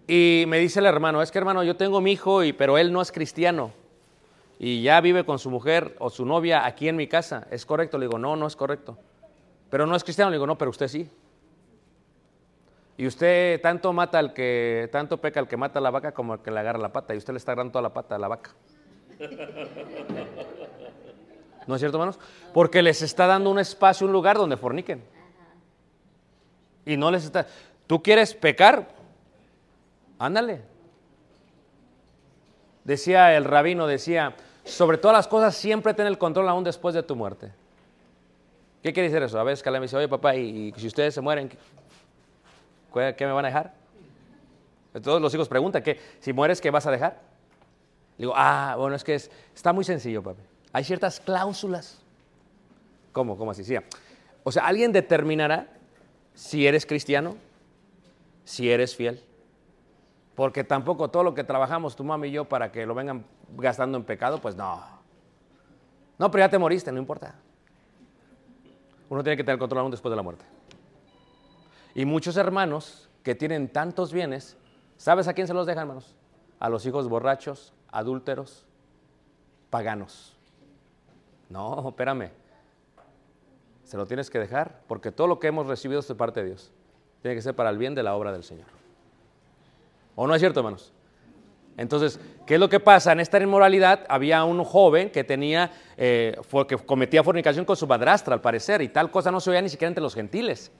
Y 0.08 0.46
me 0.48 0.60
dice 0.60 0.80
el 0.80 0.86
hermano, 0.86 1.22
es 1.22 1.32
que 1.32 1.38
hermano, 1.40 1.64
yo 1.64 1.76
tengo 1.76 2.00
mi 2.02 2.12
hijo, 2.12 2.44
y, 2.44 2.54
pero 2.54 2.78
él 2.78 2.94
no 2.94 3.02
es 3.02 3.12
cristiano. 3.12 3.72
Y 4.60 4.84
ya 4.84 5.02
vive 5.02 5.26
con 5.26 5.40
su 5.40 5.50
mujer 5.50 5.96
o 6.00 6.10
su 6.10 6.26
novia 6.26 6.66
aquí 6.66 6.88
en 6.88 6.96
mi 6.96 7.08
casa. 7.08 7.48
¿Es 7.52 7.66
correcto? 7.66 7.98
Le 7.98 8.06
digo, 8.06 8.18
no, 8.20 8.36
no 8.36 8.48
es 8.48 8.56
correcto. 8.56 8.98
Pero 9.70 9.86
no 9.86 9.96
es 9.96 10.04
cristiano. 10.04 10.32
Le 10.32 10.36
digo, 10.36 10.48
no, 10.48 10.58
pero 10.58 10.72
usted 10.72 10.88
sí. 10.88 11.10
Y 12.98 13.06
usted 13.06 13.60
tanto 13.62 13.92
mata 13.92 14.20
al 14.20 14.34
que, 14.34 14.88
tanto 14.92 15.18
peca 15.18 15.42
al 15.42 15.48
que 15.50 15.58
mata 15.58 15.80
a 15.80 15.82
la 15.82 15.92
vaca 15.92 16.14
como 16.14 16.32
al 16.34 16.42
que 16.42 16.52
le 16.52 16.60
agarra 16.60 16.80
la 16.80 16.94
pata. 16.94 17.14
Y 17.14 17.18
usted 17.18 17.34
le 17.34 17.38
está 17.38 17.52
agarrando 17.52 17.74
toda 17.74 17.82
la 17.82 17.94
pata 17.94 18.16
a 18.16 18.20
la 18.20 18.30
vaca. 18.30 18.52
¿No 21.68 21.76
es 21.76 21.82
cierto, 21.82 21.98
hermanos? 21.98 22.18
Porque 22.54 22.82
les 22.82 23.02
está 23.02 23.28
dando 23.28 23.50
un 23.50 23.60
espacio, 23.60 24.08
un 24.08 24.14
lugar 24.14 24.38
donde 24.38 24.56
forniquen. 24.56 25.04
Y 26.86 26.96
no 26.96 27.12
les 27.12 27.26
está. 27.26 27.46
¿Tú 27.88 28.02
quieres 28.02 28.34
pecar? 28.34 28.95
Ándale. 30.20 30.62
Decía 32.84 33.36
el 33.36 33.46
rabino, 33.46 33.88
decía, 33.88 34.36
sobre 34.64 34.98
todas 34.98 35.18
las 35.18 35.28
cosas 35.28 35.56
siempre 35.56 35.94
ten 35.94 36.08
el 36.08 36.18
control 36.18 36.48
aún 36.50 36.64
después 36.64 36.94
de 36.94 37.04
tu 37.04 37.16
muerte. 37.16 37.52
¿Qué 38.84 38.94
quiere 38.94 39.10
decir 39.10 39.24
eso? 39.24 39.40
A 39.40 39.44
veces 39.44 39.64
Caleb 39.64 39.82
me 39.82 39.86
dice, 39.86 39.98
oye 39.98 40.08
papá, 40.08 40.36
y, 40.36 40.72
si 40.78 40.88
ustedes 40.88 41.14
se 41.14 41.22
mueren, 41.22 41.50
¿qué, 41.50 43.16
¿qué 43.18 43.26
me 43.26 43.32
van 43.32 43.46
a 43.46 43.48
dejar? 43.48 43.74
Todos 45.02 45.22
los 45.22 45.34
hijos 45.34 45.50
preguntan, 45.50 45.82
¿qué? 45.82 46.00
Si 46.20 46.32
mueres, 46.32 46.62
¿qué 46.62 46.70
vas 46.70 46.86
a 46.86 46.92
dejar? 46.92 47.20
Digo, 48.18 48.34
ah, 48.36 48.76
bueno, 48.78 48.96
es 48.96 49.04
que 49.04 49.16
es, 49.16 49.30
está 49.54 49.74
muy 49.74 49.84
sencillo, 49.84 50.24
papi. 50.24 50.42
Hay 50.72 50.84
ciertas 50.84 51.20
cláusulas. 51.20 52.00
¿Cómo? 53.12 53.38
¿Cómo 53.38 53.52
así? 53.52 53.64
Sí. 53.64 53.76
O 54.44 54.52
sea, 54.52 54.68
alguien 54.68 54.92
determinará 54.92 55.68
si 56.34 56.68
eres 56.68 56.86
cristiano, 56.86 57.36
si 58.44 58.70
eres 58.70 58.96
fiel. 58.96 59.22
Porque 60.36 60.64
tampoco 60.64 61.10
todo 61.10 61.24
lo 61.24 61.34
que 61.34 61.44
trabajamos 61.44 61.96
tu 61.96 62.04
mamá 62.04 62.28
y 62.28 62.32
yo 62.32 62.46
para 62.46 62.72
que 62.72 62.86
lo 62.86 62.94
vengan 62.94 63.26
gastando 63.58 63.98
en 63.98 64.04
pecado, 64.04 64.40
pues 64.40 64.56
no. 64.56 64.84
No, 66.18 66.30
pero 66.30 66.44
ya 66.44 66.50
te 66.50 66.58
moriste, 66.58 66.92
no 66.92 67.00
importa. 67.00 67.36
Uno 69.10 69.24
tiene 69.24 69.38
que 69.38 69.44
tener 69.44 69.60
control 69.60 69.82
aún 69.82 69.92
después 69.92 70.12
de 70.12 70.16
la 70.16 70.24
muerte. 70.24 70.46
Y 71.94 72.06
muchos 72.06 72.36
hermanos 72.36 73.10
que 73.24 73.36
tienen 73.36 73.70
tantos 73.70 74.12
bienes, 74.12 74.58
¿sabes 74.98 75.28
a 75.28 75.34
quién 75.34 75.48
se 75.48 75.54
los 75.54 75.66
dejan, 75.66 75.84
hermanos? 75.84 76.16
A 76.60 76.70
los 76.70 76.86
hijos 76.86 77.08
borrachos, 77.08 77.74
adúlteros, 77.92 78.66
paganos. 79.70 80.36
No, 81.50 81.90
espérame. 81.90 82.32
Se 83.84 83.98
lo 83.98 84.06
tienes 84.06 84.30
que 84.30 84.40
dejar 84.40 84.82
porque 84.88 85.12
todo 85.12 85.28
lo 85.28 85.40
que 85.40 85.48
hemos 85.48 85.68
recibido 85.68 86.00
es 86.00 86.08
de 86.08 86.16
parte 86.16 86.42
de 86.42 86.48
Dios. 86.48 86.72
Tiene 87.22 87.36
que 87.36 87.42
ser 87.42 87.56
para 87.56 87.70
el 87.70 87.78
bien 87.78 87.96
de 87.96 88.04
la 88.04 88.16
obra 88.16 88.32
del 88.32 88.44
Señor. 88.44 88.68
¿O 90.16 90.26
no 90.26 90.34
es 90.34 90.40
cierto, 90.40 90.62
hermanos? 90.62 90.94
Entonces, 91.78 92.20
¿qué 92.46 92.54
es 92.54 92.60
lo 92.60 92.70
que 92.70 92.80
pasa? 92.80 93.12
En 93.12 93.20
esta 93.20 93.38
inmoralidad 93.38 94.06
había 94.08 94.44
un 94.46 94.64
joven 94.64 95.10
que 95.10 95.24
tenía, 95.24 95.72
eh, 95.98 96.38
que 96.68 96.78
cometía 96.78 97.22
fornicación 97.24 97.66
con 97.66 97.76
su 97.76 97.86
madrastra, 97.86 98.34
al 98.34 98.42
parecer, 98.42 98.82
y 98.82 98.88
tal 98.88 99.12
cosa 99.12 99.30
no 99.30 99.42
se 99.42 99.50
oía 99.50 99.62
ni 99.62 99.70
siquiera 99.70 99.90
entre 99.90 100.02
los 100.02 100.16
gentiles. 100.16 100.72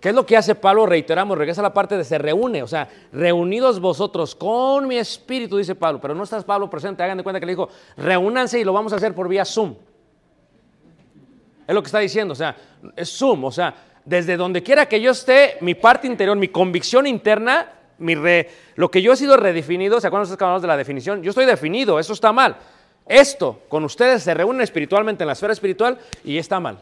¿Qué 0.00 0.10
es 0.10 0.14
lo 0.14 0.24
que 0.24 0.36
hace 0.36 0.54
Pablo? 0.54 0.86
Reiteramos, 0.86 1.36
regresa 1.36 1.60
a 1.60 1.64
la 1.64 1.74
parte 1.74 1.96
de 1.96 2.04
se 2.04 2.18
reúne, 2.18 2.62
o 2.62 2.68
sea, 2.68 2.88
reunidos 3.12 3.80
vosotros 3.80 4.36
con 4.36 4.86
mi 4.86 4.96
espíritu, 4.96 5.56
dice 5.56 5.74
Pablo, 5.74 6.00
pero 6.00 6.14
no 6.14 6.22
estás 6.22 6.44
Pablo 6.44 6.70
presente, 6.70 7.02
hagan 7.02 7.18
de 7.18 7.24
cuenta 7.24 7.40
que 7.40 7.46
le 7.46 7.52
dijo, 7.52 7.68
reúnanse 7.96 8.60
y 8.60 8.64
lo 8.64 8.72
vamos 8.72 8.92
a 8.92 8.96
hacer 8.96 9.12
por 9.12 9.28
vía 9.28 9.44
Zoom. 9.44 9.74
Es 11.66 11.74
lo 11.74 11.82
que 11.82 11.86
está 11.86 11.98
diciendo, 11.98 12.32
o 12.32 12.36
sea, 12.36 12.56
es 12.94 13.10
Zoom, 13.10 13.44
o 13.44 13.50
sea, 13.50 13.74
desde 14.04 14.36
donde 14.36 14.62
quiera 14.62 14.86
que 14.86 15.00
yo 15.00 15.10
esté, 15.10 15.58
mi 15.62 15.74
parte 15.74 16.06
interior, 16.06 16.36
mi 16.36 16.48
convicción 16.48 17.04
interna 17.04 17.77
mi 17.98 18.14
re- 18.14 18.48
lo 18.76 18.90
que 18.90 19.02
yo 19.02 19.12
he 19.12 19.16
sido 19.16 19.36
redefinido, 19.36 20.00
¿se 20.00 20.06
acuerdan 20.06 20.22
ustedes 20.24 20.38
que 20.38 20.44
hablamos 20.44 20.62
de 20.62 20.68
la 20.68 20.76
definición? 20.76 21.22
Yo 21.22 21.30
estoy 21.30 21.46
definido, 21.46 21.98
eso 21.98 22.12
está 22.12 22.32
mal. 22.32 22.56
Esto 23.06 23.60
con 23.68 23.84
ustedes 23.84 24.22
se 24.22 24.34
reúnen 24.34 24.62
espiritualmente 24.62 25.24
en 25.24 25.28
la 25.28 25.32
esfera 25.32 25.52
espiritual 25.52 25.98
y 26.24 26.38
está 26.38 26.60
mal. 26.60 26.78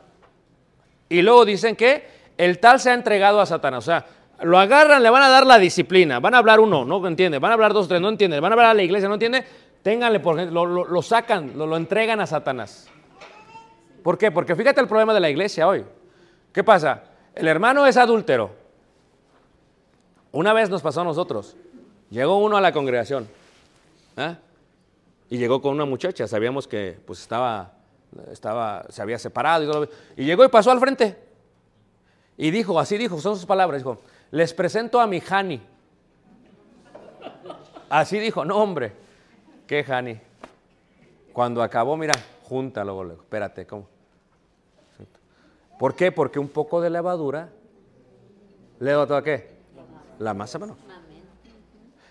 Y 1.08 1.22
luego 1.22 1.44
dicen 1.44 1.76
que 1.76 2.04
el 2.36 2.58
tal 2.58 2.80
se 2.80 2.90
ha 2.90 2.94
entregado 2.94 3.40
a 3.40 3.46
Satanás. 3.46 3.84
O 3.84 3.86
sea, 3.86 4.04
lo 4.42 4.58
agarran, 4.58 5.02
le 5.02 5.08
van 5.10 5.22
a 5.22 5.28
dar 5.28 5.46
la 5.46 5.58
disciplina. 5.58 6.18
Van 6.20 6.34
a 6.34 6.38
hablar 6.38 6.58
uno, 6.60 6.84
no 6.84 7.06
entiende. 7.06 7.38
Van 7.38 7.52
a 7.52 7.54
hablar 7.54 7.72
dos, 7.72 7.86
tres, 7.88 8.00
no 8.00 8.08
entiende. 8.08 8.40
Van 8.40 8.50
a 8.52 8.54
hablar 8.54 8.70
a 8.70 8.74
la 8.74 8.82
iglesia, 8.82 9.08
no 9.08 9.14
entiende. 9.14 9.44
Ténganle 9.82 10.18
por 10.18 10.34
lo, 10.50 10.66
lo- 10.66 10.84
lo 10.84 11.02
sacan, 11.02 11.52
lo, 11.56 11.64
lo 11.66 11.76
entregan 11.76 12.18
a 12.20 12.26
Satanás. 12.26 12.88
¿Por 14.02 14.18
qué? 14.18 14.32
Porque 14.32 14.56
fíjate 14.56 14.80
el 14.80 14.88
problema 14.88 15.14
de 15.14 15.20
la 15.20 15.30
iglesia 15.30 15.66
hoy. 15.68 15.84
¿Qué 16.52 16.64
pasa? 16.64 17.04
El 17.34 17.46
hermano 17.46 17.86
es 17.86 17.96
adúltero. 17.96 18.50
Una 20.36 20.52
vez 20.52 20.68
nos 20.68 20.82
pasó 20.82 21.00
a 21.00 21.04
nosotros. 21.04 21.56
Llegó 22.10 22.36
uno 22.36 22.58
a 22.58 22.60
la 22.60 22.70
congregación. 22.70 23.26
¿ah? 24.18 24.36
Y 25.30 25.38
llegó 25.38 25.62
con 25.62 25.72
una 25.72 25.86
muchacha. 25.86 26.28
Sabíamos 26.28 26.68
que 26.68 27.00
pues 27.06 27.22
estaba, 27.22 27.72
estaba, 28.30 28.84
se 28.90 29.00
había 29.00 29.18
separado. 29.18 29.64
Y, 29.64 29.66
todo. 29.66 29.88
y 30.14 30.26
llegó 30.26 30.44
y 30.44 30.48
pasó 30.48 30.70
al 30.70 30.78
frente. 30.78 31.18
Y 32.36 32.50
dijo, 32.50 32.78
así 32.78 32.98
dijo, 32.98 33.18
son 33.18 33.36
sus 33.36 33.46
palabras. 33.46 33.80
Dijo, 33.80 33.98
les 34.30 34.52
presento 34.52 35.00
a 35.00 35.06
mi 35.06 35.22
Hani. 35.26 35.58
Así 37.88 38.18
dijo, 38.18 38.44
no 38.44 38.58
hombre, 38.58 38.92
qué 39.66 39.86
Hani. 39.88 40.20
Cuando 41.32 41.62
acabó, 41.62 41.96
mira, 41.96 42.12
junta 42.42 42.84
luego. 42.84 43.10
Espérate, 43.10 43.66
¿cómo? 43.66 43.88
¿Por 45.78 45.96
qué? 45.96 46.12
Porque 46.12 46.38
un 46.38 46.50
poco 46.50 46.82
de 46.82 46.90
levadura 46.90 47.48
le 48.80 48.90
da 48.90 49.06
todo 49.06 49.22
qué? 49.22 49.55
La 50.18 50.34
masa 50.34 50.58
menor. 50.58 50.76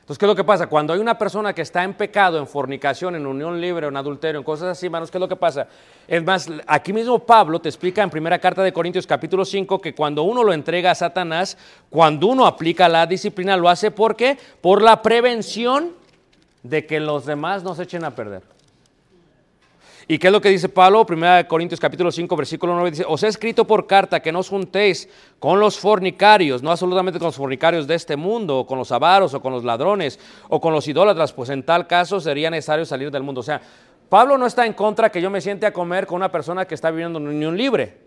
Entonces, 0.06 0.20
¿qué 0.20 0.26
es 0.26 0.30
lo 0.30 0.36
que 0.36 0.43
pasa? 0.43 0.68
Cuando 0.68 0.93
hay 0.93 0.99
una 0.99 1.18
persona 1.18 1.51
que 1.51 1.64
está 1.64 1.84
en 1.84 1.95
pecado, 1.95 2.38
en 2.38 2.45
fornicación, 2.45 3.16
en 3.16 3.26
unión 3.26 3.60
libre, 3.60 3.88
en 3.88 3.97
adulterio, 3.97 4.38
en 4.38 4.43
cosas 4.43 4.68
así, 4.68 4.86
hermanos, 4.86 5.10
¿qué 5.10 5.18
es 5.18 5.20
lo 5.20 5.28
que 5.28 5.36
pasa? 5.36 5.68
Es 6.08 6.24
más, 6.24 6.47
aquí 6.68 6.93
mismo 6.93 7.18
Pablo 7.18 7.60
te 7.60 7.70
explica 7.70 8.03
en 8.03 8.12
primera 8.12 8.38
carta 8.38 8.62
de 8.62 8.72
Corintios 8.72 9.08
capítulo 9.08 9.43
5 9.43 9.82
que 9.82 9.95
cuando 9.95 10.22
uno 10.22 10.43
lo 10.43 10.53
entrega 10.53 10.91
a 10.91 10.95
Satanás, 10.95 11.58
cuando 11.89 12.28
uno 12.28 12.45
aplica 12.45 12.88
la 12.88 13.08
disciplina, 13.08 13.58
lo 13.58 13.68
hace 13.68 13.89
¿por 13.89 14.16
qué? 14.16 14.38
Por 14.62 14.84
la 14.84 15.01
prevención 15.01 15.93
de 16.62 16.86
que 16.86 16.99
los 16.99 17.26
demás 17.26 17.64
no 17.64 17.74
se 17.74 17.82
echen 17.82 18.03
a 18.03 18.12
perder. 18.12 18.55
¿Y 20.08 20.20
qué 20.20 20.28
es 20.28 20.34
lo 20.34 20.39
que 20.39 20.49
dice 20.49 20.70
Pablo? 20.70 21.03
Primera 21.03 21.38
de 21.38 21.47
Corintios 21.47 21.80
capítulo 21.80 22.12
5, 22.12 22.36
versículo 22.36 22.76
9 22.76 22.91
dice, 22.91 23.06
os 23.08 23.24
he 23.24 23.28
escrito 23.28 23.66
por 23.66 23.88
carta 23.88 24.20
que 24.20 24.32
no 24.32 24.39
os 24.39 24.49
juntéis 24.49 25.10
con 25.39 25.60
los 25.60 25.80
fornicarios, 25.80 26.62
no 26.62 26.70
absolutamente 26.70 27.18
con 27.18 27.26
los 27.28 27.36
fornicarios 27.36 27.88
de 27.88 27.95
este 27.95 28.16
mundo, 28.16 28.60
o 28.60 28.68
con 28.68 28.78
los 28.78 28.91
avaros, 28.91 29.34
o 29.34 29.41
con 29.41 29.51
los 29.51 29.64
ladrones, 29.64 30.20
o 30.47 30.62
con 30.62 30.74
los 30.74 30.88
idólatras, 30.88 31.34
pues 31.34 31.49
en 31.49 31.64
tal 31.64 31.88
caso 31.88 32.20
sería 32.20 32.51
necesario 32.51 32.86
salir 32.86 33.10
del 33.10 33.24
mundo. 33.24 33.39
O 33.41 33.43
sea, 33.43 33.60
Pablo 34.08 34.38
no 34.38 34.45
está 34.45 34.68
en 34.68 34.74
contra 34.74 35.12
que 35.12 35.20
yo 35.20 35.32
me 35.32 35.41
siente 35.41 35.66
a 35.66 35.74
comer 35.74 36.06
con 36.06 36.18
una 36.18 36.32
persona 36.32 36.66
que 36.66 36.76
está 36.76 36.91
viviendo 36.91 37.18
en 37.18 37.28
unión 37.28 37.58
libre, 37.58 37.97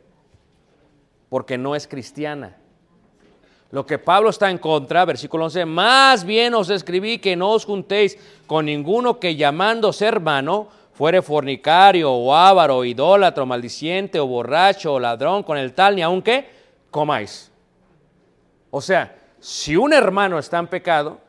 porque 1.28 1.58
no 1.58 1.74
es 1.74 1.88
cristiana. 1.88 2.58
Lo 3.72 3.84
que 3.84 3.98
Pablo 3.98 4.30
está 4.30 4.48
en 4.50 4.58
contra, 4.58 5.04
versículo 5.04 5.46
11, 5.46 5.66
más 5.66 6.24
bien 6.24 6.54
os 6.54 6.70
escribí 6.70 7.18
que 7.18 7.34
no 7.34 7.50
os 7.50 7.66
juntéis 7.66 8.16
con 8.46 8.66
ninguno 8.66 9.18
que 9.18 9.34
llamándose 9.34 10.06
hermano 10.06 10.77
fuere 10.98 11.22
fornicario 11.22 12.10
o 12.10 12.34
avaro, 12.34 12.84
idólatra, 12.84 13.44
maldiciente, 13.44 14.18
o 14.18 14.26
borracho, 14.26 14.94
o 14.94 14.98
ladrón, 14.98 15.44
con 15.44 15.56
el 15.56 15.72
tal, 15.72 15.94
ni 15.94 16.02
aunque 16.02 16.50
comáis. 16.90 17.52
O 18.72 18.80
sea, 18.80 19.16
si 19.38 19.76
un 19.76 19.92
hermano 19.92 20.40
está 20.40 20.58
en 20.58 20.66
pecado 20.66 21.20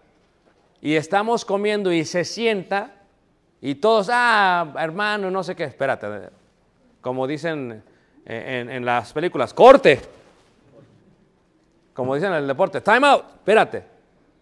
y 0.82 0.96
estamos 0.96 1.46
comiendo 1.46 1.92
y 1.92 2.04
se 2.04 2.26
sienta 2.26 2.96
y 3.62 3.76
todos, 3.76 4.10
ah, 4.12 4.74
hermano, 4.80 5.30
no 5.30 5.44
sé 5.44 5.56
qué, 5.56 5.66
espérate, 5.66 6.32
como 7.00 7.28
dicen 7.28 7.84
en, 8.26 8.72
en 8.72 8.84
las 8.84 9.14
películas, 9.14 9.54
corte, 9.54 10.02
como 11.94 12.16
dicen 12.16 12.32
en 12.32 12.40
el 12.40 12.48
deporte, 12.48 12.82
time 12.82 13.06
out, 13.06 13.24
espérate. 13.36 13.84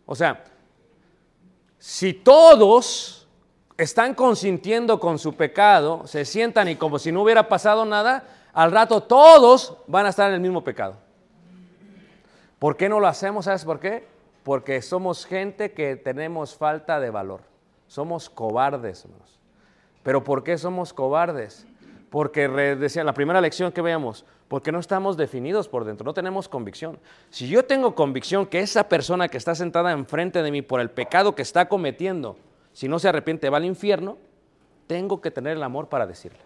O 0.06 0.16
sea, 0.16 0.42
si 1.78 2.14
todos 2.14 3.16
están 3.78 4.16
consintiendo 4.16 5.00
con 5.00 5.20
su 5.20 5.36
pecado, 5.36 6.08
se 6.08 6.26
sientan 6.26 6.68
y 6.68 6.76
como 6.76 6.98
si 6.98 7.12
no 7.12 7.22
hubiera 7.22 7.48
pasado 7.48 7.86
nada, 7.86 8.24
al 8.54 8.72
rato 8.72 9.02
todos 9.04 9.78
van 9.86 10.08
a 10.08 10.10
estar 10.10 10.30
en 10.30 10.36
el 10.36 10.42
mismo 10.42 10.64
pecado. 10.64 10.96
¿Por 12.58 12.76
qué 12.76 12.90
no 12.90 13.00
lo 13.00 13.08
hacemos? 13.08 13.46
¿Sabes 13.46 13.64
por 13.64 13.80
qué? 13.80 14.08
Porque 14.44 14.82
somos 14.82 15.26
gente 15.26 15.74
que 15.74 15.96
tenemos 15.96 16.56
falta 16.56 17.00
de 17.00 17.12
valor. 17.12 17.42
Somos 17.88 18.30
cobardes, 18.30 19.06
hermanos. 19.06 19.40
¿Pero 20.02 20.24
por 20.24 20.44
qué 20.44 20.58
somos 20.58 20.92
cobardes? 20.92 21.68
Porque, 22.10 22.48
decía 22.48 23.04
la 23.04 23.14
primera 23.14 23.42
lección 23.42 23.72
que 23.72 23.82
veamos, 23.82 24.26
porque 24.48 24.72
no 24.72 24.80
estamos 24.80 25.18
definidos 25.18 25.68
por 25.68 25.84
dentro, 25.84 26.06
no 26.06 26.14
tenemos 26.14 26.48
convicción. 26.48 26.98
Si 27.30 27.48
yo 27.48 27.66
tengo 27.66 27.94
convicción 27.94 28.46
que 28.46 28.62
esa 28.62 28.88
persona 28.88 29.28
que 29.28 29.38
está 29.38 29.54
sentada 29.54 29.92
enfrente 29.92 30.42
de 30.42 30.50
mí 30.50 30.62
por 30.62 30.80
el 30.80 30.90
pecado 30.90 31.36
que 31.36 31.42
está 31.42 31.68
cometiendo, 31.68 32.38
si 32.78 32.88
no 32.88 33.00
se 33.00 33.10
arrepiente 33.10 33.50
va 33.50 33.58
al 33.58 33.66
infierno, 33.66 34.20
tengo 34.86 35.20
que 35.20 35.32
tener 35.32 35.58
el 35.58 35.64
amor 35.64 35.90
para 35.90 36.06
decirle. 36.06 36.38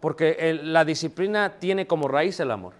Porque 0.00 0.36
el- 0.40 0.72
la 0.72 0.86
disciplina 0.86 1.56
tiene 1.58 1.86
como 1.86 2.08
raíz 2.08 2.40
el 2.40 2.50
amor. 2.50 2.72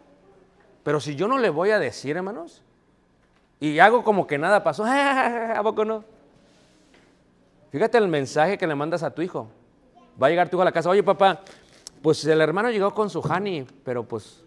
Pero 0.83 0.99
si 0.99 1.15
yo 1.15 1.29
no 1.29 1.37
le 1.37 1.51
voy 1.51 1.73
a 1.73 1.79
decir, 1.79 2.17
hermanos, 2.17 2.63
y 3.61 3.79
hago 3.81 4.03
como 4.03 4.27
que 4.27 4.39
nada 4.39 4.65
pasó, 4.65 4.83
¿a 4.89 5.61
poco 5.63 5.85
no? 5.85 6.05
Fíjate 7.71 7.99
el 7.99 8.09
mensaje 8.09 8.57
que 8.57 8.67
le 8.67 8.75
mandas 8.75 9.03
a 9.03 9.11
tu 9.11 9.21
hijo. 9.21 9.49
Va 10.21 10.29
a 10.29 10.31
llegar 10.31 10.49
tu 10.49 10.57
hijo 10.57 10.63
a 10.63 10.65
la 10.65 10.73
casa, 10.73 10.89
oye 10.89 11.03
papá, 11.03 11.41
pues 12.01 12.25
el 12.25 12.41
hermano 12.41 12.71
llegó 12.71 12.95
con 12.95 13.11
su 13.11 13.21
Hani, 13.31 13.67
pero 13.85 14.05
pues, 14.09 14.43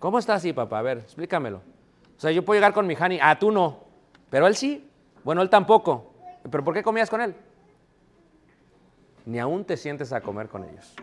¿cómo 0.00 0.18
está 0.18 0.34
así 0.34 0.52
papá? 0.52 0.80
A 0.80 0.82
ver, 0.82 0.98
explícamelo. 0.98 1.58
O 2.16 2.20
sea, 2.20 2.32
yo 2.32 2.44
puedo 2.44 2.56
llegar 2.58 2.74
con 2.74 2.84
mi 2.84 2.96
Hani, 2.98 3.20
ah, 3.22 3.38
tú 3.38 3.52
no, 3.52 3.78
pero 4.28 4.48
él 4.48 4.56
sí. 4.56 4.90
Bueno, 5.22 5.40
él 5.40 5.48
tampoco. 5.48 6.17
¿Pero 6.50 6.64
por 6.64 6.74
qué 6.74 6.82
comías 6.82 7.10
con 7.10 7.20
él? 7.20 7.34
Ni 9.26 9.38
aún 9.38 9.64
te 9.64 9.76
sientes 9.76 10.12
a 10.12 10.20
comer 10.20 10.48
con 10.48 10.64
ellos. 10.64 10.94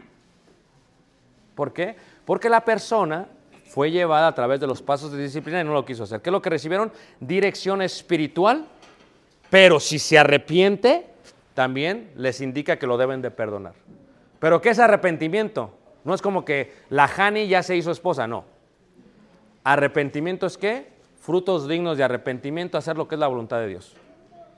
¿Por 1.56 1.74
qué? 1.74 1.96
Porque 2.26 2.50
la 2.50 2.66
persona 2.66 3.28
fue 3.66 3.92
llevada 3.92 4.28
a 4.28 4.36
través 4.36 4.60
de 4.60 4.68
los 4.68 4.82
pasos 4.82 5.12
de 5.12 5.22
disciplina 5.22 5.62
y 5.62 5.64
no 5.64 5.74
lo 5.74 5.86
quiso 5.86 6.04
hacer. 6.04 6.22
¿Qué 6.22 6.30
es 6.30 6.32
lo 6.32 6.42
que 6.42 6.50
recibieron? 6.50 6.92
Dirección 7.20 7.82
espiritual, 7.82 8.66
pero 9.50 9.80
si 9.80 10.00
se 10.00 10.18
arrepiente, 10.18 11.08
también 11.54 12.12
les 12.16 12.42
indica 12.42 12.78
que 12.78 12.88
lo 12.88 12.98
deben 12.98 13.22
de 13.22 13.32
perdonar. 13.32 13.74
¿Pero 14.40 14.62
qué 14.62 14.70
es 14.70 14.80
arrepentimiento? 14.80 15.74
No 16.04 16.14
es 16.14 16.22
como 16.22 16.46
que 16.46 16.74
la 16.90 17.06
Hani 17.06 17.48
ya 17.48 17.64
se 17.64 17.76
hizo 17.76 17.92
esposa, 17.92 18.28
no. 18.28 18.46
Arrepentimiento 19.64 20.46
es 20.46 20.58
qué? 20.58 20.94
Frutos 21.20 21.68
dignos 21.68 21.98
de 21.98 22.04
arrepentimiento, 22.04 22.78
hacer 22.78 22.98
lo 22.98 23.08
que 23.08 23.16
es 23.16 23.20
la 23.20 23.28
voluntad 23.28 23.60
de 23.60 23.68
Dios. 23.68 23.96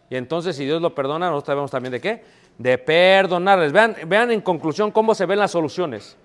Y 0.10 0.16
entonces, 0.16 0.56
si 0.56 0.66
Dios 0.66 0.82
lo 0.82 0.96
perdona, 0.96 1.30
nosotros 1.30 1.48
sabemos 1.48 1.72
también 1.72 1.92
de 1.92 2.02
qué? 2.02 2.24
De 2.58 2.78
perdonarles. 2.78 3.72
Vean, 3.72 3.96
vean 4.08 4.32
en 4.32 4.42
conclusión 4.42 4.92
cómo 4.92 5.14
se 5.14 5.26
ven 5.26 5.40
las 5.40 5.52
soluciones. 5.52 6.18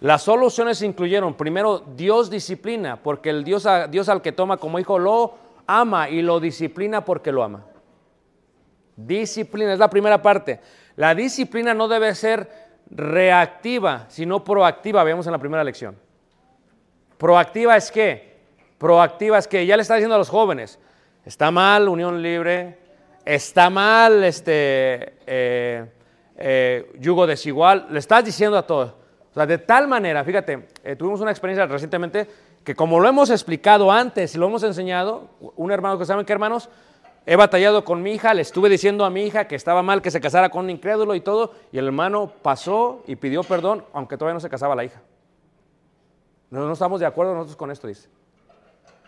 Las 0.00 0.22
soluciones 0.22 0.82
incluyeron, 0.82 1.34
primero, 1.34 1.78
Dios 1.96 2.28
disciplina, 2.28 2.96
porque 2.96 3.30
el 3.30 3.44
Dios, 3.44 3.66
Dios 3.90 4.08
al 4.08 4.20
que 4.20 4.32
toma 4.32 4.56
como 4.56 4.78
hijo 4.78 4.98
lo 4.98 5.34
ama 5.66 6.08
y 6.08 6.22
lo 6.22 6.40
disciplina 6.40 7.04
porque 7.04 7.32
lo 7.32 7.42
ama. 7.42 7.64
Disciplina 8.96 9.72
es 9.72 9.78
la 9.78 9.88
primera 9.88 10.20
parte. 10.20 10.60
La 10.96 11.14
disciplina 11.14 11.72
no 11.72 11.88
debe 11.88 12.14
ser 12.14 12.50
reactiva, 12.90 14.06
sino 14.08 14.44
proactiva, 14.44 15.04
vemos 15.04 15.26
en 15.26 15.32
la 15.32 15.38
primera 15.38 15.64
lección. 15.64 15.96
Proactiva 17.16 17.76
es 17.76 17.90
qué? 17.90 18.40
Proactiva 18.78 19.38
es 19.38 19.46
que 19.46 19.64
ya 19.64 19.76
le 19.76 19.82
está 19.82 19.94
diciendo 19.94 20.16
a 20.16 20.18
los 20.18 20.28
jóvenes, 20.28 20.78
está 21.24 21.50
mal 21.50 21.88
unión 21.88 22.20
libre, 22.20 22.81
está 23.24 23.70
mal 23.70 24.24
este 24.24 25.14
eh, 25.26 25.86
eh, 26.36 26.92
yugo 26.98 27.26
desigual, 27.26 27.86
le 27.90 27.98
estás 27.98 28.24
diciendo 28.24 28.56
a 28.56 28.66
todos. 28.66 28.90
O 29.30 29.34
sea, 29.34 29.46
de 29.46 29.58
tal 29.58 29.88
manera, 29.88 30.24
fíjate, 30.24 30.68
eh, 30.84 30.96
tuvimos 30.96 31.20
una 31.20 31.30
experiencia 31.30 31.66
recientemente 31.66 32.28
que 32.64 32.74
como 32.74 33.00
lo 33.00 33.08
hemos 33.08 33.30
explicado 33.30 33.90
antes 33.90 34.34
y 34.34 34.38
lo 34.38 34.46
hemos 34.46 34.62
enseñado, 34.62 35.30
un 35.56 35.72
hermano 35.72 35.98
que 35.98 36.04
saben 36.04 36.24
que 36.24 36.32
hermanos, 36.32 36.68
he 37.24 37.36
batallado 37.36 37.84
con 37.84 38.02
mi 38.02 38.12
hija, 38.12 38.34
le 38.34 38.42
estuve 38.42 38.68
diciendo 38.68 39.04
a 39.04 39.10
mi 39.10 39.24
hija 39.24 39.46
que 39.46 39.54
estaba 39.54 39.82
mal 39.82 40.02
que 40.02 40.10
se 40.10 40.20
casara 40.20 40.50
con 40.50 40.64
un 40.64 40.70
incrédulo 40.70 41.14
y 41.14 41.20
todo, 41.20 41.52
y 41.72 41.78
el 41.78 41.86
hermano 41.86 42.32
pasó 42.42 43.02
y 43.06 43.16
pidió 43.16 43.42
perdón, 43.42 43.84
aunque 43.92 44.16
todavía 44.16 44.34
no 44.34 44.40
se 44.40 44.48
casaba 44.48 44.74
la 44.74 44.84
hija. 44.84 45.00
No, 46.50 46.66
no 46.66 46.72
estamos 46.72 47.00
de 47.00 47.06
acuerdo 47.06 47.34
nosotros 47.34 47.56
con 47.56 47.70
esto, 47.70 47.86
dice. 47.86 48.08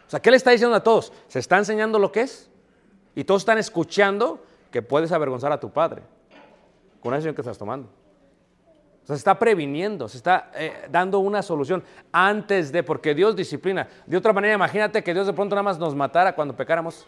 O 0.06 0.10
sea, 0.10 0.20
¿qué 0.20 0.30
le 0.30 0.36
está 0.36 0.50
diciendo 0.50 0.76
a 0.76 0.82
todos? 0.82 1.12
Se 1.28 1.38
está 1.38 1.58
enseñando 1.58 1.98
lo 1.98 2.10
que 2.10 2.22
es. 2.22 2.50
Y 3.14 3.24
todos 3.24 3.42
están 3.42 3.58
escuchando 3.58 4.44
que 4.70 4.82
puedes 4.82 5.12
avergonzar 5.12 5.52
a 5.52 5.60
tu 5.60 5.70
padre 5.70 6.02
con 7.00 7.10
la 7.10 7.18
decisión 7.18 7.34
que 7.34 7.42
estás 7.42 7.58
tomando. 7.58 7.88
O 9.04 9.06
sea, 9.06 9.16
se 9.16 9.20
está 9.20 9.38
previniendo, 9.38 10.08
se 10.08 10.16
está 10.16 10.50
eh, 10.54 10.86
dando 10.90 11.18
una 11.18 11.42
solución 11.42 11.84
antes 12.10 12.72
de, 12.72 12.82
porque 12.82 13.14
Dios 13.14 13.36
disciplina. 13.36 13.86
De 14.06 14.16
otra 14.16 14.32
manera, 14.32 14.54
imagínate 14.54 15.04
que 15.04 15.12
Dios 15.12 15.26
de 15.26 15.34
pronto 15.34 15.54
nada 15.54 15.62
más 15.62 15.78
nos 15.78 15.94
matara 15.94 16.34
cuando 16.34 16.56
pecáramos. 16.56 17.06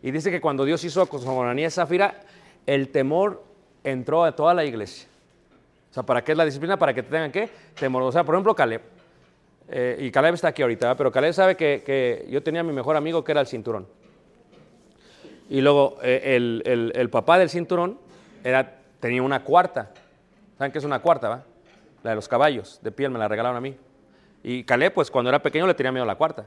Y 0.00 0.12
dice 0.12 0.30
que 0.30 0.40
cuando 0.40 0.64
Dios 0.64 0.82
hizo 0.84 1.04
con 1.06 1.58
y 1.58 1.70
Zafira, 1.70 2.20
el 2.66 2.88
temor 2.90 3.42
entró 3.82 4.24
a 4.24 4.34
toda 4.34 4.54
la 4.54 4.64
iglesia. 4.64 5.08
O 5.90 5.94
sea, 5.94 6.04
¿para 6.04 6.22
qué 6.22 6.32
es 6.32 6.38
la 6.38 6.44
disciplina? 6.44 6.78
Para 6.78 6.94
que 6.94 7.02
te 7.02 7.10
tengan 7.10 7.32
que 7.32 7.50
temor. 7.74 8.02
O 8.02 8.12
sea, 8.12 8.24
por 8.24 8.34
ejemplo, 8.36 8.54
Caleb. 8.54 8.82
Eh, 9.68 9.96
y 10.00 10.10
Caleb 10.10 10.34
está 10.34 10.48
aquí 10.48 10.62
ahorita, 10.62 10.96
pero 10.96 11.10
Caleb 11.10 11.32
sabe 11.32 11.56
que, 11.56 11.82
que 11.84 12.26
yo 12.30 12.42
tenía 12.42 12.60
a 12.60 12.64
mi 12.64 12.72
mejor 12.72 12.96
amigo 12.96 13.24
que 13.24 13.32
era 13.32 13.40
el 13.40 13.46
cinturón. 13.46 13.86
Y 15.48 15.60
luego 15.60 15.98
eh, 16.02 16.36
el, 16.36 16.92
el- 16.94 17.10
papá 17.10 17.38
del 17.38 17.50
cinturón 17.50 17.98
era, 18.44 18.78
tenía 19.00 19.22
una 19.22 19.44
cuarta. 19.44 19.90
¿Saben 20.56 20.72
qué 20.72 20.78
es 20.78 20.84
una 20.84 21.00
cuarta, 21.00 21.28
va? 21.28 21.44
La 22.02 22.10
de 22.10 22.16
los 22.16 22.28
caballos 22.28 22.80
de 22.82 22.90
piel, 22.90 23.10
me 23.10 23.18
la 23.18 23.28
regalaron 23.28 23.56
a 23.56 23.60
mí. 23.60 23.76
Y 24.42 24.64
Caleb, 24.64 24.94
pues 24.94 25.10
cuando 25.10 25.28
era 25.28 25.40
pequeño 25.42 25.66
le 25.66 25.74
tenía 25.74 25.92
miedo 25.92 26.04
a 26.04 26.06
la 26.06 26.16
cuarta. 26.16 26.46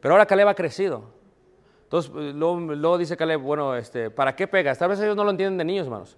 Pero 0.00 0.14
ahora 0.14 0.26
Caleb 0.26 0.48
ha 0.48 0.54
crecido. 0.54 1.04
Entonces, 1.84 2.10
eh, 2.14 2.32
luego, 2.34 2.96
dice 2.98 3.16
Caleb, 3.16 3.40
bueno, 3.40 3.76
este, 3.76 4.10
¿para 4.10 4.34
qué 4.34 4.46
pegas? 4.46 4.78
Tal 4.78 4.88
vez 4.88 5.00
ellos 5.00 5.16
no 5.16 5.24
lo 5.24 5.30
entienden 5.30 5.58
de 5.58 5.64
niños, 5.64 5.86
hermanos. 5.86 6.16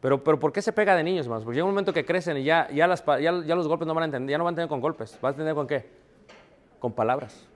Pero, 0.00 0.22
pero 0.22 0.38
¿por 0.38 0.52
qué 0.52 0.62
se 0.62 0.72
pega 0.72 0.94
de 0.94 1.02
niños, 1.02 1.26
hermanos? 1.26 1.44
Porque 1.44 1.56
llega 1.56 1.64
un 1.64 1.72
momento 1.72 1.92
que 1.92 2.04
crecen 2.04 2.36
y 2.38 2.44
ya, 2.44 2.68
ya, 2.70 2.86
los 2.86 3.68
golpes 3.68 3.86
no 3.86 3.94
van 3.94 4.02
a 4.02 4.04
entender, 4.06 4.30
ya 4.32 4.38
no 4.38 4.44
van 4.44 4.52
a 4.52 4.54
entender 4.54 4.68
con 4.68 4.80
golpes, 4.80 5.18
van 5.20 5.30
a 5.30 5.32
entender 5.32 5.54
con 5.54 5.66
qué? 5.66 5.90
Con 6.78 6.92
palabras. 6.92 7.46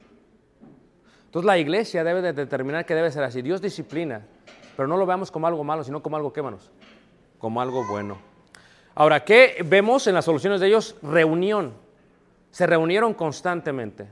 Entonces 1.35 1.49
la 1.49 1.59
iglesia 1.59 2.05
debe 2.05 2.23
de 2.23 2.33
determinar 2.33 2.87
que 2.87 2.95
debe 2.95 3.11
ser 3.11 3.25
así. 3.25 3.43
Dios 3.43 3.61
disciplina, 3.61 4.25
pero 4.77 4.87
no 4.87 4.97
lo 4.97 5.05
veamos 5.05 5.33
como 5.33 5.49
algo 5.49 5.65
malo, 5.65 5.83
sino 5.83 6.01
como 6.01 6.15
algo, 6.15 6.33
¿qué, 6.33 6.39
hermanos? 6.39 6.71
Como 7.41 7.61
algo 7.61 7.85
bueno. 7.89 8.19
Ahora, 8.95 9.25
¿qué 9.25 9.57
vemos 9.65 10.07
en 10.07 10.15
las 10.15 10.27
soluciones 10.27 10.61
de 10.61 10.69
ellos? 10.69 10.95
Reunión. 11.03 11.73
Se 12.53 12.69
reunieron 12.69 13.15
constantemente. 13.15 14.07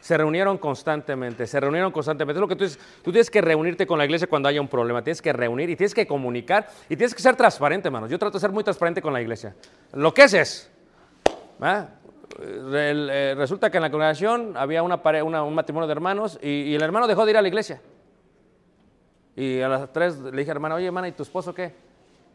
Se 0.00 0.18
reunieron 0.18 0.58
constantemente, 0.58 1.46
se 1.46 1.58
reunieron 1.58 1.92
constantemente. 1.92 2.36
Es 2.36 2.40
lo 2.42 2.46
que 2.46 2.56
tú 2.56 2.64
dices. 2.64 2.78
Tú 3.02 3.10
tienes 3.10 3.30
que 3.30 3.40
reunirte 3.40 3.86
con 3.86 3.96
la 3.96 4.04
iglesia 4.04 4.26
cuando 4.26 4.50
haya 4.50 4.60
un 4.60 4.68
problema. 4.68 5.02
Tienes 5.02 5.22
que 5.22 5.32
reunir 5.32 5.70
y 5.70 5.76
tienes 5.76 5.94
que 5.94 6.06
comunicar 6.06 6.68
y 6.90 6.96
tienes 6.96 7.14
que 7.14 7.22
ser 7.22 7.36
transparente, 7.36 7.88
hermanos. 7.88 8.10
Yo 8.10 8.18
trato 8.18 8.36
de 8.36 8.42
ser 8.42 8.52
muy 8.52 8.62
transparente 8.62 9.00
con 9.00 9.14
la 9.14 9.22
iglesia. 9.22 9.56
Lo 9.94 10.12
que 10.12 10.24
es. 10.24 10.70
Eh, 12.38 13.34
resulta 13.36 13.70
que 13.70 13.78
en 13.78 13.82
la 13.82 13.90
congregación 13.90 14.56
había 14.56 14.82
un 14.82 15.54
matrimonio 15.54 15.86
de 15.86 15.92
hermanos 15.92 16.38
y, 16.42 16.74
el 16.74 16.82
hermano 16.82 17.06
dejó 17.06 17.24
de 17.24 17.32
ir 17.32 17.36
a 17.36 17.42
la 17.42 17.48
iglesia. 17.48 17.80
Y 19.34 19.60
a 19.60 19.68
las 19.68 19.92
tres 19.92 20.18
le 20.18 20.32
dije, 20.32 20.50
hermana, 20.50 20.74
oye, 20.74 20.86
hermana, 20.86 21.08
¿y 21.08 21.12
tu 21.12 21.22
esposo 21.22 21.54
qué? 21.54 21.74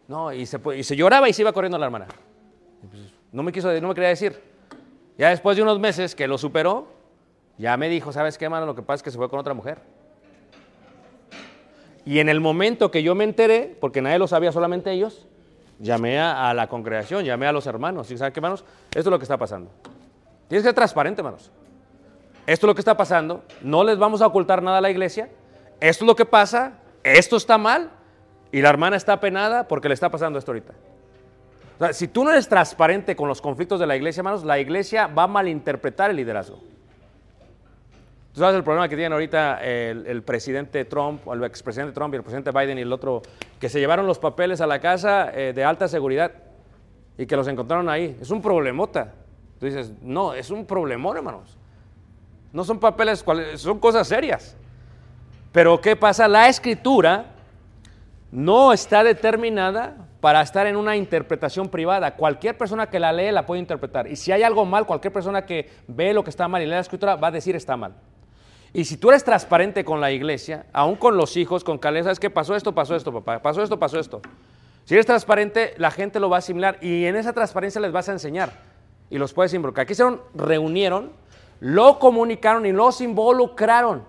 No, 0.08 0.32
y 0.32 0.46
se, 0.46 0.96
lloraba 0.96 1.30
y 1.30 1.34
se 1.34 1.42
iba 1.42 1.52
corriendo 1.52 1.78
la 1.78 1.86
hermana. 1.86 2.08
Pues, 2.90 3.14
no 3.32 3.44
me 3.44 3.52
quiso, 3.52 3.72
no 3.80 3.88
me 3.88 3.94
quería 3.94 4.10
decir. 4.10 4.40
Ya 5.18 5.30
después 5.30 5.58
de 5.58 5.64
unos 5.64 5.80
meses 5.80 6.16
que 6.16 6.28
lo 6.28 6.38
superó, 6.38 6.88
ya 7.58 7.78
me 7.78 7.90
dijo, 7.90 8.12
¿sabes 8.12 8.38
qué, 8.38 8.46
hermano? 8.46 8.66
Lo 8.66 8.76
que 8.76 8.82
pasa 8.82 8.96
es 8.96 9.04
que 9.04 9.12
se 9.12 9.18
fue 9.18 9.30
con 9.30 9.40
otra 9.40 9.54
mujer. 9.54 9.80
Y 12.06 12.20
en 12.20 12.30
el 12.30 12.40
momento 12.40 12.90
que 12.90 13.04
yo 13.04 13.14
me 13.14 13.24
enteré, 13.24 13.78
porque 13.80 14.02
nadie 14.02 14.18
lo 14.18 14.28
sabía, 14.28 14.52
solamente 14.52 14.92
ellos, 14.92 15.28
llamé 15.82 16.20
a, 16.20 16.54
la 16.54 16.68
congregación, 16.68 17.26
llamé 17.26 17.48
a 17.48 17.52
los 17.52 17.66
hermanos. 17.66 18.10
¿Y 18.12 18.18
saben 18.18 18.32
qué, 18.34 18.40
hermanos? 18.40 18.64
Esto 18.90 19.00
es 19.00 19.06
lo 19.08 19.20
que 19.20 19.24
está 19.24 19.38
pasando. 19.38 19.72
Tienes 20.48 20.64
que 20.64 20.70
ser 20.70 20.76
transparente, 20.76 21.22
hermanos. 21.22 21.52
Esto 22.46 22.66
es 22.66 22.68
lo 22.68 22.76
que 22.76 22.82
está 22.82 22.96
pasando. 22.96 23.44
No 23.62 23.84
les 23.84 23.98
vamos 23.98 24.22
a 24.22 24.28
ocultar 24.28 24.62
nada 24.62 24.78
a 24.78 24.82
la 24.82 24.90
iglesia. 24.90 25.30
Esto 25.80 26.04
es 26.06 26.08
lo 26.08 26.16
que 26.16 26.26
pasa. 26.26 26.74
Esto 27.04 27.38
está 27.38 27.58
mal. 27.58 27.92
Y 28.52 28.62
la 28.62 28.70
hermana 28.70 28.96
está 28.96 29.20
penada 29.20 29.68
porque 29.68 29.88
le 29.88 29.94
está 29.94 30.10
pasando 30.10 30.38
esto 30.38 30.52
ahorita. 30.52 30.74
Si 31.94 32.08
tú 32.08 32.24
no 32.24 32.32
eres 32.32 32.48
transparente 32.48 33.16
con 33.16 33.28
los 33.28 33.42
conflictos 33.42 33.80
de 33.80 33.88
la 33.88 33.96
iglesia, 33.96 34.22
hermanos, 34.22 34.44
la 34.44 34.60
iglesia 34.60 35.08
va 35.08 35.24
a 35.24 35.28
malinterpretar 35.28 36.12
el 36.12 36.18
liderazgo. 36.18 36.60
¿Tú 38.34 38.40
sabes 38.40 38.56
el 38.56 38.64
problema 38.64 38.88
que 38.88 38.96
tienen 38.96 39.12
ahorita 39.12 39.62
el, 39.62 40.24
presidente 40.24 40.86
Trump, 40.86 41.28
o 41.28 41.34
el 41.34 41.44
expresidente 41.44 41.94
Trump 41.94 42.14
y 42.14 42.18
el 42.18 42.24
presidente 42.24 42.52
Biden 42.52 42.78
y 42.78 42.82
el 42.82 42.94
otro, 42.94 43.22
que 43.60 43.68
se 43.68 43.80
llevaron 43.80 44.08
los 44.08 44.20
papeles 44.20 44.62
a 44.62 44.68
la 44.68 44.80
casa 44.80 45.32
eh, 45.34 45.52
de 45.54 45.64
alta 45.66 45.90
seguridad 45.90 46.32
y 47.18 47.26
que 47.26 47.36
los 47.36 47.48
encontraron 47.50 47.90
ahí? 47.90 48.18
Es 48.22 48.32
un 48.32 48.42
problemota. 48.42 49.14
Tú 49.60 49.66
dices, 49.66 49.92
no, 50.02 50.34
es 50.34 50.50
un 50.50 50.66
problemón, 50.66 51.18
hermanos. 51.18 51.58
No 52.54 52.64
son 52.64 52.80
papeles, 52.80 53.26
son 53.56 53.80
cosas 53.80 54.08
serias. 54.08 54.56
Pero 55.52 55.82
¿qué 55.82 55.98
pasa? 55.98 56.28
La 56.30 56.48
escritura 56.48 57.26
no 58.32 58.72
está 58.72 59.04
determinada 59.04 60.08
para 60.22 60.42
estar 60.42 60.68
en 60.68 60.78
una 60.78 60.96
interpretación 60.96 61.68
privada. 61.68 62.16
Cualquier 62.16 62.58
persona 62.58 62.90
que 62.90 63.00
la 63.00 63.12
lee 63.12 63.32
la 63.32 63.46
puede 63.46 63.60
interpretar. 63.60 64.08
Y 64.08 64.16
si 64.16 64.32
hay 64.32 64.44
algo 64.44 64.64
mal, 64.66 64.86
cualquier 64.86 65.12
persona 65.12 65.46
que 65.46 65.70
ve 65.88 66.14
lo 66.14 66.24
que 66.24 66.30
está 66.30 66.48
mal 66.48 66.62
y 66.62 66.66
lee 66.66 66.72
la 66.72 66.80
escritura 66.80 67.18
va 67.18 67.28
a 67.28 67.32
decir 67.32 67.58
está 67.58 67.76
mal. 67.76 67.94
Y 68.74 68.86
si 68.86 68.96
tú 68.98 69.10
eres 69.10 69.24
transparente 69.24 69.84
con 69.84 70.00
la 70.00 70.12
iglesia, 70.12 70.66
aún 70.72 70.96
con 70.96 71.18
los 71.18 71.36
hijos, 71.36 71.64
con 71.64 71.78
Caleb, 71.78 72.04
¿sabes 72.04 72.20
qué? 72.20 72.30
Pasó 72.30 72.56
esto, 72.56 72.74
pasó 72.74 72.96
esto, 72.96 73.12
papá. 73.12 73.42
Pasó 73.42 73.62
esto, 73.62 73.78
pasó 73.78 74.00
esto. 74.00 74.22
Si 74.86 74.94
eres 74.94 75.06
transparente, 75.06 75.74
la 75.78 75.92
gente 75.92 76.20
lo 76.20 76.30
va 76.30 76.38
a 76.38 76.40
asimilar 76.40 76.78
y 76.82 77.06
en 77.06 77.16
esa 77.16 77.34
transparencia 77.34 77.82
les 77.82 77.92
vas 77.92 78.08
a 78.10 78.14
enseñar. 78.14 78.52
Y 79.10 79.18
los 79.18 79.34
puedes 79.34 79.54
involucrar. 79.54 79.84
Aquí 79.84 79.92
hicieron, 79.92 80.22
reunieron, 80.34 81.12
lo 81.60 82.00
comunicaron 82.00 82.66
y 82.66 82.72
los 82.72 83.02
involucraron. 83.02 84.04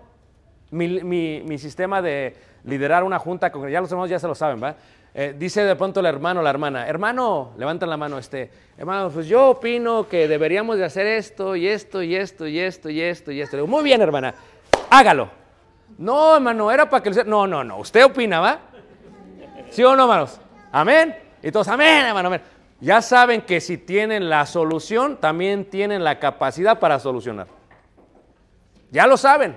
Mi, 0.70 1.02
mi- 1.02 1.58
sistema 1.58 2.00
de 2.00 2.36
liderar 2.64 3.02
una 3.04 3.18
junta, 3.18 3.52
ya 3.68 3.80
los 3.80 3.90
hermanos 3.90 4.08
ya 4.10 4.18
se 4.18 4.28
lo 4.28 4.34
saben, 4.34 4.62
¿va? 4.62 4.76
Eh, 5.14 5.34
dice 5.36 5.62
de 5.62 5.76
pronto 5.76 6.00
el 6.00 6.06
hermano 6.06 6.40
la 6.40 6.48
hermana, 6.48 6.88
hermano, 6.88 7.52
levantan 7.58 7.90
la 7.90 7.98
mano, 7.98 8.16
este, 8.16 8.50
hermano, 8.78 9.10
pues 9.10 9.26
yo 9.26 9.50
opino 9.50 10.08
que 10.08 10.26
deberíamos 10.26 10.78
de 10.78 10.86
hacer 10.86 11.06
esto 11.06 11.54
y 11.54 11.68
esto 11.68 12.02
y 12.02 12.16
esto 12.16 12.46
y 12.46 12.58
esto 12.58 12.88
y 12.88 13.00
esto 13.02 13.30
y 13.30 13.40
esto. 13.42 13.56
Le 13.56 13.62
digo, 13.62 13.70
muy 13.70 13.84
bien, 13.84 14.00
hermana, 14.00 14.34
hágalo. 14.88 15.28
No, 15.98 16.36
hermano, 16.36 16.70
era 16.72 16.88
para 16.88 17.02
que... 17.02 17.10
lo 17.10 17.12
hiciera". 17.12 17.28
No, 17.28 17.46
no, 17.46 17.62
no, 17.62 17.76
usted 17.76 18.04
opina, 18.04 18.40
¿va? 18.40 18.58
¿Sí 19.70 19.84
o 19.84 19.94
no, 19.94 20.04
hermanos? 20.04 20.40
Amén. 20.70 21.14
Y 21.42 21.52
todos, 21.52 21.68
amén, 21.68 22.06
hermano, 22.06 22.28
amén. 22.28 22.40
Ya 22.80 23.02
saben 23.02 23.42
que 23.42 23.60
si 23.60 23.76
tienen 23.76 24.30
la 24.30 24.46
solución, 24.46 25.18
también 25.18 25.66
tienen 25.66 26.02
la 26.02 26.18
capacidad 26.18 26.78
para 26.78 26.98
solucionar. 26.98 27.46
Ya 28.90 29.06
lo 29.06 29.18
saben. 29.18 29.56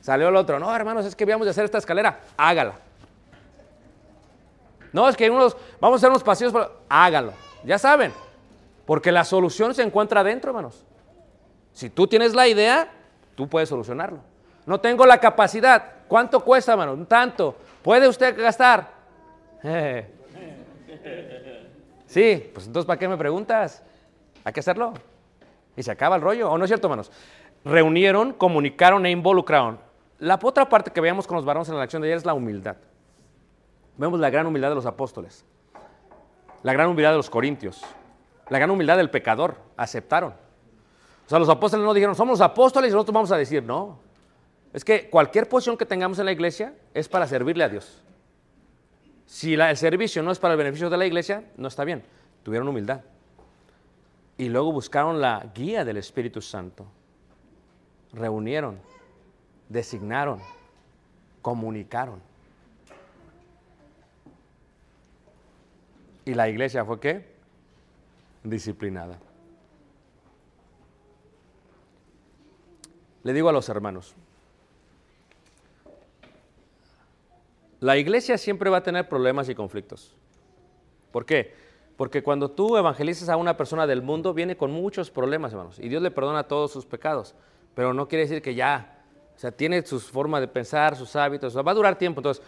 Salió 0.00 0.28
el 0.28 0.36
otro, 0.36 0.60
no, 0.60 0.74
hermanos, 0.74 1.04
es 1.04 1.16
que 1.16 1.24
habíamos 1.24 1.46
de 1.46 1.50
hacer 1.50 1.64
esta 1.64 1.78
escalera, 1.78 2.20
hágala. 2.36 2.83
No, 4.94 5.08
es 5.08 5.16
que 5.16 5.28
vamos 5.28 5.56
a 5.80 5.94
hacer 5.96 6.08
unos 6.08 6.22
pasillos, 6.22 6.52
para- 6.52 6.70
hágalo. 6.88 7.32
Ya 7.64 7.78
saben, 7.78 8.12
porque 8.86 9.10
la 9.10 9.24
solución 9.24 9.74
se 9.74 9.82
encuentra 9.82 10.20
adentro, 10.20 10.50
hermanos. 10.52 10.84
Si 11.72 11.90
tú 11.90 12.06
tienes 12.06 12.32
la 12.32 12.46
idea, 12.46 12.88
tú 13.34 13.48
puedes 13.48 13.68
solucionarlo. 13.68 14.20
No 14.66 14.78
tengo 14.78 15.04
la 15.04 15.18
capacidad. 15.18 15.82
¿Cuánto 16.06 16.38
cuesta, 16.40 16.72
hermano? 16.72 16.92
Un 16.92 17.06
tanto. 17.06 17.56
¿Puede 17.82 18.06
usted 18.08 18.40
gastar? 18.40 18.88
Sí, 22.06 22.48
pues 22.54 22.66
entonces, 22.68 22.86
¿para 22.86 22.96
qué 22.98 23.08
me 23.08 23.16
preguntas? 23.16 23.82
Hay 24.44 24.52
que 24.52 24.60
hacerlo. 24.60 24.92
Y 25.76 25.82
se 25.82 25.90
acaba 25.90 26.14
el 26.14 26.22
rollo. 26.22 26.48
¿O 26.48 26.56
no 26.56 26.64
es 26.64 26.68
cierto, 26.68 26.86
hermanos? 26.86 27.10
Reunieron, 27.64 28.32
comunicaron 28.34 29.04
e 29.06 29.10
involucraron. 29.10 29.80
La 30.20 30.38
otra 30.40 30.68
parte 30.68 30.92
que 30.92 31.00
veíamos 31.00 31.26
con 31.26 31.34
los 31.36 31.44
varones 31.44 31.68
en 31.70 31.76
la 31.76 31.82
acción 31.82 32.02
de 32.02 32.08
ayer 32.08 32.18
es 32.18 32.24
la 32.24 32.34
humildad. 32.34 32.76
Vemos 33.96 34.18
la 34.20 34.30
gran 34.30 34.46
humildad 34.46 34.70
de 34.70 34.74
los 34.74 34.86
apóstoles, 34.86 35.44
la 36.62 36.72
gran 36.72 36.88
humildad 36.88 37.10
de 37.12 37.16
los 37.18 37.30
corintios, 37.30 37.82
la 38.48 38.58
gran 38.58 38.70
humildad 38.70 38.96
del 38.96 39.10
pecador. 39.10 39.56
Aceptaron. 39.76 40.32
O 41.26 41.28
sea, 41.28 41.38
los 41.38 41.48
apóstoles 41.48 41.84
no 41.86 41.94
dijeron, 41.94 42.14
somos 42.14 42.40
apóstoles 42.40 42.90
y 42.90 42.92
nosotros 42.92 43.14
vamos 43.14 43.32
a 43.32 43.36
decir, 43.36 43.62
no. 43.62 43.98
Es 44.72 44.84
que 44.84 45.08
cualquier 45.08 45.48
posición 45.48 45.76
que 45.76 45.86
tengamos 45.86 46.18
en 46.18 46.24
la 46.26 46.32
iglesia 46.32 46.74
es 46.92 47.08
para 47.08 47.26
servirle 47.26 47.64
a 47.64 47.68
Dios. 47.68 48.02
Si 49.26 49.56
la- 49.56 49.70
el 49.70 49.76
servicio 49.76 50.22
no 50.22 50.32
es 50.32 50.38
para 50.38 50.54
el 50.54 50.58
beneficio 50.58 50.90
de 50.90 50.96
la 50.96 51.06
iglesia, 51.06 51.44
no 51.56 51.68
está 51.68 51.84
bien. 51.84 52.04
Tuvieron 52.42 52.68
humildad. 52.68 53.00
Y 54.36 54.48
luego 54.48 54.72
buscaron 54.72 55.20
la 55.20 55.46
guía 55.54 55.84
del 55.84 55.96
Espíritu 55.96 56.42
Santo. 56.42 56.84
Reunieron, 58.12 58.78
designaron, 59.68 60.40
comunicaron. 61.40 62.20
¿Y 66.24 66.34
la 66.34 66.48
iglesia 66.48 66.84
fue 66.84 67.00
qué? 67.00 67.34
Disciplinada. 68.42 69.18
Le 73.22 73.32
digo 73.32 73.48
a 73.48 73.52
los 73.52 73.68
hermanos, 73.68 74.14
la 77.80 77.96
iglesia 77.96 78.38
siempre 78.38 78.70
va 78.70 78.78
a 78.78 78.82
tener 78.82 79.08
problemas 79.08 79.48
y 79.48 79.54
conflictos. 79.54 80.14
¿Por 81.10 81.24
qué? 81.24 81.54
Porque 81.96 82.22
cuando 82.22 82.50
tú 82.50 82.76
evangelizas 82.76 83.28
a 83.28 83.36
una 83.36 83.56
persona 83.56 83.86
del 83.86 84.02
mundo, 84.02 84.34
viene 84.34 84.56
con 84.56 84.72
muchos 84.72 85.10
problemas, 85.10 85.52
hermanos. 85.52 85.78
Y 85.78 85.88
Dios 85.88 86.02
le 86.02 86.10
perdona 86.10 86.48
todos 86.48 86.72
sus 86.72 86.86
pecados. 86.86 87.34
Pero 87.74 87.94
no 87.94 88.08
quiere 88.08 88.24
decir 88.24 88.42
que 88.42 88.54
ya, 88.54 89.04
o 89.36 89.38
sea, 89.38 89.52
tiene 89.52 89.84
sus 89.86 90.04
formas 90.04 90.40
de 90.40 90.48
pensar, 90.48 90.96
sus 90.96 91.14
hábitos. 91.16 91.52
o 91.52 91.54
sea, 91.54 91.62
va 91.62 91.72
a 91.72 91.74
durar 91.74 91.96
tiempo. 91.96 92.20
Entonces, 92.20 92.44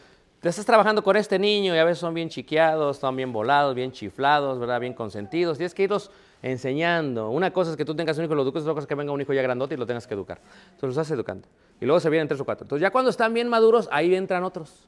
te 0.47 0.51
estás 0.51 0.67
trabajando 0.67 1.03
con 1.03 1.17
este 1.17 1.39
niño 1.39 1.75
y 1.75 1.79
a 1.79 1.85
veces 1.85 1.99
son 1.99 2.15
bien 2.15 2.29
chiqueados, 2.29 2.99
están 2.99 3.17
bien 3.17 3.33
volados, 3.33 3.75
bien 3.75 3.91
chiflados, 3.91 4.61
¿verdad? 4.61 4.79
Bien 4.79 4.95
consentidos. 4.95 5.57
Tienes 5.57 5.75
que 5.75 5.83
irlos 5.83 6.11
enseñando. 6.41 7.31
Una 7.31 7.53
cosa 7.53 7.73
es 7.73 7.77
que 7.77 7.85
tú 7.85 7.97
tengas 7.97 8.17
un 8.19 8.25
hijo 8.25 8.35
y 8.35 8.37
lo 8.37 8.43
eduques, 8.43 8.63
otra 8.63 8.75
cosa 8.75 8.85
es 8.85 8.87
que 8.87 8.95
venga 8.95 9.11
un 9.11 9.21
hijo 9.21 9.33
ya 9.33 9.43
grandote 9.43 9.75
y 9.75 9.77
lo 9.77 9.87
tengas 9.87 10.07
que 10.07 10.15
educar. 10.15 10.39
Entonces, 10.39 10.83
los 10.83 10.91
estás 10.91 11.11
educando. 11.11 11.49
Y 11.81 11.85
luego 11.85 11.99
se 11.99 12.11
vienen 12.11 12.29
tres 12.29 12.41
o 12.41 12.45
cuatro. 12.45 12.65
Entonces 12.65 12.81
ya 12.81 12.93
cuando 12.93 13.11
están 13.11 13.35
bien 13.35 13.49
maduros, 13.49 13.89
ahí 13.91 14.15
entran 14.15 14.45
otros. 14.45 14.87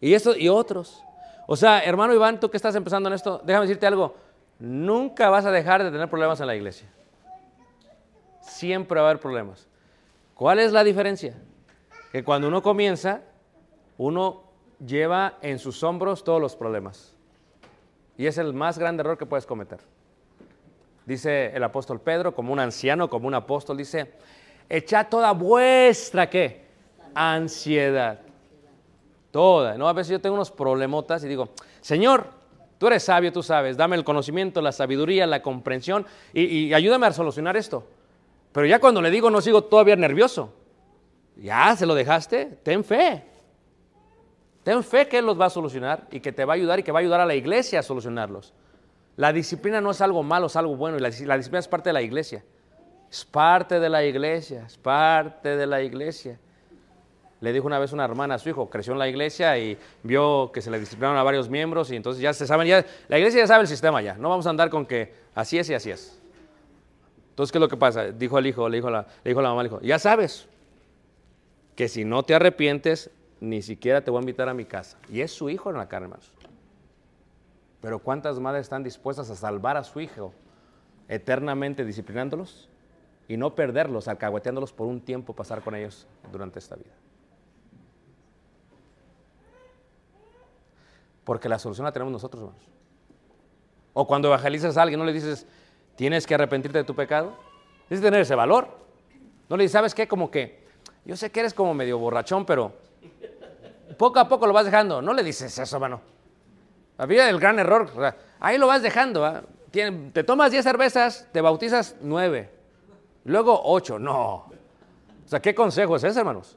Y 0.00 0.14
estos 0.14 0.38
y 0.38 0.48
otros. 0.48 1.02
O 1.48 1.56
sea, 1.56 1.80
hermano 1.80 2.14
Iván, 2.14 2.38
tú 2.38 2.50
que 2.50 2.56
estás 2.56 2.76
empezando 2.76 3.08
en 3.08 3.14
esto, 3.14 3.42
déjame 3.44 3.66
decirte 3.66 3.86
algo. 3.86 4.14
Nunca 4.60 5.28
vas 5.28 5.44
a 5.44 5.50
dejar 5.50 5.82
de 5.82 5.90
tener 5.90 6.08
problemas 6.08 6.40
en 6.40 6.46
la 6.46 6.54
iglesia. 6.54 6.88
Siempre 8.42 9.00
va 9.00 9.08
a 9.08 9.10
haber 9.10 9.20
problemas. 9.20 9.66
¿Cuál 10.34 10.60
es 10.60 10.70
la 10.70 10.84
diferencia? 10.84 11.34
Que 12.14 12.22
cuando 12.22 12.46
uno 12.46 12.62
comienza, 12.62 13.22
uno 13.98 14.44
lleva 14.86 15.36
en 15.42 15.58
sus 15.58 15.82
hombros 15.82 16.22
todos 16.22 16.40
los 16.40 16.54
problemas. 16.54 17.12
Y 18.16 18.26
es 18.26 18.38
el 18.38 18.52
más 18.52 18.78
grande 18.78 19.00
error 19.00 19.18
que 19.18 19.26
puedes 19.26 19.46
cometer. 19.46 19.80
Dice 21.06 21.50
el 21.56 21.64
apóstol 21.64 22.00
Pedro, 22.00 22.32
como 22.32 22.52
un 22.52 22.60
anciano, 22.60 23.10
como 23.10 23.26
un 23.26 23.34
apóstol, 23.34 23.76
dice, 23.76 24.12
echa 24.68 25.02
toda 25.10 25.32
vuestra, 25.32 26.30
¿qué? 26.30 26.60
Ansiedad. 27.16 28.20
Toda. 29.32 29.76
¿no? 29.76 29.88
A 29.88 29.92
veces 29.92 30.12
yo 30.12 30.20
tengo 30.20 30.36
unos 30.36 30.52
problemotas 30.52 31.24
y 31.24 31.26
digo, 31.26 31.48
Señor, 31.80 32.28
tú 32.78 32.86
eres 32.86 33.02
sabio, 33.02 33.32
tú 33.32 33.42
sabes, 33.42 33.76
dame 33.76 33.96
el 33.96 34.04
conocimiento, 34.04 34.62
la 34.62 34.70
sabiduría, 34.70 35.26
la 35.26 35.42
comprensión 35.42 36.06
y 36.32 36.72
ayúdame 36.74 37.08
a 37.08 37.12
solucionar 37.12 37.56
esto. 37.56 37.84
Pero 38.52 38.66
ya 38.66 38.78
cuando 38.78 39.02
le 39.02 39.10
digo 39.10 39.32
no 39.32 39.40
sigo 39.40 39.64
todavía 39.64 39.96
nervioso. 39.96 40.52
Ya 41.36 41.74
se 41.76 41.86
lo 41.86 41.94
dejaste, 41.94 42.58
ten 42.62 42.84
fe. 42.84 43.24
Ten 44.62 44.82
fe 44.82 45.08
que 45.08 45.18
Él 45.18 45.26
los 45.26 45.38
va 45.38 45.46
a 45.46 45.50
solucionar 45.50 46.06
y 46.10 46.20
que 46.20 46.32
te 46.32 46.44
va 46.44 46.54
a 46.54 46.56
ayudar 46.56 46.78
y 46.78 46.82
que 46.82 46.92
va 46.92 47.00
a 47.00 47.02
ayudar 47.02 47.20
a 47.20 47.26
la 47.26 47.34
iglesia 47.34 47.80
a 47.80 47.82
solucionarlos. 47.82 48.54
La 49.16 49.32
disciplina 49.32 49.80
no 49.80 49.90
es 49.90 50.00
algo 50.00 50.22
malo, 50.22 50.46
es 50.46 50.56
algo 50.56 50.74
bueno 50.76 50.96
y 50.96 51.00
la, 51.00 51.08
disciplina 51.08 51.58
es 51.58 51.68
parte 51.68 51.90
de 51.90 51.92
la 51.92 52.02
iglesia. 52.02 52.42
Es 53.10 53.24
parte 53.24 53.78
de 53.78 53.88
la 53.88 54.04
iglesia, 54.04 54.64
es 54.66 54.78
parte 54.78 55.56
de 55.56 55.66
la 55.66 55.82
iglesia. 55.82 56.38
Le 57.40 57.52
dijo 57.52 57.66
una 57.66 57.78
vez 57.78 57.92
una 57.92 58.04
hermana 58.04 58.36
a 58.36 58.38
su 58.38 58.48
hijo, 58.48 58.70
creció 58.70 58.94
en 58.94 58.98
la 58.98 59.06
iglesia 59.06 59.58
y 59.58 59.76
vio 60.02 60.50
que 60.52 60.62
se 60.62 60.70
le 60.70 60.80
disciplinaron 60.80 61.18
a 61.18 61.22
varios 61.22 61.50
miembros 61.50 61.90
y 61.90 61.96
entonces 61.96 62.22
ya 62.22 62.32
se 62.32 62.46
saben, 62.46 62.66
ya, 62.66 62.84
la 63.08 63.18
iglesia 63.18 63.40
ya 63.40 63.46
sabe 63.46 63.62
el 63.62 63.68
sistema 63.68 64.00
ya, 64.00 64.14
no 64.14 64.30
vamos 64.30 64.46
a 64.46 64.50
andar 64.50 64.70
con 64.70 64.86
que 64.86 65.12
así 65.34 65.58
es 65.58 65.68
y 65.68 65.74
así 65.74 65.90
es. 65.90 66.18
Entonces, 67.30 67.52
¿qué 67.52 67.58
es 67.58 67.60
lo 67.60 67.68
que 67.68 67.76
pasa? 67.76 68.12
Dijo 68.12 68.38
el 68.38 68.46
hijo, 68.46 68.68
le 68.68 68.78
dijo 68.78 68.88
la, 68.88 69.06
le 69.22 69.30
dijo 69.30 69.42
la 69.42 69.50
mamá, 69.50 69.62
le 69.62 69.68
dijo, 69.68 69.80
ya 69.82 69.98
sabes 69.98 70.48
que 71.76 71.88
si 71.88 72.04
no 72.04 72.22
te 72.22 72.34
arrepientes, 72.34 73.10
ni 73.40 73.62
siquiera 73.62 74.02
te 74.02 74.10
voy 74.10 74.18
a 74.18 74.22
invitar 74.22 74.48
a 74.48 74.54
mi 74.54 74.64
casa. 74.64 74.98
Y 75.08 75.20
es 75.20 75.32
su 75.32 75.50
hijo 75.50 75.70
en 75.70 75.76
la 75.76 75.88
carne, 75.88 76.06
hermanos. 76.06 76.32
Pero 77.80 77.98
¿cuántas 77.98 78.38
madres 78.38 78.62
están 78.62 78.82
dispuestas 78.82 79.28
a 79.30 79.36
salvar 79.36 79.76
a 79.76 79.84
su 79.84 80.00
hijo 80.00 80.32
eternamente 81.08 81.84
disciplinándolos 81.84 82.70
y 83.28 83.36
no 83.36 83.54
perderlos, 83.54 84.08
alcahueteándolos 84.08 84.72
por 84.72 84.86
un 84.86 85.00
tiempo, 85.00 85.34
pasar 85.34 85.62
con 85.62 85.74
ellos 85.74 86.06
durante 86.32 86.58
esta 86.58 86.76
vida? 86.76 86.94
Porque 91.24 91.48
la 91.48 91.58
solución 91.58 91.84
la 91.84 91.92
tenemos 91.92 92.12
nosotros, 92.12 92.42
hermanos. 92.42 92.68
O 93.92 94.06
cuando 94.06 94.28
evangelizas 94.28 94.76
a 94.76 94.82
alguien, 94.82 94.98
no 94.98 95.06
le 95.06 95.12
dices, 95.12 95.46
tienes 95.96 96.26
que 96.26 96.34
arrepentirte 96.34 96.78
de 96.78 96.84
tu 96.84 96.94
pecado. 96.94 97.36
Tienes 97.88 98.00
que 98.00 98.06
tener 98.06 98.20
ese 98.20 98.34
valor. 98.34 98.68
No 99.48 99.56
le 99.56 99.64
dices, 99.64 99.72
¿sabes 99.72 99.94
qué? 99.94 100.08
Como 100.08 100.30
que, 100.30 100.63
yo 101.04 101.16
sé 101.16 101.30
que 101.30 101.40
eres 101.40 101.54
como 101.54 101.74
medio 101.74 101.98
borrachón, 101.98 102.46
pero 102.46 102.72
poco 103.98 104.18
a 104.18 104.28
poco 104.28 104.46
lo 104.46 104.52
vas 104.52 104.64
dejando. 104.64 105.02
No 105.02 105.12
le 105.12 105.22
dices 105.22 105.58
eso, 105.58 105.76
hermano. 105.76 106.00
Había 106.96 107.28
el 107.28 107.38
gran 107.38 107.58
error. 107.58 107.90
O 107.94 108.00
sea, 108.00 108.16
ahí 108.40 108.58
lo 108.58 108.66
vas 108.66 108.82
dejando. 108.82 109.24
¿ah? 109.24 109.42
te 109.70 110.24
tomas 110.24 110.50
10 110.50 110.64
cervezas, 110.64 111.28
te 111.32 111.40
bautizas 111.40 111.96
9. 112.00 112.50
Luego 113.24 113.60
8. 113.64 113.98
No. 113.98 114.46
O 115.24 115.28
sea, 115.28 115.40
¿qué 115.40 115.54
consejo 115.54 115.96
es 115.96 116.04
ese, 116.04 116.18
hermanos? 116.18 116.56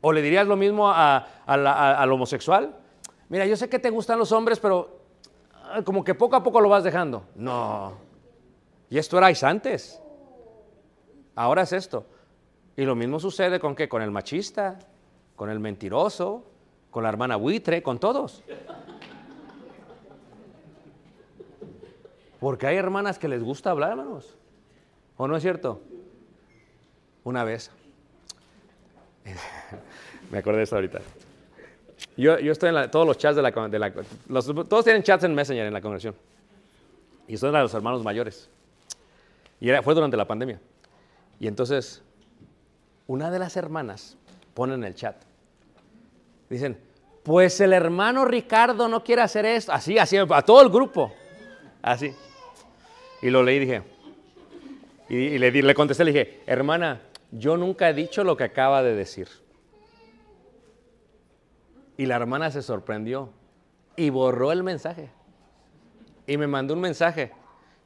¿O 0.00 0.12
le 0.12 0.22
dirías 0.22 0.46
lo 0.46 0.56
mismo 0.56 0.90
al 0.92 2.12
homosexual? 2.12 2.76
Mira, 3.28 3.46
yo 3.46 3.56
sé 3.56 3.68
que 3.68 3.78
te 3.78 3.90
gustan 3.90 4.18
los 4.18 4.32
hombres, 4.32 4.58
pero 4.58 5.00
ah, 5.64 5.82
como 5.84 6.04
que 6.04 6.14
poco 6.14 6.36
a 6.36 6.42
poco 6.42 6.60
lo 6.60 6.68
vas 6.68 6.84
dejando. 6.84 7.24
No. 7.34 7.94
Y 8.90 8.98
esto 8.98 9.16
erais 9.16 9.42
antes. 9.42 10.00
Ahora 11.34 11.62
es 11.62 11.72
esto. 11.72 12.06
Y 12.76 12.84
lo 12.84 12.94
mismo 12.94 13.20
sucede 13.20 13.60
con 13.60 13.74
qué? 13.74 13.88
Con 13.88 14.02
el 14.02 14.10
machista, 14.10 14.78
con 15.36 15.50
el 15.50 15.60
mentiroso, 15.60 16.44
con 16.90 17.02
la 17.02 17.08
hermana 17.08 17.36
buitre, 17.36 17.82
con 17.82 17.98
todos. 17.98 18.42
Porque 22.40 22.66
hay 22.66 22.76
hermanas 22.76 23.18
que 23.18 23.28
les 23.28 23.42
gusta 23.42 23.70
hablar, 23.70 23.90
hermanos. 23.90 24.36
¿O 25.16 25.28
no 25.28 25.36
es 25.36 25.42
cierto? 25.42 25.80
Una 27.24 27.44
vez. 27.44 27.70
Me 30.30 30.38
acordé 30.38 30.58
de 30.58 30.64
eso 30.64 30.74
ahorita. 30.74 31.00
Yo, 32.16 32.34
estoy 32.34 32.74
en 32.74 32.90
todos 32.90 33.06
los 33.06 33.16
chats 33.16 33.36
de 33.36 33.42
la, 33.42 33.92
Todos 34.68 34.84
tienen 34.84 35.02
chats 35.02 35.24
en 35.24 35.34
Messenger 35.34 35.66
en 35.66 35.72
la 35.72 35.80
congregación. 35.80 36.14
Y 37.28 37.36
son 37.36 37.52
de 37.52 37.60
los 37.60 37.72
hermanos 37.74 38.02
mayores. 38.02 38.50
Y 39.60 39.70
fue 39.82 39.94
durante 39.94 40.16
la 40.16 40.26
pandemia. 40.26 40.60
Y 41.38 41.46
entonces, 41.46 42.02
una 43.12 43.30
de 43.30 43.38
las 43.38 43.58
hermanas 43.58 44.16
pone 44.54 44.72
en 44.72 44.84
el 44.84 44.94
chat. 44.94 45.16
Dicen, 46.48 46.78
pues 47.22 47.60
el 47.60 47.74
hermano 47.74 48.24
Ricardo 48.24 48.88
no 48.88 49.04
quiere 49.04 49.20
hacer 49.20 49.44
esto. 49.44 49.70
Así, 49.70 49.98
así, 49.98 50.16
a 50.16 50.42
todo 50.42 50.62
el 50.62 50.70
grupo. 50.70 51.12
Así. 51.82 52.14
Y 53.20 53.28
lo 53.28 53.42
leí 53.42 53.56
y 53.56 53.60
dije, 53.60 53.82
y, 55.10 55.36
le, 55.38 55.50
le 55.50 55.74
contesté, 55.74 56.04
le 56.04 56.12
dije, 56.12 56.40
hermana, 56.46 57.02
yo 57.30 57.58
nunca 57.58 57.90
he 57.90 57.92
dicho 57.92 58.24
lo 58.24 58.34
que 58.34 58.44
acaba 58.44 58.82
de 58.82 58.94
decir. 58.94 59.28
Y 61.98 62.06
la 62.06 62.16
hermana 62.16 62.50
se 62.50 62.62
sorprendió 62.62 63.28
y 63.94 64.08
borró 64.08 64.52
el 64.52 64.62
mensaje. 64.62 65.10
Y 66.26 66.38
me 66.38 66.46
mandó 66.46 66.72
un 66.72 66.80
mensaje. 66.80 67.32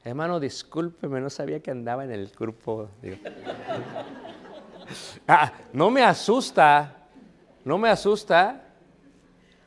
Hermano, 0.04 0.38
discúlpeme, 0.38 1.20
no 1.20 1.30
sabía 1.30 1.58
que 1.58 1.72
andaba 1.72 2.04
en 2.04 2.12
el 2.12 2.28
grupo. 2.28 2.88
Ah, 5.26 5.52
no 5.72 5.90
me 5.90 6.02
asusta, 6.02 7.08
no 7.64 7.78
me 7.78 7.88
asusta 7.88 8.62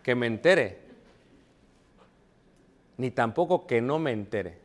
que 0.04 0.16
me 0.16 0.28
entere, 0.28 0.80
ni 2.98 3.12
tampoco 3.12 3.68
que 3.68 3.82
no 3.82 4.00
me 4.00 4.12
entere. 4.12 4.60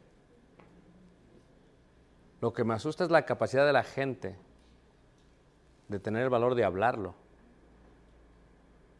Lo 2.40 2.52
que 2.52 2.64
me 2.64 2.74
asusta 2.74 3.04
es 3.04 3.10
la 3.10 3.24
capacidad 3.24 3.66
de 3.66 3.72
la 3.72 3.84
gente 3.84 4.36
de 5.88 5.98
tener 5.98 6.22
el 6.22 6.30
valor 6.30 6.54
de 6.54 6.64
hablarlo, 6.64 7.14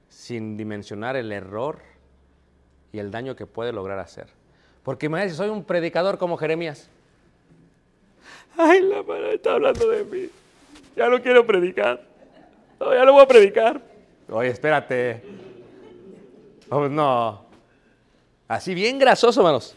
sin 0.09 0.57
dimensionar 0.57 1.17
el 1.17 1.33
error 1.33 1.81
y 2.93 2.99
el 2.99 3.11
daño 3.11 3.35
que 3.37 3.47
puede 3.47 3.73
lograr 3.73 3.99
hacer. 3.99 4.29
Porque 4.83 5.07
imagínate, 5.07 5.35
soy 5.35 5.49
un 5.49 5.65
predicador 5.65 6.19
como 6.19 6.37
Jeremías. 6.37 6.89
Ay, 8.57 8.83
la 8.83 9.03
madre 9.03 9.35
está 9.35 9.55
hablando 9.55 9.89
de 9.89 10.05
mí. 10.05 10.31
Ya 10.97 11.09
no 11.09 11.21
quiero 11.21 11.47
predicar. 11.47 12.03
Ya 12.81 13.05
no 13.05 13.13
voy 13.13 13.23
a 13.23 13.29
predicar. 13.29 13.81
Oye, 14.29 14.49
espérate. 14.49 15.23
No. 16.71 17.45
Así 18.49 18.75
bien 18.75 18.99
grasoso, 18.99 19.41
hermanos. 19.41 19.77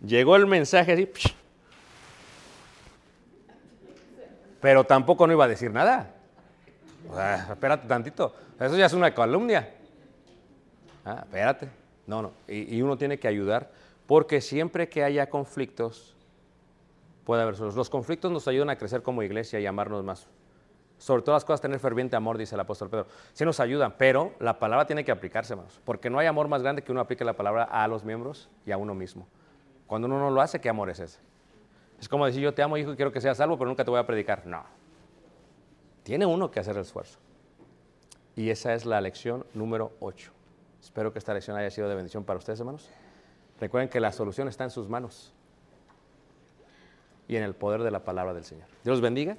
Llegó 0.00 0.36
el 0.36 0.46
mensaje 0.46 0.92
así. 0.92 1.08
pero 4.66 4.82
tampoco 4.82 5.28
no 5.28 5.32
iba 5.32 5.44
a 5.44 5.48
decir 5.48 5.70
nada. 5.70 6.12
espérate 7.52 7.86
tantito, 7.86 8.34
eso 8.58 8.76
ya 8.76 8.86
es 8.86 8.92
una 8.94 9.14
calumnia. 9.14 9.72
Ah, 11.04 11.20
espérate, 11.22 11.68
no, 12.04 12.20
no, 12.20 12.32
y, 12.48 12.82
uno 12.82 12.98
tiene 12.98 13.16
que 13.16 13.28
ayudar, 13.28 13.70
porque 14.08 14.40
siempre 14.40 14.88
que 14.88 15.04
haya 15.04 15.30
conflictos, 15.30 16.16
puede 17.24 17.42
haber 17.42 17.56
Los 17.60 17.88
conflictos 17.88 18.32
nos 18.32 18.48
ayudan 18.48 18.70
a 18.70 18.76
crecer 18.76 19.04
como 19.04 19.22
iglesia 19.22 19.60
y 19.60 19.66
amarnos 19.66 20.02
más. 20.02 20.26
Sobre 20.98 21.22
todas 21.22 21.42
las 21.42 21.44
cosas, 21.44 21.60
tener 21.60 21.78
ferviente 21.78 22.16
amor, 22.16 22.38
dice 22.38 22.54
el 22.54 22.60
apóstol 22.60 22.88
Pedro. 22.88 23.06
Sí 23.32 23.44
nos 23.44 23.60
ayudan, 23.60 23.94
pero 23.98 24.32
la 24.40 24.58
palabra 24.58 24.86
tiene 24.86 25.04
que 25.04 25.12
aplicarse, 25.12 25.54
más, 25.54 25.80
porque 25.84 26.08
no 26.08 26.18
hay 26.18 26.26
amor 26.26 26.48
más 26.48 26.62
grande 26.62 26.82
que 26.82 26.90
uno 26.90 27.00
aplique 27.00 27.24
la 27.24 27.34
palabra 27.34 27.64
a 27.64 27.86
los 27.86 28.04
miembros 28.04 28.48
y 28.64 28.72
a 28.72 28.78
uno 28.78 28.94
mismo. 28.94 29.26
Cuando 29.86 30.06
uno 30.06 30.18
no 30.18 30.30
lo 30.30 30.40
hace, 30.40 30.60
¿qué 30.60 30.68
amor 30.68 30.90
es 30.90 31.00
ese? 31.00 31.20
Es 32.00 32.08
como 32.08 32.26
decir, 32.26 32.42
yo 32.42 32.52
te 32.54 32.62
amo, 32.62 32.76
hijo, 32.76 32.92
y 32.92 32.96
quiero 32.96 33.12
que 33.12 33.20
seas 33.20 33.36
salvo, 33.36 33.58
pero 33.58 33.68
nunca 33.68 33.84
te 33.84 33.90
voy 33.90 34.00
a 34.00 34.06
predicar. 34.06 34.46
No. 34.46 34.64
Tiene 36.02 36.26
uno 36.26 36.50
que 36.50 36.60
hacer 36.60 36.76
el 36.76 36.82
esfuerzo. 36.82 37.18
Y 38.34 38.50
esa 38.50 38.74
es 38.74 38.84
la 38.84 39.00
lección 39.00 39.46
número 39.54 39.92
8. 40.00 40.32
Espero 40.80 41.12
que 41.12 41.18
esta 41.18 41.32
lección 41.32 41.56
haya 41.56 41.70
sido 41.70 41.88
de 41.88 41.94
bendición 41.94 42.24
para 42.24 42.38
ustedes, 42.38 42.60
hermanos. 42.60 42.88
Recuerden 43.60 43.88
que 43.88 43.98
la 43.98 44.12
solución 44.12 44.48
está 44.48 44.64
en 44.64 44.70
sus 44.70 44.88
manos 44.88 45.32
y 47.28 47.36
en 47.36 47.42
el 47.42 47.54
poder 47.54 47.82
de 47.82 47.90
la 47.90 48.04
palabra 48.04 48.34
del 48.34 48.44
Señor. 48.44 48.66
Dios 48.84 48.98
los 48.98 49.00
bendiga 49.00 49.36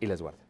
y 0.00 0.06
les 0.06 0.20
guarde. 0.20 0.41